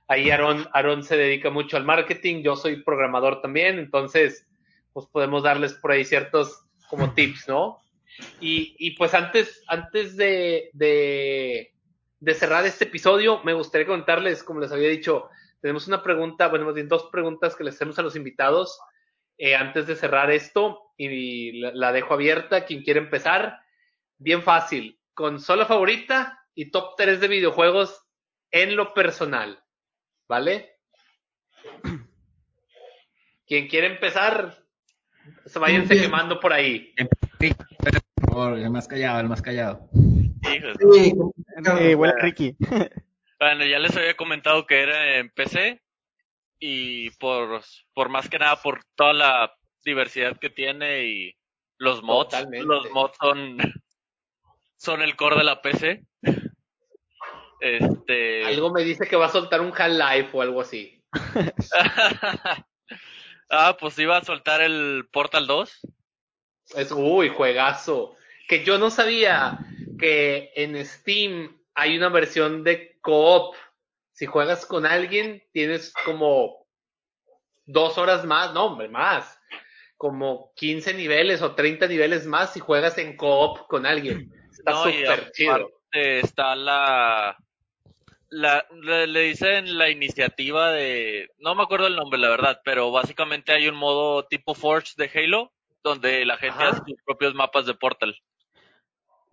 Ahí 0.09 0.30
Aaron, 0.30 0.68
Aaron 0.72 1.03
se 1.03 1.16
dedica 1.16 1.49
mucho 1.51 1.76
al 1.76 1.84
marketing, 1.84 2.43
yo 2.43 2.57
soy 2.57 2.82
programador 2.82 3.40
también, 3.40 3.78
entonces 3.78 4.47
pues 4.93 5.07
podemos 5.07 5.43
darles 5.43 5.72
por 5.72 5.93
ahí 5.93 6.05
ciertos 6.05 6.66
como 6.90 7.11
tips, 7.14 7.49
¿no? 7.49 7.81
Y, 8.40 8.74
y 8.78 8.92
pues 8.92 9.14
antes, 9.14 9.62
antes 9.66 10.16
de, 10.16 10.70
de, 10.72 11.72
de, 12.20 12.34
cerrar 12.34 12.66
este 12.66 12.84
episodio, 12.84 13.42
me 13.44 13.52
gustaría 13.54 13.86
contarles, 13.86 14.42
como 14.42 14.60
les 14.60 14.72
había 14.72 14.88
dicho, 14.88 15.28
tenemos 15.60 15.86
una 15.86 16.02
pregunta, 16.02 16.48
bueno, 16.48 16.66
más 16.66 16.74
bien 16.74 16.88
dos 16.88 17.08
preguntas 17.10 17.56
que 17.56 17.64
les 17.64 17.74
hacemos 17.74 17.98
a 17.98 18.02
los 18.02 18.16
invitados 18.16 18.78
eh, 19.38 19.54
antes 19.54 19.86
de 19.86 19.96
cerrar 19.96 20.30
esto 20.30 20.92
y 20.96 21.60
la, 21.60 21.72
la, 21.72 21.92
dejo 21.92 22.14
abierta. 22.14 22.64
Quien 22.64 22.82
quiere 22.82 23.00
empezar, 23.00 23.60
bien 24.18 24.42
fácil. 24.42 24.98
Consola 25.14 25.66
favorita 25.66 26.44
y 26.54 26.70
top 26.70 26.94
3 26.96 27.20
de 27.20 27.28
videojuegos 27.28 28.04
en 28.50 28.76
lo 28.76 28.92
personal. 28.92 29.62
¿Vale? 30.28 30.76
Quien 33.46 33.68
quiere 33.68 33.86
empezar, 33.88 34.64
váyanse 35.54 36.00
quemando 36.00 36.40
por 36.40 36.52
ahí 36.52 36.94
el 38.32 38.70
más 38.70 38.88
callado, 38.88 39.20
el 39.20 39.28
más 39.28 39.42
callado. 39.42 39.88
Sí, 39.92 41.94
bueno, 41.94 42.14
Ricky. 42.20 42.56
Bueno, 43.38 43.64
ya 43.64 43.80
les 43.80 43.96
había 43.96 44.16
comentado 44.16 44.68
que 44.68 44.82
era 44.82 45.18
en 45.18 45.28
PC 45.28 45.82
y 46.60 47.10
por, 47.16 47.60
por 47.92 48.08
más 48.08 48.28
que 48.28 48.38
nada 48.38 48.62
por 48.62 48.84
toda 48.94 49.12
la 49.12 49.52
diversidad 49.84 50.38
que 50.38 50.48
tiene 50.48 51.06
y 51.06 51.36
los 51.76 52.04
mods, 52.04 52.28
Totalmente. 52.28 52.64
los 52.64 52.88
mods 52.92 53.16
son, 53.20 53.58
son 54.76 55.02
el 55.02 55.16
core 55.16 55.38
de 55.38 55.42
la 55.42 55.60
PC. 55.60 56.06
Este... 57.58 58.44
Algo 58.44 58.70
me 58.70 58.84
dice 58.84 59.08
que 59.08 59.16
va 59.16 59.26
a 59.26 59.32
soltar 59.32 59.60
un 59.60 59.72
Half-Life 59.76 60.30
o 60.34 60.42
algo 60.42 60.60
así. 60.60 61.02
ah, 63.50 63.76
pues 63.76 63.98
iba 63.98 64.18
a 64.18 64.24
soltar 64.24 64.60
el 64.60 65.08
Portal 65.10 65.48
2. 65.48 65.80
Es, 66.76 66.92
uy, 66.92 67.28
juegazo 67.28 68.14
que 68.49 68.64
yo 68.64 68.78
no 68.78 68.90
sabía 68.90 69.59
que 69.99 70.53
en 70.57 70.84
Steam 70.84 71.61
hay 71.74 71.97
una 71.97 72.09
versión 72.09 72.64
de 72.64 72.99
co-op. 73.01 73.55
Si 74.12 74.26
juegas 74.26 74.66
con 74.66 74.86
alguien, 74.86 75.43
tienes 75.53 75.93
como 76.05 76.66
dos 77.64 77.99
horas 77.99 78.24
más, 78.24 78.53
no, 78.53 78.66
hombre, 78.66 78.88
más. 78.88 79.40
Como 79.97 80.53
15 80.57 80.95
niveles 80.95 81.43
o 81.43 81.55
30 81.55 81.86
niveles 81.86 82.26
más 82.26 82.53
si 82.53 82.61
juegas 82.61 82.99
en 82.99 83.16
co-op 83.16 83.66
con 83.68 83.86
alguien. 83.86 84.32
Está 84.51 84.82
súper 84.82 85.30
chido. 85.32 85.70
Está 85.93 86.57
la, 86.57 87.36
la, 88.30 88.66
le, 88.82 89.07
le, 89.07 89.20
dicen 89.20 89.76
la 89.76 89.90
iniciativa 89.90 90.72
de, 90.72 91.30
no 91.38 91.55
me 91.55 91.62
acuerdo 91.62 91.86
el 91.86 91.97
nombre, 91.97 92.18
la 92.18 92.30
verdad, 92.30 92.61
pero 92.64 92.90
básicamente 92.90 93.53
hay 93.53 93.68
un 93.68 93.76
modo 93.76 94.24
tipo 94.24 94.55
Forge 94.55 94.95
de 94.97 95.11
Halo, 95.14 95.53
donde 95.84 96.24
la 96.24 96.38
gente 96.38 96.62
Ajá. 96.62 96.70
hace 96.70 96.82
sus 96.86 97.03
propios 97.05 97.34
mapas 97.34 97.66
de 97.66 97.74
Portal. 97.74 98.16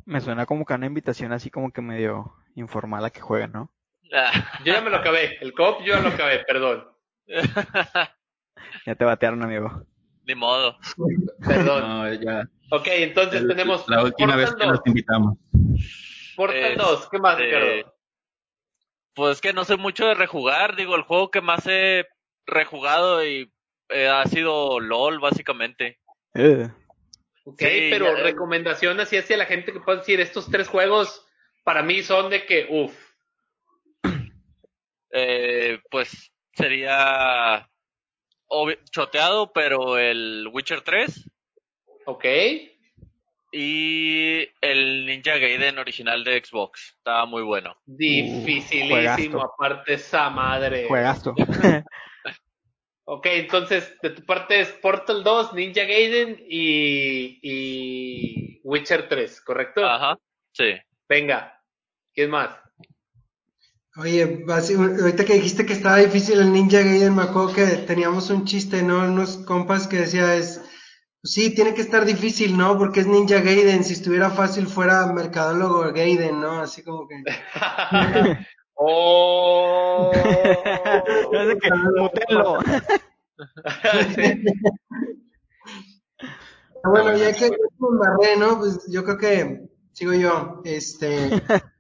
Me 0.10 0.22
suena 0.22 0.46
como 0.48 0.66
que 0.66 0.74
una 0.74 0.88
invitación 0.88 1.32
así 1.34 1.50
como 1.52 1.72
que 1.72 1.82
medio 1.82 2.34
informal 2.56 3.06
a 3.06 3.10
que 3.12 3.22
jueguen, 3.22 3.52
¿no? 3.52 3.72
yo 4.66 4.74
ya 4.74 4.82
me 4.82 4.90
lo 4.90 4.98
acabé. 4.98 5.38
El 5.40 5.54
cop 5.54 5.82
yo 5.82 5.94
ya 5.96 6.02
lo 6.02 6.10
acabé, 6.10 6.40
perdón. 6.46 6.88
ya 8.86 8.96
te 8.96 9.06
batearon, 9.06 9.44
amigo. 9.44 9.86
Ni 10.26 10.36
modo. 10.36 10.78
Perdón. 11.46 11.82
No, 11.88 12.14
ya. 12.14 12.48
Ok, 12.72 12.88
entonces 12.88 13.42
El- 13.42 13.48
tenemos. 13.48 13.88
La 13.88 14.04
última 14.04 14.34
Portal 14.34 14.38
vez 14.40 14.56
que 14.56 14.66
2. 14.66 14.72
nos 14.78 14.82
invitamos. 14.88 15.38
Portal 16.36 16.58
Este, 16.58 16.76
2. 16.76 17.10
¿Qué 17.12 17.20
más, 17.20 17.38
Ricardo? 17.38 17.94
Pues 19.14 19.42
que 19.42 19.54
no 19.54 19.64
sé 19.66 19.76
mucho 19.76 20.06
de 20.08 20.14
rejugar, 20.16 20.76
digo, 20.76 20.96
el 20.96 21.02
juego 21.04 21.30
que 21.32 21.42
más 21.42 21.66
he 21.68 22.08
rejugado 22.46 23.26
y 23.26 23.52
eh, 23.90 24.08
ha 24.08 24.24
sido 24.26 24.80
LOL, 24.80 25.20
básicamente. 25.20 26.00
Eh, 26.36 26.70
Ok, 27.52 27.60
Sí, 27.62 27.88
pero 27.90 28.16
ya- 28.18 28.24
recomendación 28.24 29.00
así 29.00 29.18
hacia 29.18 29.38
la 29.38 29.46
gente 29.46 29.72
que 29.74 29.80
pueda 29.80 30.00
decir, 30.00 30.20
estos 30.20 30.50
tres 30.50 30.68
juegos 30.68 31.26
para 31.64 31.82
mí 31.84 32.02
son 32.04 32.30
de 32.30 32.46
que, 32.46 32.68
uff, 32.70 32.96
Eh, 35.12 35.80
pues 35.90 36.32
sería 36.54 37.68
choteado, 38.92 39.52
pero 39.54 39.98
el 39.98 40.48
Witcher 40.52 40.82
3 40.82 41.28
ok. 42.06 42.26
y 43.52 44.48
el 44.62 45.06
Ninja 45.08 45.38
Gaiden 45.38 45.80
original 45.80 46.24
de 46.24 46.44
Xbox. 46.44 46.94
Estaba 46.98 47.26
muy 47.26 47.42
bueno. 47.42 47.76
Dificilísimo, 47.88 49.42
aparte 49.42 49.96
esa 49.96 50.30
madre. 50.30 50.88
juegazo. 50.88 51.34
Ok, 53.12 53.26
entonces 53.26 53.92
de 54.04 54.12
tu 54.12 54.24
parte 54.24 54.62
es 54.62 54.68
Portal 54.68 55.24
2, 55.24 55.54
Ninja 55.56 55.82
Gaiden 55.82 56.46
y, 56.48 57.40
y 57.42 58.62
Witcher 58.64 59.10
3, 59.10 59.42
¿correcto? 59.42 59.84
Ajá, 59.84 60.20
sí. 60.52 60.76
Venga, 61.08 61.60
¿quién 62.14 62.30
más? 62.30 62.52
Oye, 63.98 64.46
ahorita 64.48 65.26
que 65.26 65.34
dijiste 65.34 65.66
que 65.66 65.74
estaba 65.74 65.98
difícil 65.98 66.40
el 66.40 66.54
Ninja 66.54 66.84
Gaiden, 66.84 67.16
me 67.16 67.24
acuerdo 67.24 67.56
que 67.56 67.66
teníamos 67.88 68.30
un 68.30 68.46
chiste, 68.46 68.84
¿no? 68.84 69.00
Unos 69.00 69.38
compas 69.38 69.88
que 69.88 70.02
decía 70.02 70.36
es, 70.36 70.62
sí, 71.24 71.56
tiene 71.56 71.74
que 71.74 71.82
estar 71.82 72.06
difícil, 72.06 72.56
¿no? 72.56 72.78
Porque 72.78 73.00
es 73.00 73.08
Ninja 73.08 73.40
Gaiden, 73.40 73.84
si 73.84 73.94
estuviera 73.94 74.30
fácil 74.30 74.68
fuera 74.68 75.12
Mercadólogo 75.12 75.92
Gaiden, 75.92 76.40
¿no? 76.40 76.62
Así 76.62 76.84
como 76.84 77.08
que... 77.08 77.16
¡Oh! 78.82 80.12
que 80.14 81.70
bueno, 86.84 87.18
ya 87.18 87.34
que 87.34 87.50
me 87.50 87.58
embarré, 87.92 88.38
¿no? 88.38 88.58
Pues 88.60 88.86
yo 88.88 89.04
creo 89.04 89.18
que 89.18 89.70
sigo 89.94 90.14
yo. 90.14 90.62
Este... 90.64 91.30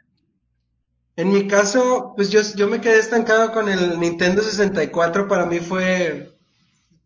En 1.16 1.34
mi 1.34 1.47
caso, 1.50 2.14
pues 2.16 2.30
yo, 2.30 2.39
yo 2.56 2.70
me 2.70 2.80
quedé 2.80 2.97
estancado 2.97 3.52
con 3.52 3.68
el 3.68 4.00
Nintendo 4.00 4.41
64, 4.41 5.28
para 5.28 5.45
mí 5.45 5.60
fue 5.60 6.32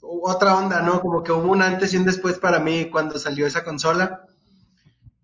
otra 0.01 0.55
onda, 0.55 0.81
¿no? 0.83 1.01
Como 1.01 1.23
que 1.23 1.31
hubo 1.31 1.51
un 1.51 1.63
antes 1.63 1.95
y 1.95 1.97
un 1.97 2.05
después 2.05 2.37
para 2.37 2.59
mí 2.59 2.91
cuando 2.91 3.17
salió 3.17 3.47
esa 3.47 3.63
consola. 3.63 4.27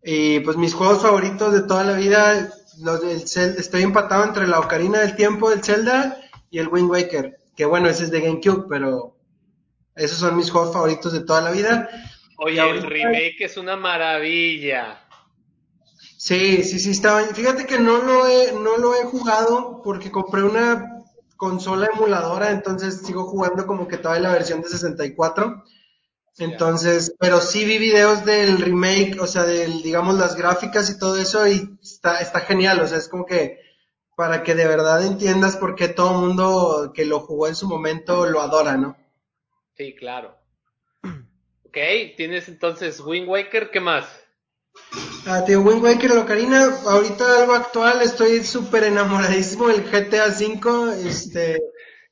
Y 0.03 0.39
pues 0.39 0.57
mis 0.57 0.73
juegos 0.73 1.03
favoritos 1.03 1.53
de 1.53 1.61
toda 1.61 1.83
la 1.83 1.93
vida, 1.93 2.49
los 2.79 3.01
del 3.01 3.21
estoy 3.57 3.83
empatado 3.83 4.23
entre 4.23 4.47
la 4.47 4.59
Ocarina 4.59 4.99
del 4.99 5.15
Tiempo 5.15 5.49
del 5.49 5.63
Zelda 5.63 6.19
y 6.49 6.59
el 6.59 6.67
Wind 6.67 6.89
Waker, 6.89 7.37
que 7.55 7.65
bueno, 7.65 7.89
ese 7.89 8.05
es 8.05 8.11
de 8.11 8.21
GameCube, 8.21 8.67
pero 8.69 9.17
esos 9.95 10.19
son 10.19 10.37
mis 10.37 10.49
juegos 10.49 10.73
favoritos 10.73 11.13
de 11.13 11.21
toda 11.21 11.41
la 11.41 11.51
vida. 11.51 11.89
Oye, 12.37 12.61
el 12.69 12.83
remake 12.83 13.41
es 13.41 13.57
una 13.57 13.75
maravilla. 13.75 15.01
Sí, 16.17 16.63
sí, 16.63 16.79
sí, 16.79 16.91
estaba. 16.91 17.23
Fíjate 17.23 17.65
que 17.65 17.79
no 17.79 17.97
lo 17.97 18.27
he, 18.27 18.53
no 18.53 18.77
lo 18.77 18.95
he 18.95 19.03
jugado 19.03 19.81
porque 19.83 20.11
compré 20.11 20.43
una 20.43 21.03
consola 21.35 21.89
emuladora, 21.93 22.51
entonces 22.51 23.01
sigo 23.05 23.25
jugando 23.25 23.65
como 23.65 23.87
que 23.87 23.97
todavía 23.97 24.29
la 24.29 24.33
versión 24.33 24.61
de 24.61 24.69
64. 24.69 25.63
Entonces, 26.39 27.15
pero 27.19 27.41
sí 27.41 27.65
vi 27.65 27.77
videos 27.77 28.23
del 28.25 28.57
remake, 28.57 29.19
o 29.19 29.27
sea, 29.27 29.43
del, 29.43 29.81
digamos, 29.81 30.17
las 30.17 30.35
gráficas 30.35 30.89
y 30.89 30.97
todo 30.97 31.17
eso, 31.17 31.47
y 31.47 31.77
está, 31.81 32.19
está 32.19 32.39
genial, 32.39 32.79
o 32.79 32.87
sea, 32.87 32.97
es 32.97 33.09
como 33.09 33.25
que 33.25 33.59
para 34.15 34.43
que 34.43 34.55
de 34.55 34.67
verdad 34.67 35.05
entiendas 35.05 35.55
por 35.55 35.75
qué 35.75 35.87
todo 35.87 36.11
el 36.11 36.27
mundo 36.27 36.91
que 36.93 37.05
lo 37.05 37.21
jugó 37.21 37.47
en 37.47 37.55
su 37.55 37.67
momento 37.67 38.25
lo 38.25 38.41
adora, 38.41 38.75
¿no? 38.77 38.97
Sí, 39.75 39.95
claro. 39.95 40.37
Ok, 41.65 41.77
tienes 42.17 42.47
entonces 42.47 42.99
Wind 42.99 43.29
Waker, 43.29 43.69
¿qué 43.69 43.79
más? 43.79 44.07
Ah, 45.27 45.45
tío, 45.45 45.61
Wind 45.61 45.83
Waker, 45.83 46.15
Locarina, 46.15 46.65
ahorita 46.87 47.41
algo 47.41 47.53
actual, 47.53 48.01
estoy 48.01 48.43
súper 48.43 48.85
enamoradísimo 48.85 49.67
del 49.67 49.83
GTA 49.83 50.27
V, 50.29 51.07
este, 51.07 51.61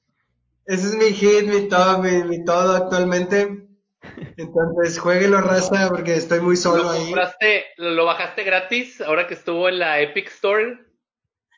ese 0.66 0.88
es 0.88 0.96
mi 0.96 1.12
hit, 1.12 1.48
mi 1.48 1.68
todo, 1.68 2.00
mi, 2.04 2.46
todo 2.46 2.76
actualmente. 2.76 3.67
Entonces, 4.38 5.00
jueguelo 5.00 5.42
raza 5.42 5.90
porque 5.90 6.16
estoy 6.16 6.40
muy 6.40 6.56
solo 6.58 6.84
¿Lo 6.84 6.94
compraste, 6.94 7.66
¿Lo 7.78 8.06
bajaste 8.06 8.44
gratis 8.44 9.02
ahora 9.02 9.28
que 9.28 9.36
estuvo 9.36 9.70
en 9.70 9.80
la 9.80 10.00
Epic 10.02 10.28
Store? 10.28 10.80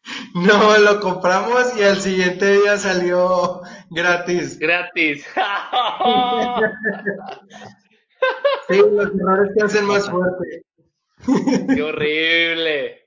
No, 0.33 0.77
lo 0.77 0.99
compramos 1.01 1.77
y 1.77 1.83
al 1.83 1.99
siguiente 1.99 2.53
día 2.53 2.77
salió 2.77 3.61
gratis. 3.89 4.57
Gratis. 4.57 5.25
sí, 8.69 8.77
los 8.77 9.13
errores 9.13 9.55
te 9.55 9.63
hacen 9.65 9.85
más 9.85 10.09
fuerte. 10.09 10.63
¡Qué 11.75 11.83
horrible! 11.83 13.03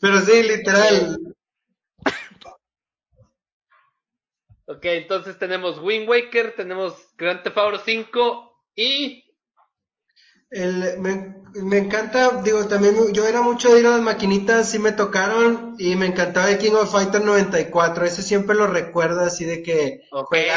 Pero 0.00 0.20
sí, 0.20 0.42
literal. 0.44 1.27
Ok, 4.70 4.84
entonces 4.84 5.38
tenemos 5.38 5.80
Wind 5.80 6.06
Waker, 6.06 6.54
tenemos 6.54 6.94
Grand 7.16 7.42
Theft 7.42 7.56
Auto 7.56 7.82
5 7.82 8.64
y... 8.76 9.24
El, 10.50 10.98
me, 10.98 11.78
encanta, 11.78 12.42
digo, 12.42 12.66
también 12.68 12.94
yo 13.14 13.26
era 13.26 13.40
mucho 13.40 13.72
de 13.72 13.80
ir 13.80 13.86
a 13.86 13.92
las 13.92 14.02
maquinitas, 14.02 14.70
sí 14.70 14.78
me 14.78 14.92
tocaron 14.92 15.74
y 15.78 15.96
me 15.96 16.04
encantaba 16.04 16.50
el 16.50 16.58
King 16.58 16.72
of 16.72 16.92
Fighter 16.92 17.24
94, 17.24 18.04
ese 18.04 18.22
siempre 18.22 18.54
lo 18.54 18.66
recuerdo 18.66 19.20
así 19.20 19.46
de 19.46 19.62
que 19.62 20.02
okay. 20.10 20.48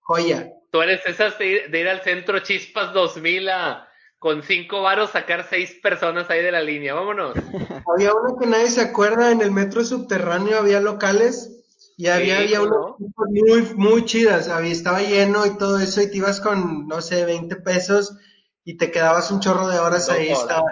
joya. 0.00 0.50
Tú 0.72 0.80
eres 0.80 1.04
esas 1.04 1.38
de 1.38 1.46
ir, 1.46 1.70
de 1.70 1.80
ir 1.80 1.88
al 1.88 2.00
centro 2.00 2.38
Chispas 2.38 2.94
2000 2.94 3.50
a, 3.50 3.88
con 4.18 4.42
cinco 4.44 4.80
varos 4.80 5.10
sacar 5.10 5.46
seis 5.48 5.78
personas 5.82 6.30
ahí 6.30 6.42
de 6.42 6.52
la 6.52 6.62
línea. 6.62 6.94
Vámonos. 6.94 7.36
Había 7.94 8.14
uno 8.14 8.38
que 8.40 8.46
nadie 8.46 8.68
se 8.68 8.80
acuerda, 8.80 9.30
en 9.30 9.42
el 9.42 9.50
metro 9.50 9.84
subterráneo 9.84 10.58
había 10.58 10.80
locales 10.80 11.55
y 11.96 12.08
había, 12.08 12.38
había 12.38 12.60
uno 12.60 12.96
muy, 12.98 13.62
muy 13.74 14.04
chidas. 14.04 14.48
Había, 14.48 14.72
estaba 14.72 15.00
lleno 15.00 15.46
y 15.46 15.56
todo 15.56 15.78
eso 15.78 16.02
y 16.02 16.10
te 16.10 16.18
ibas 16.18 16.40
con, 16.40 16.86
no 16.86 17.00
sé, 17.00 17.24
20 17.24 17.56
pesos 17.56 18.16
y 18.64 18.76
te 18.76 18.90
quedabas 18.90 19.30
un 19.30 19.40
chorro 19.40 19.68
de 19.68 19.78
horas 19.78 20.10
ahí. 20.10 20.28
estaba, 20.28 20.64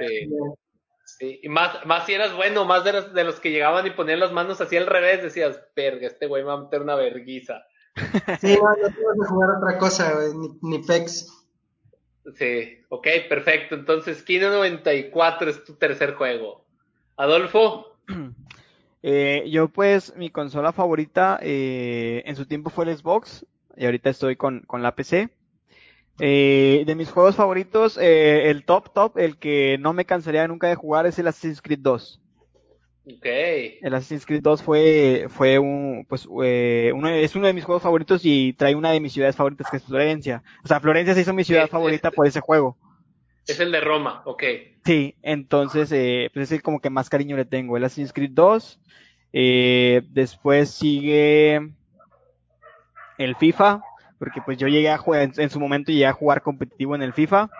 sí. 1.04 1.40
Y 1.42 1.48
más, 1.48 1.86
más 1.86 2.04
si 2.04 2.12
eras 2.12 2.34
bueno, 2.34 2.66
más 2.66 2.84
de 2.84 2.92
los, 2.92 3.14
de 3.14 3.24
los 3.24 3.40
que 3.40 3.50
llegaban 3.50 3.86
y 3.86 3.92
ponían 3.92 4.20
las 4.20 4.32
manos 4.32 4.60
así 4.60 4.76
al 4.76 4.86
revés, 4.86 5.22
decías, 5.22 5.58
verga, 5.74 6.08
este 6.08 6.26
güey 6.26 6.42
me 6.42 6.48
va 6.48 6.54
a 6.54 6.62
meter 6.62 6.82
una 6.82 6.96
verguiza. 6.96 7.62
Sí, 8.40 8.58
no, 8.60 8.68
no 8.68 8.74
tienes 8.74 8.94
que 8.96 9.26
jugar 9.28 9.50
otra 9.56 9.78
cosa, 9.78 10.12
ni, 10.34 10.58
ni 10.62 10.84
pex. 10.84 11.26
Sí, 12.36 12.82
ok, 12.88 13.06
perfecto. 13.28 13.74
Entonces, 13.74 14.22
Kino 14.22 14.50
94 14.50 15.50
es 15.50 15.64
tu 15.64 15.76
tercer 15.76 16.14
juego. 16.14 16.66
Adolfo. 17.16 17.98
Eh, 19.06 19.50
yo 19.50 19.68
pues 19.68 20.16
mi 20.16 20.30
consola 20.30 20.72
favorita 20.72 21.38
eh, 21.42 22.22
en 22.24 22.36
su 22.36 22.46
tiempo 22.46 22.70
fue 22.70 22.86
el 22.86 22.96
Xbox 22.96 23.44
y 23.76 23.84
ahorita 23.84 24.08
estoy 24.08 24.36
con, 24.36 24.60
con 24.60 24.82
la 24.82 24.94
PC. 24.94 25.28
Eh, 26.20 26.84
de 26.86 26.94
mis 26.94 27.10
juegos 27.10 27.36
favoritos, 27.36 27.98
eh, 27.98 28.48
el 28.48 28.64
top 28.64 28.94
top, 28.94 29.18
el 29.18 29.36
que 29.36 29.76
no 29.78 29.92
me 29.92 30.06
cansaría 30.06 30.48
nunca 30.48 30.68
de 30.68 30.74
jugar 30.74 31.04
es 31.04 31.18
el 31.18 31.26
Assassin's 31.26 31.60
Creed 31.60 31.80
2. 31.80 32.22
Okay. 33.18 33.78
El 33.82 33.92
Assassin's 33.92 34.24
Creed 34.24 34.40
2 34.40 34.62
fue, 34.62 35.26
fue 35.28 35.58
un, 35.58 36.06
pues, 36.08 36.26
eh, 36.42 36.90
uno, 36.94 37.10
es 37.10 37.36
uno 37.36 37.46
de 37.46 37.52
mis 37.52 37.64
juegos 37.64 37.82
favoritos 37.82 38.22
y 38.24 38.54
trae 38.54 38.74
una 38.74 38.92
de 38.92 39.00
mis 39.00 39.12
ciudades 39.12 39.36
favoritas 39.36 39.68
que 39.70 39.76
es 39.76 39.84
Florencia. 39.84 40.42
O 40.64 40.68
sea, 40.68 40.80
Florencia 40.80 41.12
se 41.12 41.20
hizo 41.20 41.34
mi 41.34 41.44
ciudad 41.44 41.68
favorita 41.68 42.10
por 42.10 42.26
ese 42.26 42.40
juego. 42.40 42.78
Es 43.46 43.60
el 43.60 43.72
de 43.72 43.80
Roma, 43.80 44.22
ok. 44.24 44.42
Sí, 44.84 45.16
entonces, 45.22 45.90
eh, 45.92 46.30
pues 46.32 46.44
es 46.44 46.52
el 46.52 46.62
como 46.62 46.80
que 46.80 46.90
más 46.90 47.10
cariño 47.10 47.36
le 47.36 47.44
tengo. 47.44 47.76
El 47.76 47.84
Assassin's 47.84 48.12
Creed 48.12 48.30
2, 48.32 48.80
eh, 49.32 50.02
después 50.10 50.70
sigue 50.70 51.56
el 53.18 53.36
FIFA, 53.36 53.82
porque 54.18 54.40
pues 54.44 54.58
yo 54.58 54.68
llegué 54.68 54.90
a 54.90 54.98
jugar, 54.98 55.30
en, 55.36 55.50
su 55.50 55.60
momento 55.60 55.92
llegué 55.92 56.06
a 56.06 56.12
jugar 56.12 56.42
competitivo 56.42 56.94
en 56.94 57.02
el 57.02 57.12
FIFA. 57.12 57.50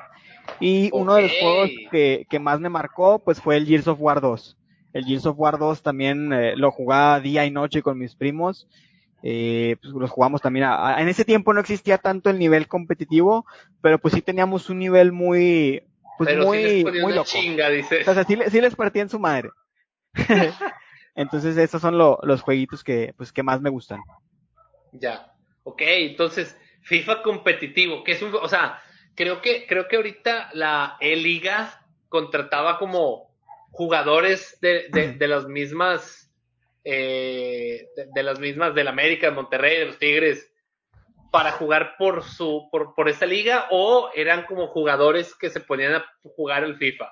Y 0.61 0.91
uno 0.93 1.14
de 1.14 1.22
los 1.22 1.32
juegos 1.41 1.70
que, 1.91 2.26
que 2.28 2.39
más 2.39 2.61
me 2.61 2.68
marcó, 2.68 3.18
pues 3.18 3.41
fue 3.41 3.57
el 3.57 3.66
Gears 3.66 3.89
of 3.89 4.01
War 4.01 4.20
2. 4.20 4.57
El 4.95 5.05
Gears 5.05 5.26
of 5.26 5.39
War 5.39 5.59
2 5.59 5.82
también 5.82 6.32
eh, 6.32 6.55
lo 6.57 6.70
jugaba 6.70 7.20
día 7.20 7.45
y 7.45 7.51
noche 7.51 7.82
con 7.82 7.99
mis 7.99 8.14
primos. 8.14 8.68
Eh, 9.27 9.77
pues 9.81 9.95
los 9.95 10.11
jugamos 10.11 10.43
también. 10.43 10.66
A, 10.66 11.01
en 11.01 11.09
ese 11.09 11.25
tiempo 11.25 11.55
no 11.55 11.61
existía 11.61 11.97
tanto 11.97 12.29
el 12.29 12.39
nivel 12.39 12.68
competitivo, 12.68 13.47
pero 13.81 13.99
pues 13.99 14.12
sí 14.12 14.20
teníamos 14.20 14.68
un 14.68 14.79
nivel 14.79 15.12
muy, 15.12 15.83
pues 16.18 16.37
muy, 16.37 16.85
muy 16.85 17.14
loco. 17.14 17.25
Chinga, 17.25 17.70
dice. 17.70 18.03
O 18.07 18.12
sea, 18.12 18.25
sí, 18.25 18.39
sí 18.51 18.61
les 18.61 18.77
partía 18.77 19.01
en 19.01 19.09
su 19.09 19.18
madre. 19.18 19.49
entonces 21.14 21.57
esos 21.57 21.81
son 21.81 21.97
los 21.97 22.43
jueguitos 22.43 22.85
que, 22.85 23.14
pues, 23.16 23.33
que 23.33 23.43
más 23.43 23.62
me 23.62 23.70
gustan. 23.70 24.01
Ya. 24.93 25.33
Ok, 25.62 25.81
entonces, 25.81 26.55
FIFA 26.83 27.22
competitivo, 27.22 28.05
que 28.05 28.12
es 28.12 28.20
un, 28.20 28.35
o 28.35 28.49
sea, 28.49 28.83
creo 29.14 29.41
que, 29.41 29.66
creo 29.66 29.89
que 29.89 29.97
ahorita 29.97 30.51
la 30.53 30.99
E-Liga 31.01 31.83
contrataba 32.11 32.79
como 32.79 33.35
jugadores 33.70 34.59
de, 34.61 34.89
de, 35.18 35.29
las 35.29 35.47
mismas, 35.47 36.24
eh, 36.85 37.89
de, 38.14 38.22
las 38.22 38.39
mismas 38.39 38.74
del 38.74 38.89
América, 38.89 39.28
de 39.28 39.37
Monterrey, 39.37 39.78
de 39.78 39.87
los 39.87 39.99
Tigres, 39.99 40.51
para 41.32 41.53
jugar 41.53 41.97
por 41.99 42.22
su, 42.22 42.68
por, 42.70 42.95
por 42.95 43.09
esa 43.09 43.26
liga, 43.26 43.66
o 43.70 44.11
eran 44.14 44.47
como 44.47 44.68
jugadores 44.68 45.35
que 45.35 45.51
se 45.51 45.61
ponían 45.61 45.95
a 45.95 46.05
jugar 46.22 46.64
el 46.64 46.76
FIFA? 46.76 47.11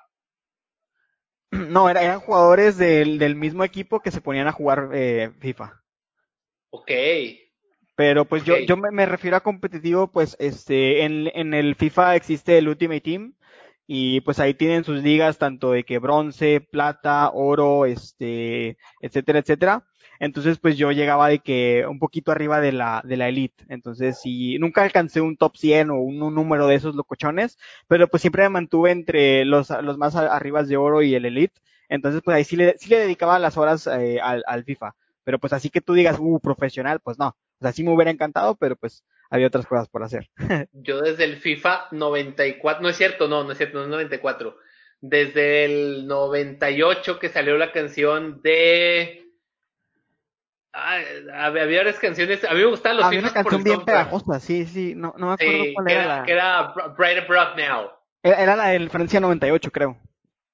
No, 1.50 1.88
eran 1.90 2.20
jugadores 2.20 2.78
del, 2.78 3.18
del 3.18 3.34
mismo 3.34 3.64
equipo 3.64 4.00
que 4.00 4.10
se 4.10 4.20
ponían 4.20 4.46
a 4.48 4.52
jugar 4.52 4.90
eh, 4.94 5.30
FIFA. 5.40 5.82
Ok. 6.70 6.90
Pero 7.94 8.24
pues 8.24 8.44
yo, 8.44 8.58
yo 8.58 8.76
me, 8.76 8.90
me, 8.90 9.04
refiero 9.04 9.36
a 9.36 9.42
competitivo, 9.42 10.10
pues 10.10 10.34
este, 10.38 11.04
en, 11.04 11.30
en 11.34 11.52
el 11.52 11.74
FIFA 11.74 12.16
existe 12.16 12.56
el 12.56 12.68
Ultimate 12.68 13.02
Team, 13.02 13.34
y 13.86 14.20
pues 14.22 14.38
ahí 14.38 14.54
tienen 14.54 14.84
sus 14.84 15.02
ligas 15.02 15.38
tanto 15.38 15.72
de 15.72 15.84
que 15.84 15.98
bronce, 15.98 16.60
plata, 16.60 17.30
oro, 17.32 17.86
este, 17.86 18.76
etcétera, 19.00 19.40
etcétera. 19.40 19.84
Entonces 20.20 20.58
pues 20.58 20.76
yo 20.76 20.92
llegaba 20.92 21.28
de 21.28 21.40
que 21.40 21.84
un 21.88 21.98
poquito 21.98 22.30
arriba 22.32 22.60
de 22.60 22.72
la, 22.72 23.02
de 23.04 23.16
la 23.16 23.28
elite. 23.28 23.64
Entonces 23.68 24.20
si 24.20 24.58
nunca 24.58 24.82
alcancé 24.82 25.20
un 25.20 25.36
top 25.36 25.56
100 25.56 25.90
o 25.90 25.96
un, 25.96 26.18
número 26.18 26.66
de 26.68 26.76
esos 26.76 26.94
locochones, 26.94 27.58
pero 27.88 28.08
pues 28.08 28.20
siempre 28.20 28.44
me 28.44 28.50
mantuve 28.50 28.92
entre 28.92 29.44
los, 29.44 29.70
los 29.82 29.98
más 29.98 30.14
arriba 30.16 30.62
de 30.62 30.76
oro 30.76 31.02
y 31.02 31.14
el 31.14 31.24
elite. 31.24 31.60
Entonces, 31.92 32.22
pues 32.24 32.34
ahí 32.34 32.44
sí 32.44 32.56
le, 32.56 32.74
sí 32.78 32.88
le 32.88 33.00
dedicaba 33.00 33.38
las 33.38 33.58
horas 33.58 33.86
eh, 33.86 34.18
al, 34.22 34.42
al 34.46 34.64
FIFA. 34.64 34.94
Pero 35.24 35.38
pues 35.38 35.52
así 35.52 35.68
que 35.68 35.82
tú 35.82 35.92
digas, 35.92 36.16
uh, 36.18 36.40
profesional, 36.40 37.00
pues 37.00 37.18
no. 37.18 37.28
O 37.28 37.36
sea, 37.60 37.72
sí 37.72 37.84
me 37.84 37.94
hubiera 37.94 38.10
encantado, 38.10 38.54
pero 38.56 38.76
pues 38.76 39.04
había 39.32 39.46
otras 39.46 39.66
cosas 39.66 39.88
por 39.88 40.02
hacer. 40.02 40.28
Yo 40.72 41.00
desde 41.00 41.24
el 41.24 41.38
FIFA 41.38 41.86
94, 41.90 42.82
no 42.82 42.88
es 42.90 42.96
cierto, 42.96 43.28
no, 43.28 43.42
no 43.44 43.52
es 43.52 43.58
cierto, 43.58 43.78
no 43.78 43.84
es 43.84 43.90
94. 43.90 44.58
Desde 45.00 45.64
el 45.64 46.06
98 46.06 47.18
que 47.18 47.30
salió 47.30 47.56
la 47.56 47.72
canción 47.72 48.42
de... 48.42 49.24
había, 50.72 51.64
varias 51.64 51.98
canciones, 51.98 52.44
a 52.44 52.52
mí 52.52 52.60
me 52.60 52.66
gustaban 52.66 52.98
los 52.98 53.06
Había 53.06 53.20
una 53.20 53.32
canción 53.32 53.64
bien 53.64 53.84
pegajosa, 53.86 54.38
sí, 54.38 54.66
sí, 54.66 54.94
no, 54.94 55.14
no 55.16 55.28
me 55.28 55.32
acuerdo 55.32 55.64
cuál 55.74 55.90
era. 55.90 56.02
era 56.02 56.16
la... 56.18 56.24
Que 56.24 56.32
era 56.32 56.74
Bright 56.96 57.24
Abroad 57.24 57.56
Now. 57.56 57.90
Era 58.22 58.54
la 58.54 58.68
del 58.68 58.90
Francia 58.90 59.18
98, 59.18 59.70
creo. 59.72 59.96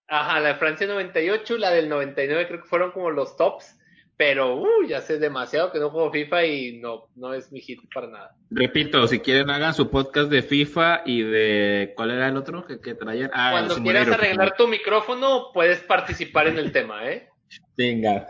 Ajá, 0.06 0.38
la 0.38 0.50
de 0.50 0.54
Francia 0.54 0.86
98 0.86 1.56
y 1.56 1.58
la 1.58 1.70
del 1.70 1.88
99 1.88 2.46
creo 2.46 2.62
que 2.62 2.68
fueron 2.68 2.92
como 2.92 3.10
los 3.10 3.36
tops. 3.36 3.76
Pero 4.18 4.56
uh, 4.56 4.84
ya 4.88 5.00
sé 5.00 5.20
demasiado 5.20 5.70
que 5.70 5.78
no 5.78 5.90
juego 5.90 6.10
FIFA 6.10 6.44
y 6.44 6.80
no, 6.80 7.06
no 7.14 7.34
es 7.34 7.52
mi 7.52 7.60
hit 7.60 7.80
para 7.94 8.08
nada. 8.08 8.36
Repito, 8.50 9.06
si 9.06 9.20
quieren 9.20 9.48
hagan 9.48 9.74
su 9.74 9.90
podcast 9.90 10.28
de 10.28 10.42
FIFA 10.42 11.02
y 11.06 11.22
de 11.22 11.92
¿cuál 11.96 12.10
era 12.10 12.26
el 12.26 12.36
otro 12.36 12.66
que, 12.66 12.80
que 12.80 12.96
traían? 12.96 13.30
Ah, 13.32 13.50
Cuando 13.52 13.76
quieras 13.80 14.08
arreglar 14.08 14.56
tu 14.56 14.66
micrófono, 14.66 15.52
puedes 15.54 15.78
participar 15.80 16.48
en 16.48 16.58
el 16.58 16.72
tema, 16.72 17.08
¿eh? 17.08 17.28
Venga. 17.76 18.26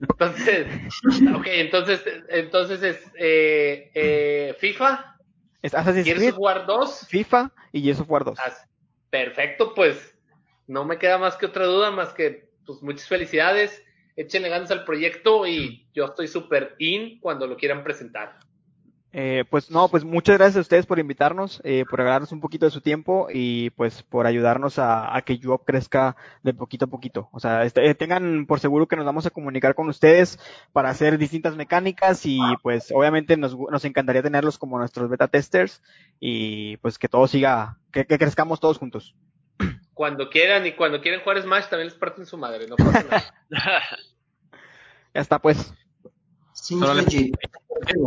Entonces, 0.00 0.66
ok, 1.34 1.46
entonces, 1.48 2.02
entonces 2.30 2.82
es 2.82 3.12
eh, 3.18 3.90
eh, 3.94 4.56
FIFA. 4.58 5.18
¿Quieres 6.02 6.32
jugar 6.32 6.64
dos? 6.64 7.06
FIFA 7.08 7.52
y 7.72 7.82
Gears 7.82 8.00
of 8.00 8.10
War 8.10 8.24
2. 8.24 8.38
Perfecto, 9.10 9.74
pues 9.74 10.18
no 10.66 10.86
me 10.86 10.96
queda 10.96 11.18
más 11.18 11.36
que 11.36 11.44
otra 11.44 11.66
duda, 11.66 11.90
más 11.90 12.14
que 12.14 12.48
pues 12.64 12.80
muchas 12.80 13.06
felicidades 13.06 13.82
échenle 14.16 14.48
ganas 14.48 14.70
al 14.70 14.84
proyecto 14.84 15.46
y 15.46 15.86
yo 15.94 16.06
estoy 16.06 16.28
súper 16.28 16.74
in 16.78 17.18
cuando 17.20 17.46
lo 17.46 17.56
quieran 17.56 17.84
presentar. 17.84 18.38
Eh, 19.12 19.44
pues 19.50 19.72
no, 19.72 19.88
pues 19.88 20.04
muchas 20.04 20.38
gracias 20.38 20.58
a 20.58 20.60
ustedes 20.60 20.86
por 20.86 21.00
invitarnos, 21.00 21.60
eh, 21.64 21.84
por 21.88 21.98
regalarnos 21.98 22.30
un 22.30 22.40
poquito 22.40 22.66
de 22.66 22.70
su 22.70 22.80
tiempo 22.80 23.26
y 23.32 23.70
pues 23.70 24.04
por 24.04 24.26
ayudarnos 24.26 24.78
a, 24.78 25.20
que 25.26 25.38
YouUp 25.38 25.64
crezca 25.64 26.14
de 26.44 26.54
poquito 26.54 26.84
a 26.84 26.88
poquito. 26.88 27.28
O 27.32 27.40
sea, 27.40 27.64
este, 27.64 27.92
tengan 27.96 28.46
por 28.46 28.60
seguro 28.60 28.86
que 28.86 28.94
nos 28.94 29.04
vamos 29.04 29.26
a 29.26 29.30
comunicar 29.30 29.74
con 29.74 29.88
ustedes 29.88 30.38
para 30.72 30.90
hacer 30.90 31.18
distintas 31.18 31.56
mecánicas 31.56 32.24
y 32.24 32.38
pues 32.62 32.92
obviamente 32.94 33.36
nos, 33.36 33.56
encantaría 33.84 34.22
tenerlos 34.22 34.58
como 34.58 34.78
nuestros 34.78 35.10
beta 35.10 35.26
testers 35.26 35.82
y 36.20 36.76
pues 36.76 36.98
que 36.98 37.08
todo 37.08 37.26
siga, 37.26 37.78
que 37.90 38.06
crezcamos 38.06 38.60
todos 38.60 38.78
juntos. 38.78 39.16
Cuando 40.00 40.30
quieran 40.30 40.66
y 40.66 40.72
cuando 40.72 41.02
quieren 41.02 41.20
jugar 41.20 41.42
Smash 41.42 41.66
también 41.68 41.88
les 41.88 41.94
parten 41.94 42.24
su 42.24 42.38
madre, 42.38 42.66
no 42.66 42.74
pasa 42.74 43.04
nada. 43.50 43.82
ya 45.14 45.20
está 45.20 45.38
pues. 45.38 45.74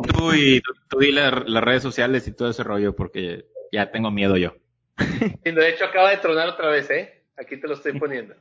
tú 0.08 0.34
y 0.34 0.60
tú, 0.90 1.02
y 1.04 1.12
las 1.12 1.64
redes 1.64 1.84
sociales 1.84 2.28
y 2.28 2.32
todo 2.32 2.50
ese 2.50 2.64
rollo 2.64 2.96
porque 2.96 3.46
ya 3.72 3.92
tengo 3.92 4.10
miedo 4.10 4.38
yo. 4.38 4.56
de 4.98 5.70
hecho 5.70 5.86
acaba 5.86 6.10
de 6.10 6.18
tronar 6.18 6.50
otra 6.50 6.70
vez, 6.70 6.90
¿eh? 6.90 7.26
Aquí 7.38 7.58
te 7.58 7.68
lo 7.68 7.76
estoy 7.76 8.00
poniendo. 8.00 8.34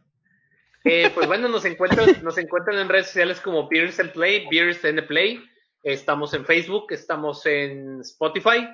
Eh, 0.85 1.11
pues 1.15 1.27
bueno, 1.27 1.47
nos 1.47 1.67
encuentran, 1.67 2.23
nos 2.23 2.39
encuentran 2.39 2.79
en 2.79 2.89
redes 2.89 3.09
sociales 3.09 3.39
como 3.39 3.69
Beers 3.69 4.01
and 4.01 4.13
Play, 4.13 4.47
Beers 4.51 4.83
and 4.87 5.07
Play. 5.07 5.45
Estamos 5.83 6.33
en 6.33 6.47
Facebook, 6.47 6.87
estamos 6.89 7.45
en 7.45 8.01
Spotify, 8.01 8.67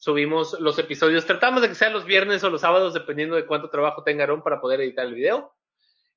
subimos 0.00 0.58
los 0.58 0.78
episodios. 0.78 1.26
Tratamos 1.26 1.60
de 1.60 1.68
que 1.68 1.74
sean 1.74 1.92
los 1.92 2.06
viernes 2.06 2.42
o 2.42 2.50
los 2.50 2.62
sábados, 2.62 2.94
dependiendo 2.94 3.36
de 3.36 3.46
cuánto 3.46 3.68
trabajo 3.68 4.02
tenga 4.02 4.24
Aaron 4.24 4.42
para 4.42 4.60
poder 4.60 4.80
editar 4.80 5.06
el 5.06 5.14
video. 5.14 5.54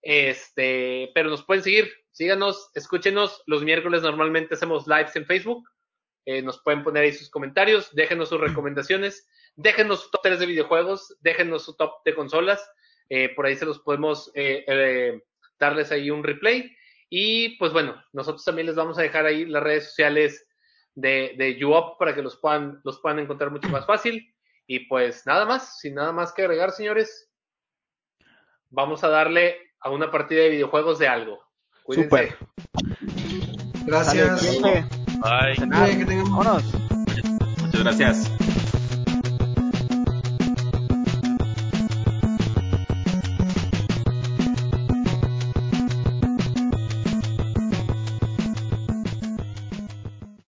Este, 0.01 1.11
pero 1.13 1.29
nos 1.29 1.43
pueden 1.43 1.63
seguir, 1.63 1.91
síganos, 2.11 2.71
escúchenos. 2.73 3.43
Los 3.45 3.61
miércoles 3.63 4.01
normalmente 4.01 4.55
hacemos 4.55 4.87
lives 4.87 5.15
en 5.17 5.25
Facebook. 5.25 5.67
Eh, 6.25 6.41
nos 6.41 6.61
pueden 6.61 6.81
poner 6.81 7.03
ahí 7.03 7.11
sus 7.11 7.29
comentarios, 7.29 7.93
déjenos 7.93 8.29
sus 8.29 8.39
recomendaciones, 8.39 9.27
déjenos 9.57 10.03
su 10.03 10.11
top 10.11 10.21
3 10.23 10.39
de 10.39 10.45
videojuegos, 10.45 11.17
déjenos 11.19 11.65
su 11.65 11.75
top 11.75 12.03
de 12.05 12.15
consolas. 12.15 12.65
Eh, 13.09 13.33
por 13.35 13.45
ahí 13.45 13.57
se 13.57 13.65
los 13.65 13.79
podemos 13.79 14.31
eh, 14.33 15.21
darles 15.59 15.91
ahí 15.91 16.09
un 16.09 16.23
replay. 16.23 16.73
Y 17.09 17.57
pues 17.57 17.73
bueno, 17.73 18.01
nosotros 18.13 18.45
también 18.45 18.67
les 18.67 18.77
vamos 18.77 18.97
a 18.97 19.01
dejar 19.01 19.25
ahí 19.25 19.45
las 19.45 19.61
redes 19.61 19.87
sociales 19.89 20.47
de, 20.95 21.35
de 21.37 21.65
UOP 21.65 21.97
para 21.97 22.13
que 22.13 22.21
los 22.21 22.37
puedan, 22.37 22.81
los 22.83 22.99
puedan 22.99 23.19
encontrar 23.19 23.51
mucho 23.51 23.69
más 23.69 23.85
fácil. 23.85 24.33
Y 24.67 24.87
pues 24.87 25.25
nada 25.25 25.45
más, 25.45 25.79
sin 25.79 25.95
nada 25.95 26.11
más 26.11 26.31
que 26.33 26.43
agregar, 26.43 26.71
señores, 26.71 27.29
vamos 28.69 29.03
a 29.03 29.09
darle 29.09 29.57
a 29.79 29.89
una 29.89 30.09
partida 30.09 30.41
de 30.41 30.49
videojuegos 30.49 30.99
de 30.99 31.07
algo. 31.07 31.39
Cuídense. 31.83 32.35
Gracias. 33.85 34.61
Bye. 34.61 35.97
Que 35.97 36.05
Muchas 37.61 37.83
gracias. 37.83 38.31